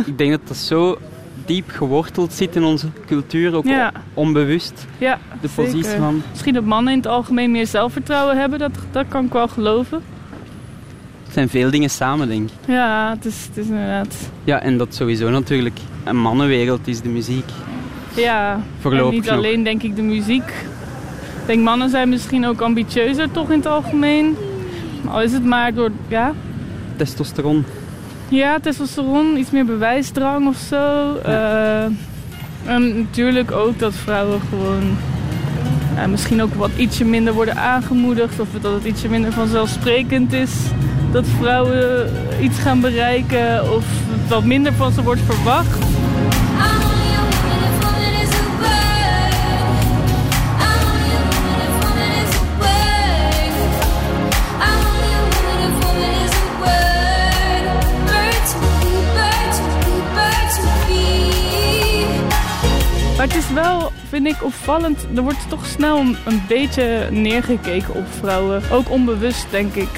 Ik 0.06 0.18
denk 0.18 0.30
dat 0.30 0.40
dat 0.48 0.56
zo 0.56 0.98
diep 1.46 1.70
geworteld 1.70 2.32
zit 2.32 2.56
in 2.56 2.62
onze 2.64 2.86
cultuur, 3.06 3.54
ook 3.54 3.64
Ja. 3.64 3.92
onbewust. 4.14 4.86
Ja, 4.98 5.18
De 5.40 5.48
zeker. 5.48 5.64
positie 5.72 5.98
van... 5.98 6.22
Misschien 6.30 6.54
dat 6.54 6.64
mannen 6.64 6.92
in 6.92 6.98
het 6.98 7.08
algemeen 7.08 7.50
meer 7.50 7.66
zelfvertrouwen 7.66 8.38
hebben, 8.38 8.58
dat, 8.58 8.70
dat 8.90 9.04
kan 9.08 9.24
ik 9.24 9.32
wel 9.32 9.48
geloven. 9.48 10.02
Het 11.24 11.32
zijn 11.32 11.48
veel 11.48 11.70
dingen 11.70 11.90
samen, 11.90 12.28
denk 12.28 12.48
ik. 12.50 12.54
Ja, 12.66 13.10
het 13.16 13.24
is, 13.24 13.44
het 13.48 13.56
is 13.56 13.66
inderdaad... 13.66 14.16
Ja, 14.44 14.60
en 14.62 14.78
dat 14.78 14.94
sowieso 14.94 15.30
natuurlijk 15.30 15.78
een 16.04 16.16
mannenwereld 16.16 16.88
is 16.88 17.00
de 17.00 17.08
muziek. 17.08 17.44
Ja, 18.16 18.60
Voorlopig 18.80 19.08
en 19.08 19.14
niet 19.14 19.24
nog. 19.24 19.34
alleen 19.36 19.62
denk 19.64 19.82
ik 19.82 19.96
de 19.96 20.02
muziek. 20.02 20.48
Ik 21.40 21.46
denk 21.46 21.62
mannen 21.62 21.90
zijn 21.90 22.08
misschien 22.08 22.46
ook 22.46 22.60
ambitieuzer 22.60 23.30
toch 23.30 23.50
in 23.50 23.56
het 23.58 23.66
algemeen. 23.66 24.36
Al 25.06 25.22
is 25.22 25.32
het 25.32 25.44
maar 25.44 25.74
door, 25.74 25.90
ja, 26.08 26.32
Testosteron. 26.96 27.64
ja 28.28 28.58
testosteron, 28.60 29.36
iets 29.36 29.50
meer 29.50 29.64
bewijsdrang 29.64 30.48
of 30.48 30.56
zo. 30.56 31.16
Eh, 31.16 31.84
en 32.64 32.98
natuurlijk 32.98 33.50
ook 33.52 33.78
dat 33.78 33.94
vrouwen 33.94 34.40
gewoon 34.48 34.96
ja, 35.96 36.06
misschien 36.06 36.42
ook 36.42 36.54
wat 36.54 36.70
ietsje 36.76 37.04
minder 37.04 37.32
worden 37.32 37.56
aangemoedigd. 37.56 38.40
Of 38.40 38.48
dat 38.60 38.72
het 38.72 38.84
ietsje 38.84 39.08
minder 39.08 39.32
vanzelfsprekend 39.32 40.32
is 40.32 40.52
dat 41.12 41.26
vrouwen 41.26 42.10
iets 42.40 42.58
gaan 42.58 42.80
bereiken. 42.80 43.72
Of 43.72 43.84
wat 44.28 44.44
minder 44.44 44.72
van 44.72 44.92
ze 44.92 45.02
wordt 45.02 45.20
verwacht. 45.20 45.89
Maar 63.20 63.28
het 63.28 63.38
is 63.38 63.50
wel, 63.52 63.92
vind 64.08 64.26
ik, 64.26 64.44
opvallend. 64.44 65.06
Er 65.16 65.22
wordt 65.22 65.48
toch 65.48 65.66
snel 65.66 65.98
een, 65.98 66.42
beetje 66.48 67.08
neergekeken 67.10 67.94
op 67.94 68.04
vrouwen. 68.18 68.62
Ook 68.72 68.90
onbewust, 68.90 69.46
denk 69.50 69.74
ik. 69.74 69.88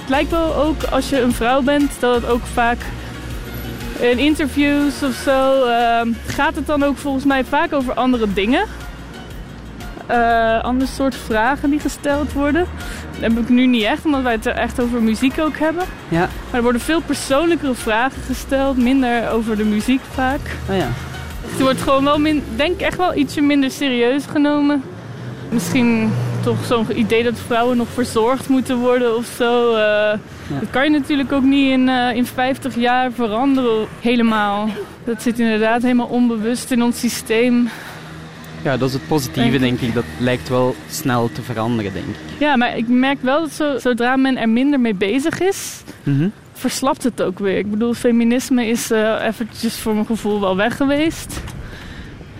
Het 0.00 0.08
lijkt 0.08 0.30
wel 0.30 0.54
ook 0.54 0.82
als 0.82 1.08
je 1.08 1.20
een 1.20 1.32
vrouw 1.32 1.62
bent, 1.62 2.00
dat 2.00 2.14
het 2.14 2.30
ook 2.30 2.42
vaak 2.52 2.78
in 4.00 4.18
interviews 4.18 5.02
of 5.02 5.14
zo 5.14 5.64
ehm, 5.64 6.08
gaat 6.26 6.54
het 6.54 6.66
dan 6.66 6.82
ook 6.82 6.96
volgens 6.96 7.24
mij 7.24 7.44
vaak 7.44 7.72
over 7.72 7.94
andere 7.94 8.32
dingen. 8.32 8.64
Eh 10.06 10.62
ander 10.62 10.88
soort 10.88 11.14
vragen 11.14 11.70
die 11.70 11.80
gesteld 11.80 12.32
worden. 12.32 12.66
Dat 13.12 13.20
heb 13.20 13.38
ik 13.38 13.48
nu 13.48 13.66
niet 13.66 13.84
echt, 13.84 14.04
omdat 14.04 14.22
wij 14.22 14.32
het 14.32 14.46
er 14.46 14.54
echt 14.54 14.80
over 14.80 15.02
muziek 15.02 15.38
ook 15.40 15.58
hebben. 15.58 15.84
Ja. 16.08 16.18
Maar 16.18 16.28
er 16.56 16.62
worden 16.62 16.80
veel 16.80 17.00
persoonlijkere 17.00 17.74
vragen 17.74 18.22
gesteld, 18.22 18.76
minder 18.76 19.30
over 19.30 19.56
de 19.56 19.64
muziek 19.64 20.00
vaak. 20.14 20.40
Oh 20.68 20.76
ja. 20.76 20.88
Het 21.50 21.60
wordt 21.60 21.80
gewoon 21.82 22.04
wel, 22.04 22.18
min, 22.18 22.42
denk 22.56 22.72
ik, 22.74 22.80
echt 22.80 22.96
wel 22.96 23.14
ietsje 23.16 23.40
minder 23.40 23.70
serieus 23.70 24.24
genomen. 24.26 24.82
Misschien 25.50 26.10
toch 26.42 26.64
zo'n 26.64 26.98
idee 26.98 27.22
dat 27.22 27.38
vrouwen 27.46 27.76
nog 27.76 27.88
verzorgd 27.94 28.48
moeten 28.48 28.76
worden 28.78 29.16
of 29.16 29.26
zo. 29.36 29.74
eh, 29.74 30.18
Dat 30.60 30.70
kan 30.70 30.84
je 30.84 30.90
natuurlijk 30.90 31.32
ook 31.32 31.42
niet 31.42 31.70
in, 31.70 31.88
eh, 31.88 32.16
in 32.16 32.26
50 32.26 32.74
jaar 32.76 33.12
veranderen 33.12 33.86
helemaal. 34.00 34.68
Dat 35.04 35.22
zit 35.22 35.38
inderdaad 35.38 35.82
helemaal 35.82 36.06
onbewust 36.06 36.70
in 36.70 36.82
ons 36.82 36.98
systeem. 37.00 37.68
Ja, 38.62 38.76
dat 38.76 38.88
is 38.88 38.94
het 38.94 39.06
positieve, 39.08 39.58
denk 39.58 39.80
ik. 39.80 39.94
Dat 39.94 40.04
lijkt 40.18 40.48
wel 40.48 40.74
snel 40.90 41.30
te 41.32 41.42
veranderen, 41.42 41.92
denk 41.92 42.06
ik. 42.06 42.14
Ja, 42.38 42.56
maar 42.56 42.76
ik 42.76 42.88
merk 42.88 43.18
wel 43.22 43.40
dat 43.40 43.50
zo, 43.52 43.78
zodra 43.78 44.16
men 44.16 44.36
er 44.36 44.48
minder 44.48 44.80
mee 44.80 44.94
bezig 44.94 45.40
is, 45.40 45.82
Mhm. 46.02 46.28
Verslapt 46.60 47.02
het 47.02 47.22
ook 47.22 47.38
weer. 47.38 47.58
Ik 47.58 47.70
bedoel, 47.70 47.94
feminisme 47.94 48.66
is 48.66 48.90
eh 48.90 49.26
eventjes 49.26 49.78
voor 49.78 49.94
mijn 49.94 50.06
gevoel 50.06 50.40
wel 50.40 50.56
weg 50.56 50.76
geweest. 50.76 51.40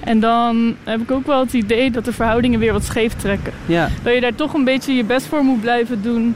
En 0.04 0.20
dan 0.20 0.76
heb 0.84 1.00
ik 1.00 1.10
ook 1.10 1.26
wel 1.26 1.40
het 1.40 1.52
idee 1.52 1.90
dat 1.90 2.04
de 2.04 2.12
verhoudingen 2.12 2.60
weer 2.60 2.72
wat 2.72 2.84
scheef 2.84 3.14
trekken. 3.14 3.52
Ja. 3.66 3.88
Dat 4.02 4.14
je 4.14 4.20
daar 4.20 4.34
toch 4.34 4.54
een 4.54 4.64
beetje 4.64 4.94
je 4.94 5.04
best 5.04 5.26
voor 5.26 5.42
moet 5.44 5.60
blijven 5.60 6.02
doen. 6.02 6.34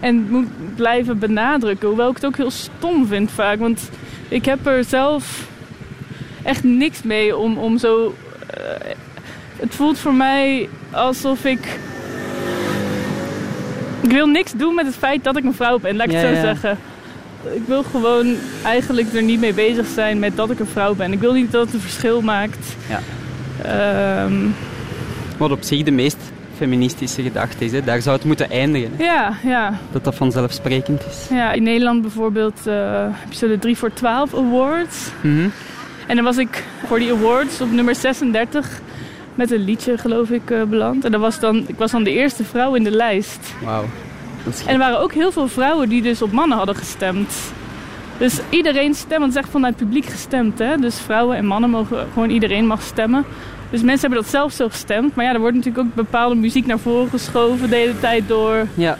En 0.00 0.30
moet 0.30 0.74
blijven 0.76 1.18
benadrukken. 1.18 1.88
Hoewel 1.88 2.08
ik 2.08 2.14
het 2.14 2.26
ook 2.26 2.36
heel 2.36 2.50
stom 2.50 3.06
vind 3.06 3.30
vaak. 3.30 3.58
Want 3.58 3.90
ik 4.28 4.44
heb 4.44 4.66
er 4.66 4.84
zelf 4.84 5.48
echt 6.42 6.64
niks 6.64 7.02
mee 7.02 7.36
om, 7.36 7.58
om 7.58 7.78
zo... 7.78 8.14
eh, 8.46 8.62
het 9.56 9.74
voelt 9.74 9.98
voor 9.98 10.14
mij 10.14 10.68
alsof 10.90 11.44
ik... 11.44 11.78
Ik 14.00 14.10
wil 14.10 14.26
niks 14.26 14.52
doen 14.52 14.74
met 14.74 14.86
het 14.86 14.96
feit 14.96 15.24
dat 15.24 15.36
ik 15.36 15.44
een 15.44 15.54
vrouw 15.54 15.78
ben, 15.78 15.96
laat 15.96 16.06
ik 16.06 16.12
het 16.12 16.22
zo 16.22 16.32
ja. 16.32 16.40
zeggen. 16.40 16.78
Ik 17.54 17.62
wil 17.66 17.82
gewoon 17.82 18.36
eigenlijk 18.64 19.12
er 19.14 19.22
niet 19.22 19.40
mee 19.40 19.54
bezig 19.54 19.86
zijn 19.86 20.18
met 20.18 20.36
dat 20.36 20.50
ik 20.50 20.58
een 20.60 20.66
vrouw 20.66 20.94
ben. 20.94 21.12
Ik 21.12 21.20
wil 21.20 21.32
niet 21.32 21.52
dat 21.52 21.64
het 21.64 21.74
een 21.74 21.80
verschil 21.80 22.20
maakt. 22.20 22.76
Ja. 22.88 23.00
Ehm, 23.64 24.34
Wat 25.36 25.50
op 25.50 25.62
zich 25.62 25.82
de 25.82 25.90
meest 25.90 26.16
feministische 26.56 27.22
gedachte 27.22 27.64
is. 27.64 27.72
Hè. 27.72 27.82
Daar 27.82 28.02
zou 28.02 28.16
het 28.16 28.24
moeten 28.24 28.50
eindigen. 28.50 28.90
hè. 28.96 29.04
ja, 29.04 29.32
ja. 29.44 29.78
Dat 29.92 30.04
dat 30.04 30.14
vanzelfsprekend 30.14 31.02
is. 31.10 31.26
Ja, 31.30 31.52
in 31.52 31.62
Nederland 31.62 32.02
bijvoorbeeld 32.02 32.66
eh, 32.66 32.74
heb 33.10 33.32
je 33.32 33.38
zo 33.38 33.48
de 33.48 33.58
3 33.58 33.76
voor 33.76 33.92
12 33.92 34.34
Awards. 34.34 35.08
Mhm. 35.20 35.48
En 36.06 36.16
dan 36.16 36.24
was 36.24 36.36
ik 36.36 36.64
voor 36.86 36.98
die 36.98 37.12
awards 37.12 37.60
op 37.60 37.70
nummer 37.72 37.94
36 37.94 38.80
met 39.34 39.50
een 39.50 39.64
liedje, 39.64 39.98
geloof 39.98 40.30
ik, 40.30 40.50
eh, 40.50 40.62
beland. 40.62 41.04
En 41.04 41.10
dat 41.12 41.20
was 41.20 41.40
dan, 41.40 41.64
ik 41.66 41.76
was 41.78 41.90
dan 41.90 42.04
de 42.04 42.10
eerste 42.10 42.44
vrouw 42.44 42.74
in 42.74 42.84
de 42.84 42.90
lijst. 42.90 43.54
Wauw. 43.64 43.84
En 44.66 44.72
er 44.72 44.78
waren 44.78 45.00
ook 45.00 45.12
heel 45.12 45.32
veel 45.32 45.48
vrouwen 45.48 45.88
die 45.88 46.02
dus 46.02 46.22
op 46.22 46.32
mannen 46.32 46.56
hadden 46.56 46.76
gestemd. 46.76 47.34
Dus 48.18 48.40
iedereen 48.48 48.94
stemt, 48.94 49.10
want 49.20 49.22
het 49.22 49.32
is 49.34 49.40
echt 49.40 49.50
vanuit 49.50 49.74
het 49.74 49.84
publiek 49.84 50.04
gestemd. 50.06 50.58
Hè? 50.58 50.76
Dus 50.76 51.00
vrouwen 51.00 51.36
en 51.36 51.46
mannen 51.46 51.70
mogen, 51.70 52.06
gewoon 52.12 52.30
iedereen 52.30 52.66
mag 52.66 52.82
stemmen. 52.82 53.24
Dus 53.70 53.82
mensen 53.82 54.00
hebben 54.00 54.18
dat 54.18 54.30
zelf 54.30 54.52
zo 54.52 54.68
gestemd. 54.68 55.14
Maar 55.14 55.24
ja, 55.24 55.32
er 55.32 55.40
wordt 55.40 55.56
natuurlijk 55.56 55.86
ook 55.86 55.94
bepaalde 55.94 56.34
muziek 56.34 56.66
naar 56.66 56.78
voren 56.78 57.08
geschoven 57.10 57.70
de 57.70 57.76
hele 57.76 58.00
tijd 58.00 58.28
door. 58.28 58.66
Ja. 58.74 58.98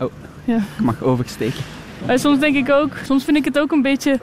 Oh, 0.00 0.12
Ja. 0.44 0.56
ik 0.56 0.84
mag 0.84 1.02
oversteken. 1.02 1.60
Maar 2.06 2.18
soms 2.18 2.38
denk 2.38 2.56
ik 2.56 2.70
ook, 2.70 2.90
soms 3.04 3.24
vind 3.24 3.36
ik 3.36 3.44
het 3.44 3.58
ook 3.58 3.72
een 3.72 3.82
beetje 3.82 4.20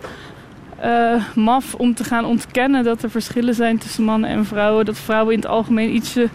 eh, 0.80 1.14
maf 1.36 1.74
om 1.74 1.94
te 1.94 2.04
gaan 2.04 2.26
ontkennen 2.26 2.84
dat 2.84 3.04
er 3.04 3.10
verschillen 3.10 3.54
zijn 3.56 3.78
tussen 3.78 4.04
mannen 4.04 4.30
en 4.30 4.46
vrouwen. 4.46 4.86
Dat 4.86 4.98
vrouwen 4.98 5.34
in 5.34 5.40
het 5.40 5.50
algemeen 5.50 5.96
ietsje 5.96 6.30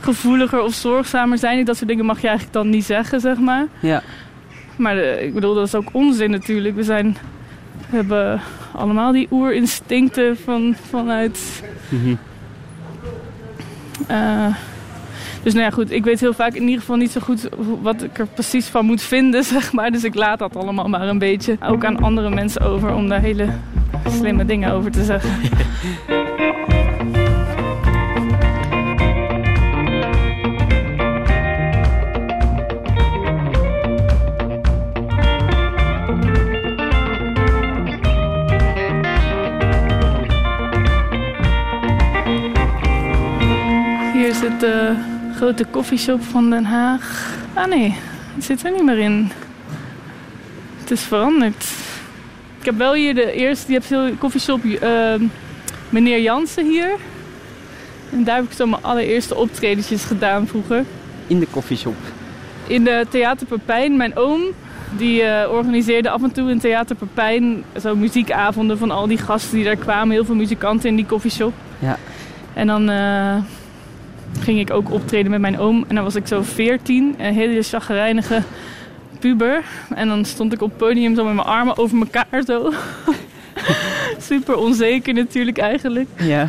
gevoeliger 0.00 0.62
of 0.62 0.74
zorgzamer 0.74 1.38
zijn. 1.38 1.64
Dat 1.64 1.76
soort 1.76 1.88
dingen 1.88 2.04
mag 2.04 2.20
je 2.20 2.26
eigenlijk 2.26 2.56
dan 2.56 2.70
niet 2.70 2.84
zeggen, 2.84 3.20
zeg 3.20 3.38
maar. 3.38 3.66
Ja. 3.80 4.02
Maar 4.76 4.96
eh, 4.96 5.24
ik 5.24 5.34
bedoel, 5.34 5.54
dat 5.54 5.66
is 5.66 5.74
ook 5.74 5.88
onzin 5.92 6.30
natuurlijk. 6.30 6.74
We 6.74 6.82
zijn, 6.82 7.16
we 7.90 7.96
hebben 7.96 8.40
allemaal 8.72 9.12
die 9.12 9.28
oerinstincten 9.30 10.36
van, 10.36 10.74
vanuit... 10.88 11.62
Eh, 14.06 14.54
dus 15.42 15.52
nou 15.52 15.64
ja, 15.64 15.70
goed, 15.70 15.90
ik 15.90 16.04
weet 16.04 16.20
heel 16.20 16.32
vaak 16.32 16.54
in 16.54 16.62
ieder 16.62 16.80
geval 16.80 16.96
niet 16.96 17.10
zo 17.10 17.20
goed 17.20 17.48
wat 17.82 18.02
ik 18.02 18.18
er 18.18 18.26
precies 18.26 18.66
van 18.66 18.84
moet 18.84 19.02
vinden, 19.02 19.44
zeg 19.54 19.72
maar. 19.72 19.90
Dus 19.90 20.04
ik 20.04 20.14
laat 20.14 20.38
dat 20.38 20.56
allemaal 20.56 20.88
maar 20.88 21.08
een 21.08 21.18
beetje 21.18 21.56
ook 21.62 21.84
aan 21.84 22.00
andere 22.00 22.30
mensen 22.30 22.62
over 22.62 22.94
om 22.94 23.08
daar 23.08 23.20
hele 23.20 23.48
slimme 24.08 24.44
dingen 24.44 24.72
over 24.72 24.90
te 24.90 25.04
zeggen. 25.04 25.30
Zit 44.48 44.60
de 44.60 44.94
grote 45.36 45.64
koffieshop 45.70 46.22
van 46.22 46.50
Den 46.50 46.64
Haag. 46.64 47.34
Ah 47.54 47.66
nee, 47.66 47.94
het 48.34 48.44
zit 48.44 48.64
er 48.64 48.72
niet 48.72 48.82
meer 48.82 48.98
in. 48.98 49.30
Het 50.80 50.90
is 50.90 51.00
veranderd. 51.00 51.64
Ik 52.58 52.64
heb 52.64 52.76
wel 52.76 52.94
hier 52.94 53.14
de 53.14 53.32
eerste, 53.32 53.72
je 53.72 53.78
hebt 53.78 53.88
de 53.88 54.14
koffieshop 54.18 54.64
eh, 54.64 55.14
meneer 55.88 56.20
Jansen 56.20 56.66
hier. 56.66 56.90
En 58.12 58.24
daar 58.24 58.36
heb 58.36 58.44
ik 58.44 58.52
zo 58.52 58.66
mijn 58.66 58.82
allereerste 58.82 59.34
optredetjes 59.34 60.04
gedaan 60.04 60.46
vroeger. 60.46 60.84
In 61.26 61.40
de 61.40 61.46
koffieshop. 61.50 61.96
In 62.66 62.84
de 62.84 63.06
Theater 63.08 63.46
Pepijn, 63.46 63.96
mijn 63.96 64.16
oom, 64.16 64.40
die 64.96 65.22
eh, 65.22 65.50
organiseerde 65.50 66.10
af 66.10 66.22
en 66.22 66.32
toe 66.32 66.50
in 66.50 66.58
Theater 66.58 66.96
Pepijn 66.96 67.64
zo 67.80 67.96
muziekavonden 67.96 68.78
van 68.78 68.90
al 68.90 69.06
die 69.06 69.18
gasten 69.18 69.54
die 69.54 69.64
daar 69.64 69.76
kwamen. 69.76 70.10
Heel 70.10 70.24
veel 70.24 70.34
muzikanten 70.34 70.88
in 70.88 70.96
die 70.96 71.06
koffieshop. 71.06 71.52
Ja. 71.78 71.98
En 72.54 72.66
dan 72.66 72.90
eh, 72.90 73.36
ging 74.40 74.58
ik 74.58 74.70
ook 74.70 74.90
optreden 74.90 75.30
met 75.30 75.40
mijn 75.40 75.58
oom. 75.58 75.84
En 75.88 75.94
dan 75.94 76.04
was 76.04 76.14
ik 76.14 76.26
zo 76.26 76.42
14, 76.42 77.14
een 77.18 77.34
hele 77.34 77.62
chagrijnige 77.62 78.42
puber. 79.18 79.64
En 79.94 80.08
dan 80.08 80.24
stond 80.24 80.52
ik 80.52 80.62
op 80.62 80.68
het 80.68 80.78
podium 80.78 81.14
zo 81.14 81.24
met 81.24 81.34
mijn 81.34 81.46
armen 81.46 81.78
over 81.78 81.98
elkaar 81.98 82.42
zo. 82.46 82.72
Super 84.28 84.56
onzeker 84.56 85.14
natuurlijk 85.14 85.58
eigenlijk. 85.58 86.08
Ja. 86.18 86.48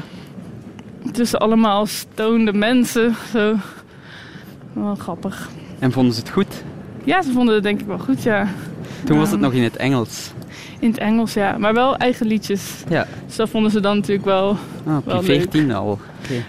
Tussen 1.12 1.40
allemaal 1.40 1.86
stonende 1.86 2.54
mensen. 2.54 3.16
Zo. 3.32 3.56
Wel 4.74 4.96
grappig. 4.96 5.50
En 5.80 5.92
vonden 5.92 6.14
ze 6.14 6.20
het 6.20 6.30
goed? 6.30 6.64
Ja, 7.04 7.22
ze 7.22 7.32
vonden 7.32 7.54
het 7.54 7.64
denk 7.64 7.80
ik 7.80 7.88
wel 7.88 8.00
goed, 8.00 8.24
ja. 8.24 8.48
Toen 9.06 9.18
was 9.18 9.32
het 9.32 9.40
nog 9.40 9.54
in 9.54 9.64
het 9.64 9.76
Engels. 9.76 10.32
In 10.80 10.90
het 10.90 10.98
Engels, 10.98 11.34
ja. 11.34 11.58
Maar 11.58 11.74
wel 11.74 11.98
eigen 11.98 12.28
liedjes. 12.28 12.84
Ja. 12.90 13.08
Dus 13.26 13.36
dat 13.36 13.50
vonden 13.50 13.72
ze 13.72 13.80
dan 13.80 13.96
natuurlijk 13.96 14.26
wel... 14.26 14.58
Ah, 14.88 14.98
op 14.98 15.06
Wel 15.06 15.22
je 15.22 15.28
leuk. 15.28 15.42
14 15.42 15.72
al. 15.72 16.00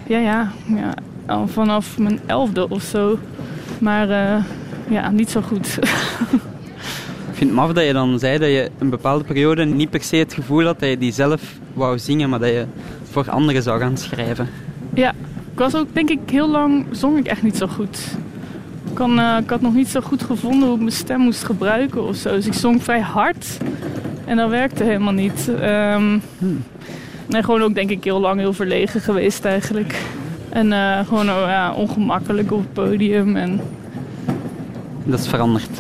Ja, 0.07 0.19
ja. 0.19 0.53
ja 0.67 0.95
al 1.31 1.49
vanaf 1.49 1.99
mijn 1.99 2.21
elfde 2.27 2.69
of 2.69 2.83
zo. 2.83 3.19
Maar 3.79 4.11
eh, 4.11 4.45
ja, 4.89 5.11
niet 5.11 5.31
zo 5.31 5.41
goed. 5.41 5.67
vind 7.33 7.51
het 7.51 7.53
maf 7.53 7.73
dat 7.73 7.85
je 7.85 7.93
dan 7.93 8.19
zei 8.19 8.39
dat 8.39 8.49
je 8.49 8.71
een 8.79 8.91
bepaalde 8.91 9.25
periode 9.25 9.65
niet 9.65 9.91
per 9.91 10.03
se 10.03 10.17
het 10.17 10.35
gevoel 10.35 10.65
had 10.65 10.81
dat 10.81 10.89
je 10.89 10.99
die 10.99 11.13
zelf 11.13 11.43
wou 11.73 11.99
zingen, 11.99 12.29
maar 12.29 12.39
dat 12.39 12.49
je 12.49 12.65
voor 13.11 13.31
anderen 13.31 13.63
zou 13.63 13.81
gaan 13.81 13.97
schrijven. 13.97 14.49
Ja, 14.95 15.11
ik 15.53 15.59
was 15.59 15.75
ook 15.75 15.95
denk 15.95 16.11
ik 16.11 16.21
heel 16.27 16.49
lang 16.49 16.87
zong 16.91 17.19
ik 17.19 17.27
echt 17.27 17.43
niet 17.43 17.57
zo 17.57 17.67
goed. 17.67 17.99
Ik, 18.89 18.95
kan, 18.95 19.19
eh, 19.19 19.37
ik 19.43 19.51
had 19.51 19.61
nog 19.61 19.75
niet 19.75 19.89
zo 19.89 20.01
goed 20.01 20.23
gevonden 20.23 20.67
hoe 20.67 20.77
ik 20.77 20.83
mijn 20.83 20.93
stem 20.93 21.21
moest 21.21 21.45
gebruiken 21.45 22.07
of 22.07 22.17
zo. 22.17 22.35
Dus 22.35 22.47
ik 22.47 22.55
zong 22.55 22.83
vrij 22.83 23.01
hard 23.01 23.47
en 24.25 24.37
dat 24.37 24.51
werkte 24.51 24.85
helemaal 24.85 25.13
niet. 25.13 25.51
Ehm 25.61 26.19
En 27.31 27.45
gewoon 27.45 27.63
ook 27.63 27.75
denk 27.75 27.91
ik 27.91 28.05
heel 28.05 28.21
lang 28.21 28.41
heel 28.41 28.53
verlegen 28.53 29.01
geweest 29.01 29.45
eigenlijk. 29.45 29.95
En 30.51 30.73
eh, 30.73 30.99
gewoon 31.07 31.31
oh, 31.31 31.45
ja, 31.47 31.73
ongemakkelijk 31.73 32.53
op 32.53 32.59
het 32.59 32.73
podium. 32.73 33.37
En 33.37 33.61
Dat 35.05 35.19
is 35.19 35.29
veranderd. 35.29 35.71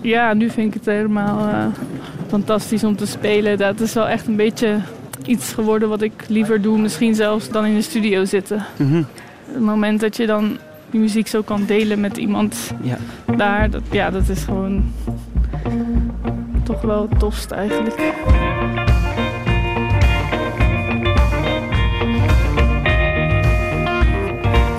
ja, 0.00 0.34
nu 0.34 0.50
vind 0.50 0.66
ik 0.68 0.74
het 0.74 0.86
helemaal 0.86 1.48
eh, 1.48 1.64
fantastisch 2.28 2.84
om 2.84 2.96
te 2.96 3.06
spelen. 3.06 3.58
Dat 3.58 3.80
is 3.80 3.92
wel 3.94 4.08
echt 4.08 4.26
een 4.26 4.36
beetje 4.36 4.76
iets 5.26 5.52
geworden 5.52 5.88
wat 5.88 6.02
ik 6.02 6.12
liever 6.28 6.62
doe. 6.62 6.78
Misschien 6.78 7.14
zelfs 7.14 7.48
dan 7.48 7.64
in 7.64 7.74
de 7.74 7.82
studio 7.82 8.24
zitten. 8.24 8.64
Mhm. 8.76 9.02
Het 9.52 9.60
moment 9.62 10.00
dat 10.00 10.16
je 10.16 10.26
dan 10.26 10.56
die 10.90 11.00
muziek 11.00 11.26
zo 11.26 11.42
kan 11.42 11.64
delen 11.66 12.00
met 12.00 12.16
iemand 12.16 12.72
Ja. 12.82 12.96
daar, 13.36 13.70
dat, 13.70 13.82
ja, 13.90 14.10
dat 14.10 14.28
is 14.28 14.42
gewoon 14.44 14.84
toch 16.64 16.80
wel 16.80 17.06
het 17.10 17.18
tofst 17.18 17.50
eigenlijk. 17.50 18.12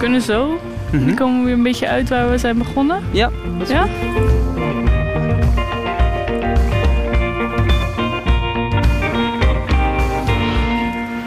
Kunnen 0.09 0.21
zo. 0.27 0.59
Mhm. 0.91 1.05
Dan 1.05 1.15
komen 1.15 1.39
we 1.39 1.45
weer 1.45 1.53
een 1.53 1.63
beetje 1.63 1.87
uit 1.87 2.09
waar 2.09 2.29
we 2.29 2.37
zijn 2.37 2.57
begonnen. 2.57 3.03
Ja, 3.11 3.29
dat 3.57 3.67
is 3.67 3.73
Ja? 3.73 3.81
goed. 3.81 4.29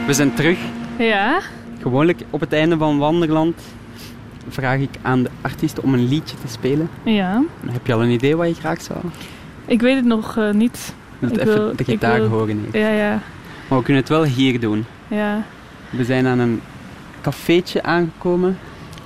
We 0.06 0.12
zijn 0.14 0.34
terug. 0.34 0.58
Ja. 0.98 1.40
Gewoonlijk 1.80 2.20
op 2.30 2.40
het 2.40 2.52
einde 2.52 2.76
van 2.76 2.98
Wanderland 2.98 3.60
vraag 4.48 4.78
ik 4.78 4.88
aan 5.02 5.22
de 5.22 5.30
artiest 5.40 5.80
om 5.80 5.94
een 5.94 6.08
liedje 6.08 6.36
te 6.40 6.48
spelen. 6.48 6.88
Ja. 7.02 7.42
Heb 7.70 7.86
je 7.86 7.92
al 7.92 8.02
een 8.02 8.10
idee 8.10 8.36
wat 8.36 8.48
je 8.48 8.54
graag 8.54 8.80
zou? 8.82 8.98
Ik 9.66 9.80
weet 9.80 9.96
het 9.96 10.04
nog 10.04 10.36
eh, 10.36 10.50
niet. 10.50 10.94
Wilt 11.18 11.32
Ik 11.32 11.40
even 11.40 11.54
wil- 11.54 11.76
de 11.76 11.84
gitaar 11.84 12.20
wil- 12.20 12.28
horen. 12.28 12.64
even. 12.66 12.80
Ja, 12.80 12.88
ja, 12.88 13.18
Maar 13.68 13.78
we 13.78 13.84
kunnen 13.84 14.02
het 14.02 14.10
wel 14.12 14.24
hier 14.24 14.60
doen. 14.60 14.84
ja. 15.08 15.42
We 15.90 16.04
zijn 16.04 16.26
aan 16.26 16.38
een 16.38 16.60
cafeetje 17.20 17.82
aangekomen. 17.82 18.58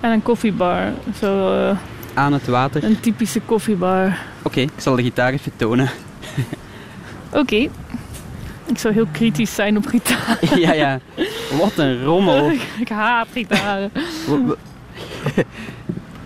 En 0.07 0.13
een 0.13 0.23
koffiebar. 0.23 0.93
Zo 1.21 1.53
eh, 1.69 1.77
Aan 2.15 2.33
het 2.33 2.47
water. 2.47 2.85
een 2.85 3.01
typische 3.01 3.41
koffiebar. 3.41 4.19
Oké, 4.43 4.61
ik 4.61 4.71
zal 4.77 4.97
de 4.97 5.03
gitaar 5.03 5.33
even 5.33 5.53
tonen. 5.57 5.91
Oké. 7.31 7.57
Ik 8.67 8.79
zou 8.79 8.95
heel 8.95 9.07
kritisch 9.13 9.55
zijn 9.55 9.77
op 9.77 9.87
gitaar. 9.87 10.39
ja, 10.59 10.73
ja. 10.73 10.99
Wat 11.61 11.73
een 11.77 12.05
rommel. 12.05 12.51
ik 12.81 12.89
haat 12.89 13.27
gitaren. 13.33 13.91
W- 14.29 14.53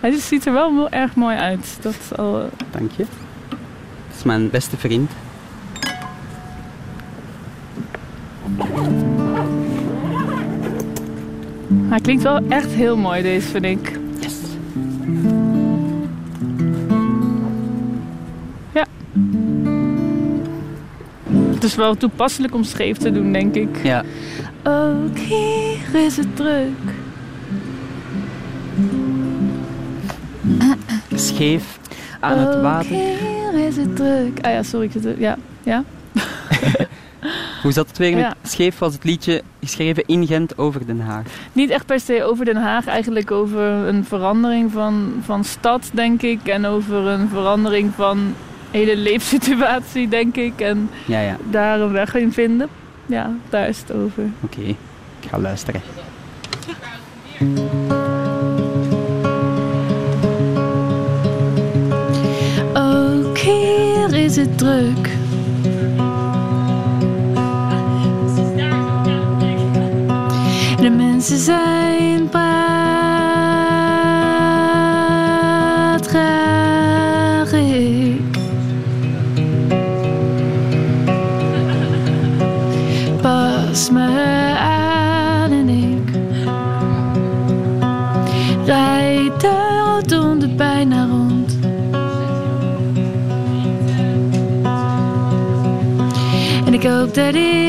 Hij 0.01 0.11
ziet 0.19 0.47
er 0.47 0.53
wel 0.53 0.89
erg 0.91 1.15
mooi 1.15 1.37
uit. 1.37 1.79
Dat 1.81 1.95
is 2.11 2.17
al, 2.19 2.41
eh, 2.41 2.47
Dank 2.71 2.91
je. 2.97 3.05
Dat 3.49 3.59
is 4.19 4.23
mijn 4.23 4.51
beste 4.51 4.77
vriend. 4.77 5.11
Hij 11.91 12.01
klinkt 12.01 12.23
wel 12.23 12.41
echt 12.49 12.71
heel 12.71 12.97
mooi, 12.97 13.23
deze 13.23 13.49
vind 13.49 13.65
ik. 13.65 13.99
Yes. 14.21 14.35
Het 21.53 21.65
is 21.65 21.75
wel 21.75 21.95
toepasselijk 21.97 22.55
om 22.55 22.65
scheef 22.65 22.97
te 22.97 23.13
doen, 23.13 23.33
denk 23.33 23.55
ik. 23.55 23.83
Ja. 23.83 24.05
Ook 24.65 25.19
hier 25.19 26.05
is 26.05 26.17
het 26.17 26.37
druk. 26.37 26.69
Scheef 31.15 31.79
aan 32.21 32.39
het 32.39 32.55
Ook 32.57 32.63
water. 32.63 32.89
hier 32.91 33.67
is 33.67 33.77
het 33.77 33.97
druk. 33.97 34.39
Ah 34.43 34.53
ja, 34.53 34.63
sorry. 34.63 34.87
ik 34.87 34.93
zit 34.93 35.05
er- 35.05 35.21
Ja, 35.21 35.37
ja. 35.63 35.85
Hoe 37.63 37.73
zat 37.73 37.89
het 37.89 37.99
weer? 37.99 38.17
Ja. 38.19 38.35
Scheef 38.43 38.79
was 38.79 38.93
het 38.95 39.05
liedje 39.05 39.43
geschreven 39.61 40.03
in 40.07 40.27
Gent 40.27 40.59
over 40.59 40.87
Den 40.87 41.01
Haag. 41.01 41.23
Niet 41.53 41.71
echt 41.71 41.87
per 41.87 42.01
se 42.01 42.25
over 42.25 42.45
Den 42.45 42.57
Haag, 42.57 42.87
eigenlijk 42.87 43.31
over 43.31 43.63
een 43.67 44.05
verandering 44.05 44.73
van, 44.73 45.13
van 45.25 45.45
stad, 45.45 45.91
denk 45.93 46.23
ik. 46.23 46.47
En 46.47 46.67
over 46.67 46.97
een 46.97 47.29
verandering 47.29 47.93
van 47.95 48.35
hele 48.71 48.97
leefsituatie, 48.97 50.09
denk 50.09 50.37
ik. 50.37 50.61
En 50.61 50.91
Ja, 51.07 51.21
ja. 51.21 51.37
daar 51.51 51.81
een 51.81 51.93
weg 51.93 52.15
in 52.15 52.33
vinden. 52.33 52.69
Ja, 53.07 53.31
daar 53.49 53.69
is 53.69 53.79
het 53.81 53.93
over. 53.93 54.23
Oké. 54.41 54.61
Ik 55.21 55.29
ga 55.31 55.39
luisteren. 55.39 55.81
Ook 62.75 63.39
hier 63.39 64.15
is 64.15 64.37
het 64.37 64.59
druk. 64.59 65.10
Mensen 71.21 71.39
zijn 71.39 72.29
praatgraag 72.29 72.73
ik. 77.53 78.21
Pas 83.23 83.91
me 83.91 84.55
aan 84.59 85.53
en 85.53 85.69
ik 85.69 86.11
rijd 88.65 89.41
de 89.41 89.83
rotonde 89.85 90.49
bijna 90.49 91.07
rond. 91.07 91.59
En 96.67 96.75
ik 96.75 96.83
hoop 96.83 97.15
dat 97.15 97.35
ik 97.35 97.60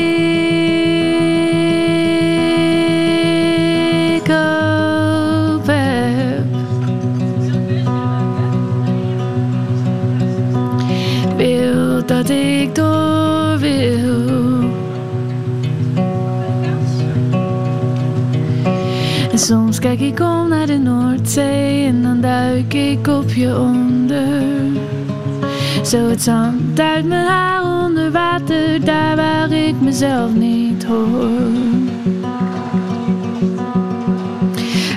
kijk 19.82 20.00
ik 20.00 20.20
om 20.20 20.48
naar 20.48 20.66
de 20.66 20.78
Noordzee 20.78 21.86
en 21.86 22.02
dan 22.02 22.20
duik 22.20 22.74
ik 22.74 23.06
op 23.06 23.30
je 23.30 23.58
onder. 23.58 24.42
Zo 25.84 26.08
het 26.08 26.22
zand 26.22 26.80
uit 26.80 27.04
mijn 27.04 27.26
haar 27.26 27.84
onder 27.84 28.10
water, 28.10 28.84
daar 28.84 29.16
waar 29.16 29.52
ik 29.52 29.80
mezelf 29.80 30.34
niet 30.34 30.84
hoor. 30.84 31.28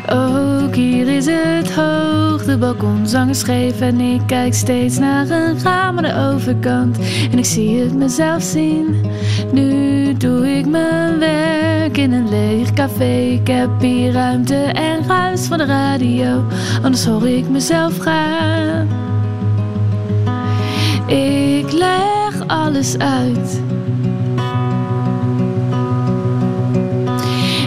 Ook 0.10 0.76
hier 0.76 1.08
is 1.08 1.26
het 1.26 1.72
hoog, 1.72 2.46
de 2.46 2.58
balkonzanger 2.58 3.36
scheef 3.36 3.82
en 3.82 4.00
ik 4.00 4.22
kijk 4.26 4.54
steeds 4.54 4.98
naar 4.98 5.30
een 5.30 5.60
raam 5.64 5.98
aan 5.98 6.04
de 6.04 6.32
overkant. 6.34 6.98
En 7.32 7.38
ik 7.38 7.46
zie 7.46 7.80
het 7.80 7.96
mezelf 7.96 8.42
zien, 8.44 8.96
nu 9.52 10.14
doe 10.14 10.58
ik 10.58 10.66
mijn 10.66 11.18
werk 11.86 11.98
in 11.98 12.12
een 12.12 12.30
leeg 12.30 12.74
café. 12.74 13.18
Ik 13.18 13.48
heb 13.48 13.70
hier 13.80 14.12
ruimte 14.12 14.56
en 14.56 15.08
ruis 15.08 15.46
van 15.46 15.58
de 15.58 15.66
radio, 15.66 16.44
anders 16.84 17.06
hoor 17.06 17.28
ik 17.28 17.50
mezelf 17.50 17.98
gaan. 17.98 18.88
Ik 21.08 21.72
leg 21.72 22.48
alles 22.48 22.98
uit. 22.98 23.62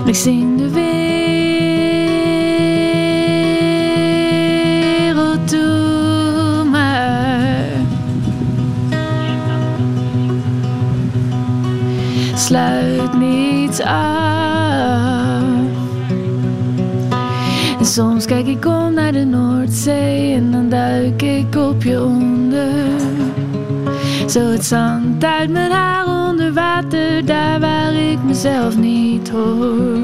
En 0.03 0.07
ik 0.07 0.15
zing 0.15 0.59
de 0.59 0.71
wereld 5.11 5.49
toe 5.49 6.65
maar. 6.71 7.67
Sluit 12.35 12.78
En 17.79 17.87
soms 17.87 18.25
kijk 18.27 18.47
ik 18.47 18.65
om 18.65 18.95
naar 18.95 19.13
de 19.13 19.25
Noordzee 19.25 20.35
en 20.35 20.51
dan 20.51 20.69
duik 20.69 21.23
ik 21.23 21.57
op 21.57 21.83
je 21.83 22.03
onder. 22.03 22.87
Zo 24.29 24.41
het 24.41 24.65
zand 24.65 25.25
uit 25.25 25.51
mijn 25.51 25.71
haar 25.71 26.07
onder 26.07 26.53
water, 26.53 27.25
daar 27.25 27.61
waar 27.61 27.95
ik 27.95 28.23
mezelf 28.23 28.77
niet 28.77 29.29
hoor. 29.29 29.99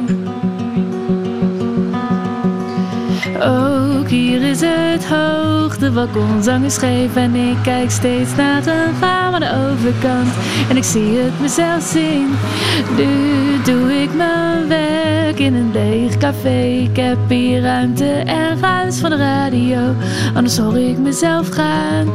Ook 3.43 4.09
hier 4.09 4.43
is 4.43 4.61
het 4.61 5.07
hoog, 5.07 5.79
de 5.79 5.91
balkonzang 5.91 6.65
is 6.65 6.75
scheef 6.75 7.17
en 7.17 7.35
ik 7.35 7.57
kijk 7.63 7.91
steeds 7.91 8.37
naar 8.37 8.67
een 8.67 9.01
raam 9.01 9.35
aan 9.35 9.41
de 9.41 9.71
overkant. 9.73 10.29
En 10.69 10.77
ik 10.77 10.85
zie 10.85 11.17
het 11.17 11.41
mezelf 11.41 11.83
zien. 11.83 12.29
Nu 12.97 13.07
mijn 13.07 13.54
in 15.39 15.55
een 15.55 15.71
leeg 15.73 16.17
café. 16.17 16.63
Ik 16.63 16.97
heb 16.97 17.19
hier 17.29 17.61
ruimte 17.61 18.05
en 18.05 18.61
ruis 18.61 18.99
van 18.99 19.11
de 19.11 19.17
radio, 19.17 19.95
anders 20.35 20.57
hoor 20.59 20.79
ik 20.79 20.99
mezelf 20.99 21.49
gaan. 21.49 22.09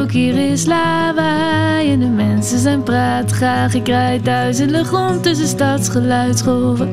Ook 0.00 0.10
hier 0.10 0.50
is 0.50 0.66
lawaai 0.66 1.92
en 1.92 2.00
de 2.00 2.06
mensen 2.06 2.58
zijn 2.58 2.82
praatgraag. 2.82 3.74
Ik 3.74 3.86
rijd 3.86 4.24
duizelig 4.24 4.90
rond 4.90 5.22
tussen 5.22 5.46
stadsgeluidsgolven, 5.46 6.92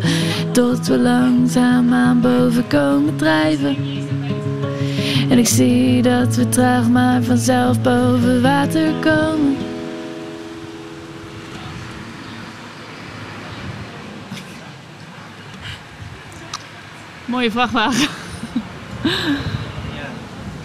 tot 0.51 0.87
we 0.87 0.97
langzaamaan 0.97 2.21
boven 2.21 2.67
komen 2.67 3.15
drijven. 3.15 3.75
En 5.29 5.37
ik 5.37 5.47
zie 5.47 6.01
dat 6.01 6.35
we 6.35 6.49
traag 6.49 6.89
maar 6.89 7.23
vanzelf 7.23 7.81
boven 7.81 8.41
water 8.41 8.91
komen. 9.01 9.68
Mooie 17.29 17.51
vrachtwagen. 17.51 18.07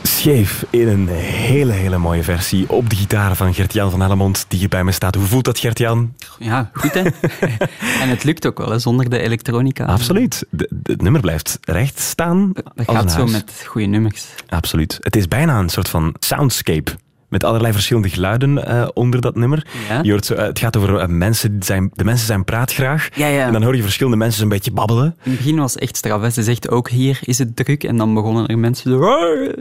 Scheef 0.03 0.65
in 0.71 0.89
een 0.89 1.09
hele, 1.09 1.73
hele 1.73 1.99
mooie 1.99 2.23
versie 2.23 2.71
op 2.71 2.91
de 2.91 2.97
gitaar 2.97 3.37
van 3.37 3.55
Gert-Jan 3.55 3.91
van 3.91 4.01
Hellemond, 4.01 4.45
die 4.49 4.59
hier 4.59 4.69
bij 4.69 4.85
me 4.85 4.93
staat. 4.93 5.15
Hoe 5.15 5.25
voelt 5.25 5.45
dat, 5.45 5.59
Gert-Jan? 5.59 6.15
Ja, 6.39 6.71
goed 6.73 6.95
hè. 6.95 7.01
en 8.03 8.09
het 8.09 8.25
lukt 8.25 8.47
ook 8.47 8.59
wel, 8.59 8.71
hè, 8.71 8.79
zonder 8.79 9.11
de 9.11 9.19
elektronica. 9.19 9.85
Absoluut. 9.85 10.45
De- 10.51 10.69
de- 10.71 10.93
het 10.93 11.03
nummer 11.03 11.21
blijft 11.21 11.59
recht 11.62 12.01
staan. 12.01 12.53
Dat 12.75 12.91
gaat 12.91 13.12
zo 13.12 13.27
met 13.27 13.65
goede 13.67 13.87
nummers. 13.87 14.25
Absoluut. 14.49 14.99
Het 15.01 15.17
is 15.17 15.29
bijna 15.29 15.59
een 15.59 15.69
soort 15.69 15.89
van 15.89 16.15
soundscape. 16.19 16.91
Met 17.35 17.45
allerlei 17.45 17.72
verschillende 17.72 18.09
geluiden 18.09 18.66
eh, 18.66 18.89
onder 18.93 19.20
dat 19.20 19.35
nummer. 19.35 19.66
Ja? 19.89 20.01
Je 20.03 20.11
hoort 20.11 20.24
zo, 20.24 20.35
eh, 20.35 20.47
het 20.47 20.59
gaat 20.59 20.76
over 20.76 20.97
eh, 20.97 21.09
mensen, 21.09 21.57
zijn, 21.61 21.91
de 21.95 22.05
mensen 22.05 22.26
zijn 22.26 22.45
praatgraag. 22.45 23.09
Ja, 23.14 23.26
ja. 23.26 23.47
En 23.47 23.53
dan 23.53 23.62
hoor 23.62 23.76
je 23.76 23.82
verschillende 23.82 24.18
mensen 24.18 24.43
een 24.43 24.49
beetje 24.49 24.70
babbelen. 24.70 25.16
In 25.22 25.30
het 25.30 25.41
begin 25.41 25.57
was 25.57 25.72
het 25.72 25.82
echt 25.82 25.97
straf. 25.97 26.22
hè. 26.22 26.30
Ze 26.30 26.43
zegt 26.43 26.70
ook 26.70 26.89
hier 26.89 27.18
is 27.22 27.39
het 27.39 27.57
druk. 27.57 27.85
En 27.85 27.97
dan 27.97 28.14
begonnen 28.14 28.47
er 28.47 28.59
mensen 28.59 28.91
zo... 28.91 28.99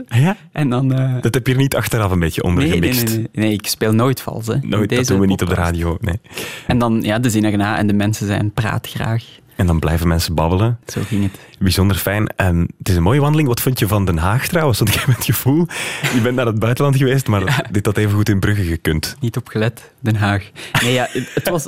Ja? 0.06 0.36
En 0.52 0.68
dan... 0.68 0.88
Dat 1.20 1.34
heb 1.34 1.46
je 1.46 1.52
er 1.52 1.58
niet 1.58 1.76
achteraf 1.76 2.10
een 2.10 2.18
beetje 2.18 2.42
onder 2.42 2.64
nee, 2.66 3.28
nee, 3.32 3.52
ik 3.52 3.66
speel 3.66 3.92
nooit 3.92 4.20
vals. 4.20 4.46
Hè. 4.46 4.56
Nooit, 4.62 4.90
dat 4.90 5.06
doen 5.06 5.20
we 5.20 5.26
niet 5.26 5.42
op 5.42 5.48
de 5.48 5.54
radio. 5.54 5.96
Nee. 6.00 6.20
En 6.66 6.78
dan 6.78 7.02
ja, 7.02 7.18
de 7.18 7.30
zin 7.30 7.44
erna 7.44 7.78
en 7.78 7.86
de 7.86 7.92
mensen 7.92 8.26
zijn 8.26 8.52
praatgraag. 8.52 9.24
En 9.56 9.66
dan 9.66 9.78
blijven 9.78 10.08
mensen 10.08 10.34
babbelen. 10.34 10.78
Zo 10.86 11.00
ging 11.04 11.22
het. 11.22 11.38
Bijzonder 11.58 11.96
fijn. 11.96 12.26
En 12.26 12.68
het 12.78 12.88
is 12.88 12.96
een 12.96 13.02
mooie 13.02 13.20
wandeling. 13.20 13.48
Wat 13.48 13.60
vond 13.60 13.78
je 13.78 13.88
van 13.88 14.04
Den 14.04 14.18
Haag 14.18 14.46
trouwens? 14.46 14.78
Want 14.78 14.94
ik 14.94 15.00
heb 15.00 15.16
het 15.16 15.24
gevoel, 15.24 15.66
je 16.14 16.20
bent 16.20 16.36
naar 16.36 16.46
het 16.46 16.58
buitenland 16.58 16.96
geweest, 16.96 17.26
maar 17.26 17.66
dit 17.70 17.86
had 17.86 17.96
even 17.96 18.14
goed 18.14 18.28
in 18.28 18.40
Brugge 18.40 18.64
gekund. 18.64 19.16
Niet 19.20 19.36
op 19.36 19.48
gelet, 19.48 19.92
Den 20.00 20.16
Haag. 20.16 20.50
Nee, 20.82 20.92
ja, 20.92 21.08
het, 21.10 21.48
was, 21.48 21.64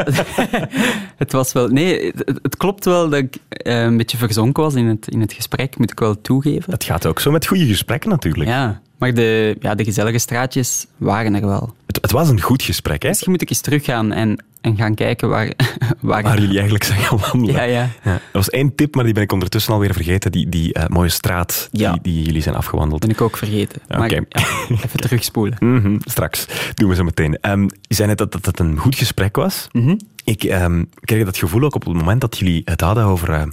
het 1.17 1.33
was 1.33 1.53
wel... 1.53 1.69
Nee, 1.69 2.13
het, 2.17 2.39
het 2.43 2.57
klopt 2.57 2.85
wel 2.85 3.09
dat 3.09 3.19
ik 3.19 3.37
eh, 3.49 3.83
een 3.83 3.97
beetje 3.97 4.17
verzonken 4.17 4.63
was 4.63 4.75
in 4.75 4.87
het, 4.87 5.09
in 5.09 5.21
het 5.21 5.33
gesprek, 5.33 5.79
moet 5.79 5.91
ik 5.91 5.99
wel 5.99 6.21
toegeven. 6.21 6.73
Het 6.73 6.85
gaat 6.85 7.07
ook 7.07 7.21
zo 7.21 7.31
met 7.31 7.47
goede 7.47 7.67
gesprekken 7.67 8.11
natuurlijk. 8.11 8.51
Ja, 8.51 8.81
maar 8.99 9.15
de, 9.15 9.57
ja, 9.61 9.75
de 9.75 9.85
gezellige 9.85 10.19
straatjes 10.19 10.87
waren 10.97 11.35
er 11.35 11.47
wel. 11.47 11.75
Het, 11.87 11.99
het 12.01 12.13
was 12.13 12.29
een 12.29 12.41
goed 12.41 12.63
gesprek, 12.63 13.03
hè? 13.03 13.09
Misschien 13.09 13.31
moet 13.31 13.43
ik 13.43 13.51
eens 13.51 13.61
teruggaan 13.61 14.13
en, 14.13 14.45
en 14.67 14.77
gaan 14.77 14.95
kijken 14.95 15.29
waar... 15.29 15.47
waar, 16.01 16.23
Waar 16.23 16.39
jullie 16.41 16.55
eigenlijk 16.55 16.85
zijn 16.85 17.01
gaan 17.01 17.19
wandelen. 17.19 17.55
Ja, 17.55 17.63
ja. 17.63 17.89
Ja, 18.03 18.13
er 18.13 18.21
was 18.33 18.51
één 18.51 18.75
tip, 18.75 18.95
maar 18.95 19.05
die 19.05 19.13
ben 19.15 19.23
ik 19.23 19.33
ondertussen 19.33 19.73
alweer 19.73 19.93
vergeten. 19.93 20.33
Die, 20.33 20.49
die 20.49 20.73
eh, 20.73 20.87
mooie 20.87 21.09
straat 21.09 21.69
Ja. 21.73 21.93
die, 21.93 22.01
die 22.03 22.25
jullie 22.25 22.43
zijn 22.43 22.55
afgewandeld. 22.55 23.01
ben 23.01 23.11
ik 23.11 23.21
ook 23.21 23.37
vergeten. 23.37 23.83
Ja, 23.89 24.07
even 24.85 25.01
terugspoelen. 25.01 25.57
Mhm, 25.61 25.97
straks. 26.05 26.47
Doen 26.75 26.89
we 26.89 26.95
zo 26.95 27.05
meteen. 27.05 27.39
Ehm, 27.41 27.63
je 27.81 27.95
zei 27.95 28.09
net 28.09 28.19
dat, 28.19 28.33
dat 28.33 28.47
het 28.47 28.59
een 28.59 28.77
goed 28.79 28.97
gesprek 28.97 29.37
was. 29.37 29.69
Mhm. 29.73 29.97
Ik 30.27 30.45
ehm, 30.45 30.85
kreeg 31.01 31.25
dat 31.25 31.37
gevoel 31.37 31.63
ook 31.63 31.75
op 31.75 31.85
het 31.85 31.95
moment 31.95 32.21
dat 32.21 32.39
jullie 32.39 32.63
het 32.65 32.81
hadden 32.81 33.05
over 33.05 33.31
ehm, 33.31 33.51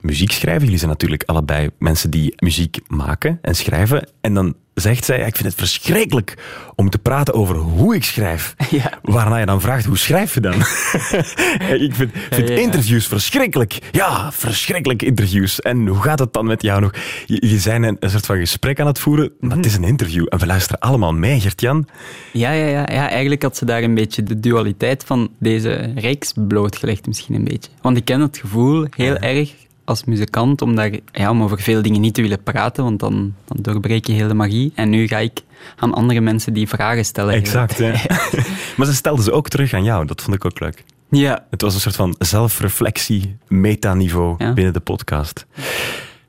muziek 0.00 0.32
schrijven. 0.32 0.62
Jullie 0.62 0.78
zijn 0.78 0.90
natuurlijk 0.90 1.22
allebei 1.26 1.70
mensen 1.78 2.10
die 2.10 2.32
muziek 2.36 2.78
maken 2.88 3.38
en 3.42 3.54
schrijven. 3.54 4.08
En 4.20 4.34
dan 4.34 4.54
zegt 4.74 5.04
zij, 5.04 5.18
ik 5.18 5.36
vind 5.36 5.48
het 5.48 5.54
verschrikkelijk 5.54 6.34
om 6.74 6.90
te 6.90 6.98
praten 6.98 7.34
over 7.34 7.56
hoe 7.56 7.94
ik 7.94 8.04
schrijf. 8.04 8.54
Ja. 8.70 8.98
Waarna 9.02 9.36
je 9.36 9.46
dan 9.46 9.60
vraagt, 9.60 9.84
hoe 9.84 9.98
schrijf 9.98 10.34
je 10.34 10.40
dan? 10.40 10.54
ik 11.86 11.94
vind, 11.94 12.10
vind 12.30 12.48
Ja, 12.48 12.54
ja. 12.54 12.60
interviews 12.60 13.06
verschrikkelijk. 13.06 13.78
Ja, 13.90 14.32
verschrikkelijk 14.32 15.02
interviews. 15.02 15.60
En 15.60 15.86
hoe 15.86 16.02
gaat 16.02 16.18
het 16.18 16.32
dan 16.32 16.46
met 16.46 16.62
jou 16.62 16.80
nog? 16.80 16.92
Je, 17.26 17.46
je 17.48 17.58
zijn 17.58 17.82
een, 17.82 17.96
een 18.00 18.10
soort 18.10 18.26
van 18.26 18.38
gesprek 18.38 18.80
aan 18.80 18.86
het 18.86 18.98
voeren, 18.98 19.32
maar 19.40 19.56
het 19.56 19.66
is 19.66 19.76
een 19.76 19.84
interview. 19.84 20.26
En 20.28 20.38
we 20.38 20.46
luisteren 20.46 20.80
allemaal 20.80 21.12
mee, 21.12 21.40
Gert-Jan. 21.40 21.88
Ja, 22.32 22.52
ja, 22.52 22.66
ja, 22.66 22.80
ja, 22.92 23.08
eigenlijk 23.08 23.42
had 23.42 23.56
ze 23.56 23.64
daar 23.64 23.82
een 23.82 23.94
beetje 23.94 24.22
de 24.22 24.40
dualiteit 24.40 25.04
van 25.04 25.30
deze 25.38 25.92
blootgelegd, 26.34 27.06
misschien 27.06 27.34
een 27.34 27.44
beetje. 27.44 27.70
Want 27.82 27.96
ik 27.96 28.04
ken 28.04 28.20
het 28.20 28.38
gevoel 28.38 28.86
heel 28.96 29.16
erg 29.16 29.52
als 29.84 30.04
muzikant 30.04 30.62
om, 30.62 30.74
daar, 30.76 30.90
ja, 31.12 31.30
om 31.30 31.42
over 31.42 31.60
veel 31.60 31.82
dingen 31.82 32.00
niet 32.00 32.14
te 32.14 32.22
willen 32.22 32.42
praten, 32.42 32.84
want 32.84 33.00
dan, 33.00 33.34
dan 33.44 33.56
doorbreek 33.62 34.06
je 34.06 34.12
heel 34.12 34.28
de 34.28 34.34
magie. 34.34 34.72
En 34.74 34.88
nu 34.90 35.06
ga 35.08 35.18
ik 35.18 35.40
aan 35.76 35.94
andere 35.94 36.20
mensen 36.20 36.52
die 36.52 36.68
vragen 36.68 37.04
stellen. 37.04 37.34
Exact, 37.34 37.78
ja. 37.78 37.92
maar 38.76 38.86
ze 38.86 38.94
stelden 38.94 39.24
ze 39.24 39.32
ook 39.32 39.48
terug 39.48 39.72
aan 39.72 39.84
jou. 39.84 40.06
Dat 40.06 40.22
vond 40.22 40.36
ik 40.36 40.44
ook 40.44 40.60
leuk. 40.60 40.84
Ja, 41.10 41.46
Het 41.50 41.62
was 41.62 41.74
een 41.74 41.80
soort 41.80 41.96
van 41.96 42.14
zelfreflectie, 42.18 43.36
metaniveau 43.48 44.34
Ja. 44.38 44.52
binnen 44.52 44.72
de 44.72 44.80
podcast. 44.80 45.46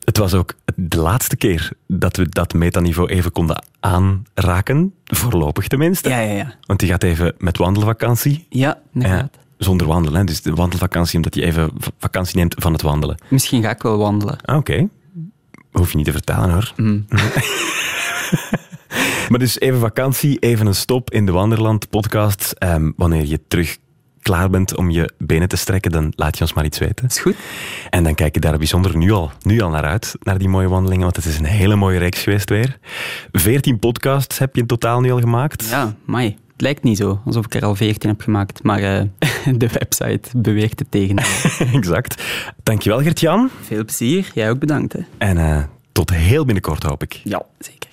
Het 0.04 0.18
was 0.18 0.34
ook 0.34 0.54
de 0.76 0.98
laatste 0.98 1.36
keer 1.36 1.72
dat 1.88 2.18
we 2.18 2.30
dat 2.30 2.54
metaniveau 2.54 3.10
even 3.10 3.32
konden 3.32 3.64
aanraken. 3.80 4.94
Voorlopig 5.06 5.68
tenminste. 5.68 6.10
ja, 6.10 6.20
ja. 6.20 6.34
Ja, 6.34 6.54
Want 6.66 6.80
die 6.80 6.90
gaat 6.90 7.04
even 7.04 7.34
met 7.38 7.58
wandelvakantie. 7.58 8.46
ja 8.50 8.80
inderdaad. 8.94 9.38
Zonder 9.64 9.88
wandelen. 9.88 10.20
Hè. 10.20 10.26
Dus 10.26 10.42
de 10.42 10.54
wandelvakantie 10.54 11.16
omdat 11.16 11.36
je 11.36 11.44
even 11.44 11.72
vakantie 11.98 12.38
neemt 12.38 12.56
van 12.58 12.74
het 12.74 12.82
wandelen. 12.82 13.18
Misschien 13.30 13.62
ga 13.64 13.70
ik 13.70 13.82
wel 13.82 13.98
wandelen. 13.98 14.38
Ah, 14.42 14.58
Oké. 14.58 14.88
Hoef 15.72 15.92
je 15.92 15.98
niet 15.98 16.06
te 16.06 16.12
vertellen 16.12 16.50
hoor. 16.52 16.74
Mm. 16.76 17.06
Maar 19.30 19.40
dus 19.40 19.60
even 19.60 19.80
vakantie, 19.80 20.40
even 20.40 20.66
een 20.66 20.76
stop 20.76 21.12
in 21.12 21.26
de 21.26 21.32
Wanderland 21.32 21.90
podcast. 21.90 22.54
Ehm, 22.58 22.92
wanneer 22.96 23.26
je 23.26 23.40
terug 23.48 23.78
klaar 24.22 24.50
bent 24.50 24.76
om 24.76 24.90
je 24.90 25.10
benen 25.18 25.48
te 25.48 25.56
strekken, 25.56 25.92
dan 25.92 26.14
laat 26.16 26.38
je 26.38 26.44
ons 26.44 26.54
maar 26.54 26.66
iets 26.66 26.78
weten. 26.78 27.08
Is 27.08 27.20
goed? 27.20 27.36
En 27.90 28.04
dan 28.04 28.16
kijk 28.16 28.34
je 28.36 28.42
daar 28.42 28.58
bijzonder 28.58 28.98
nu 28.98 29.12
al, 29.12 29.32
nu 29.42 29.62
al 29.62 29.70
naar 29.70 29.84
uit, 29.86 30.16
naar 30.20 30.38
die 30.38 30.50
mooie 30.50 30.68
wandelingen, 30.68 31.04
want 31.04 31.16
het 31.16 31.26
is 31.26 31.38
een 31.38 31.46
hele 31.46 31.76
mooie 31.76 31.98
reeks 31.98 32.22
geweest 32.24 32.50
weer. 32.50 32.78
Veertien 33.32 33.80
podcasts 33.80 34.38
heb 34.38 34.56
je 34.56 34.62
in 34.62 34.68
totaal 34.68 35.02
nu 35.02 35.12
al 35.12 35.20
gemaakt. 35.20 35.70
Ja, 35.70 35.96
mai. 36.06 36.38
Het 36.62 36.70
lijkt 36.70 36.86
niet 36.86 36.98
zo, 36.98 37.22
alsof 37.26 37.46
ik 37.46 37.56
er 37.56 37.66
al 37.66 37.76
14 37.76 38.10
heb 38.10 38.22
gemaakt, 38.22 38.64
maar 38.64 38.80
eh, 38.84 39.04
de 39.58 39.68
website 39.68 40.38
beweert 40.38 40.80
het 40.80 40.92
tegen. 40.92 41.18
exact. 41.78 42.24
Dankjewel 42.64 43.02
Gert-Jan. 43.02 43.50
Veel 43.62 43.86
plezier, 43.86 44.32
jij 44.34 44.50
ook 44.50 44.60
bedankt. 44.60 44.94
Hè. 44.94 45.00
En 45.18 45.38
eh, 45.38 45.64
tot 45.92 46.10
heel 46.10 46.46
binnenkort 46.46 46.84
hoop 46.84 47.04
ik. 47.04 47.14
Ja, 47.24 47.46
zeker. 47.60 47.90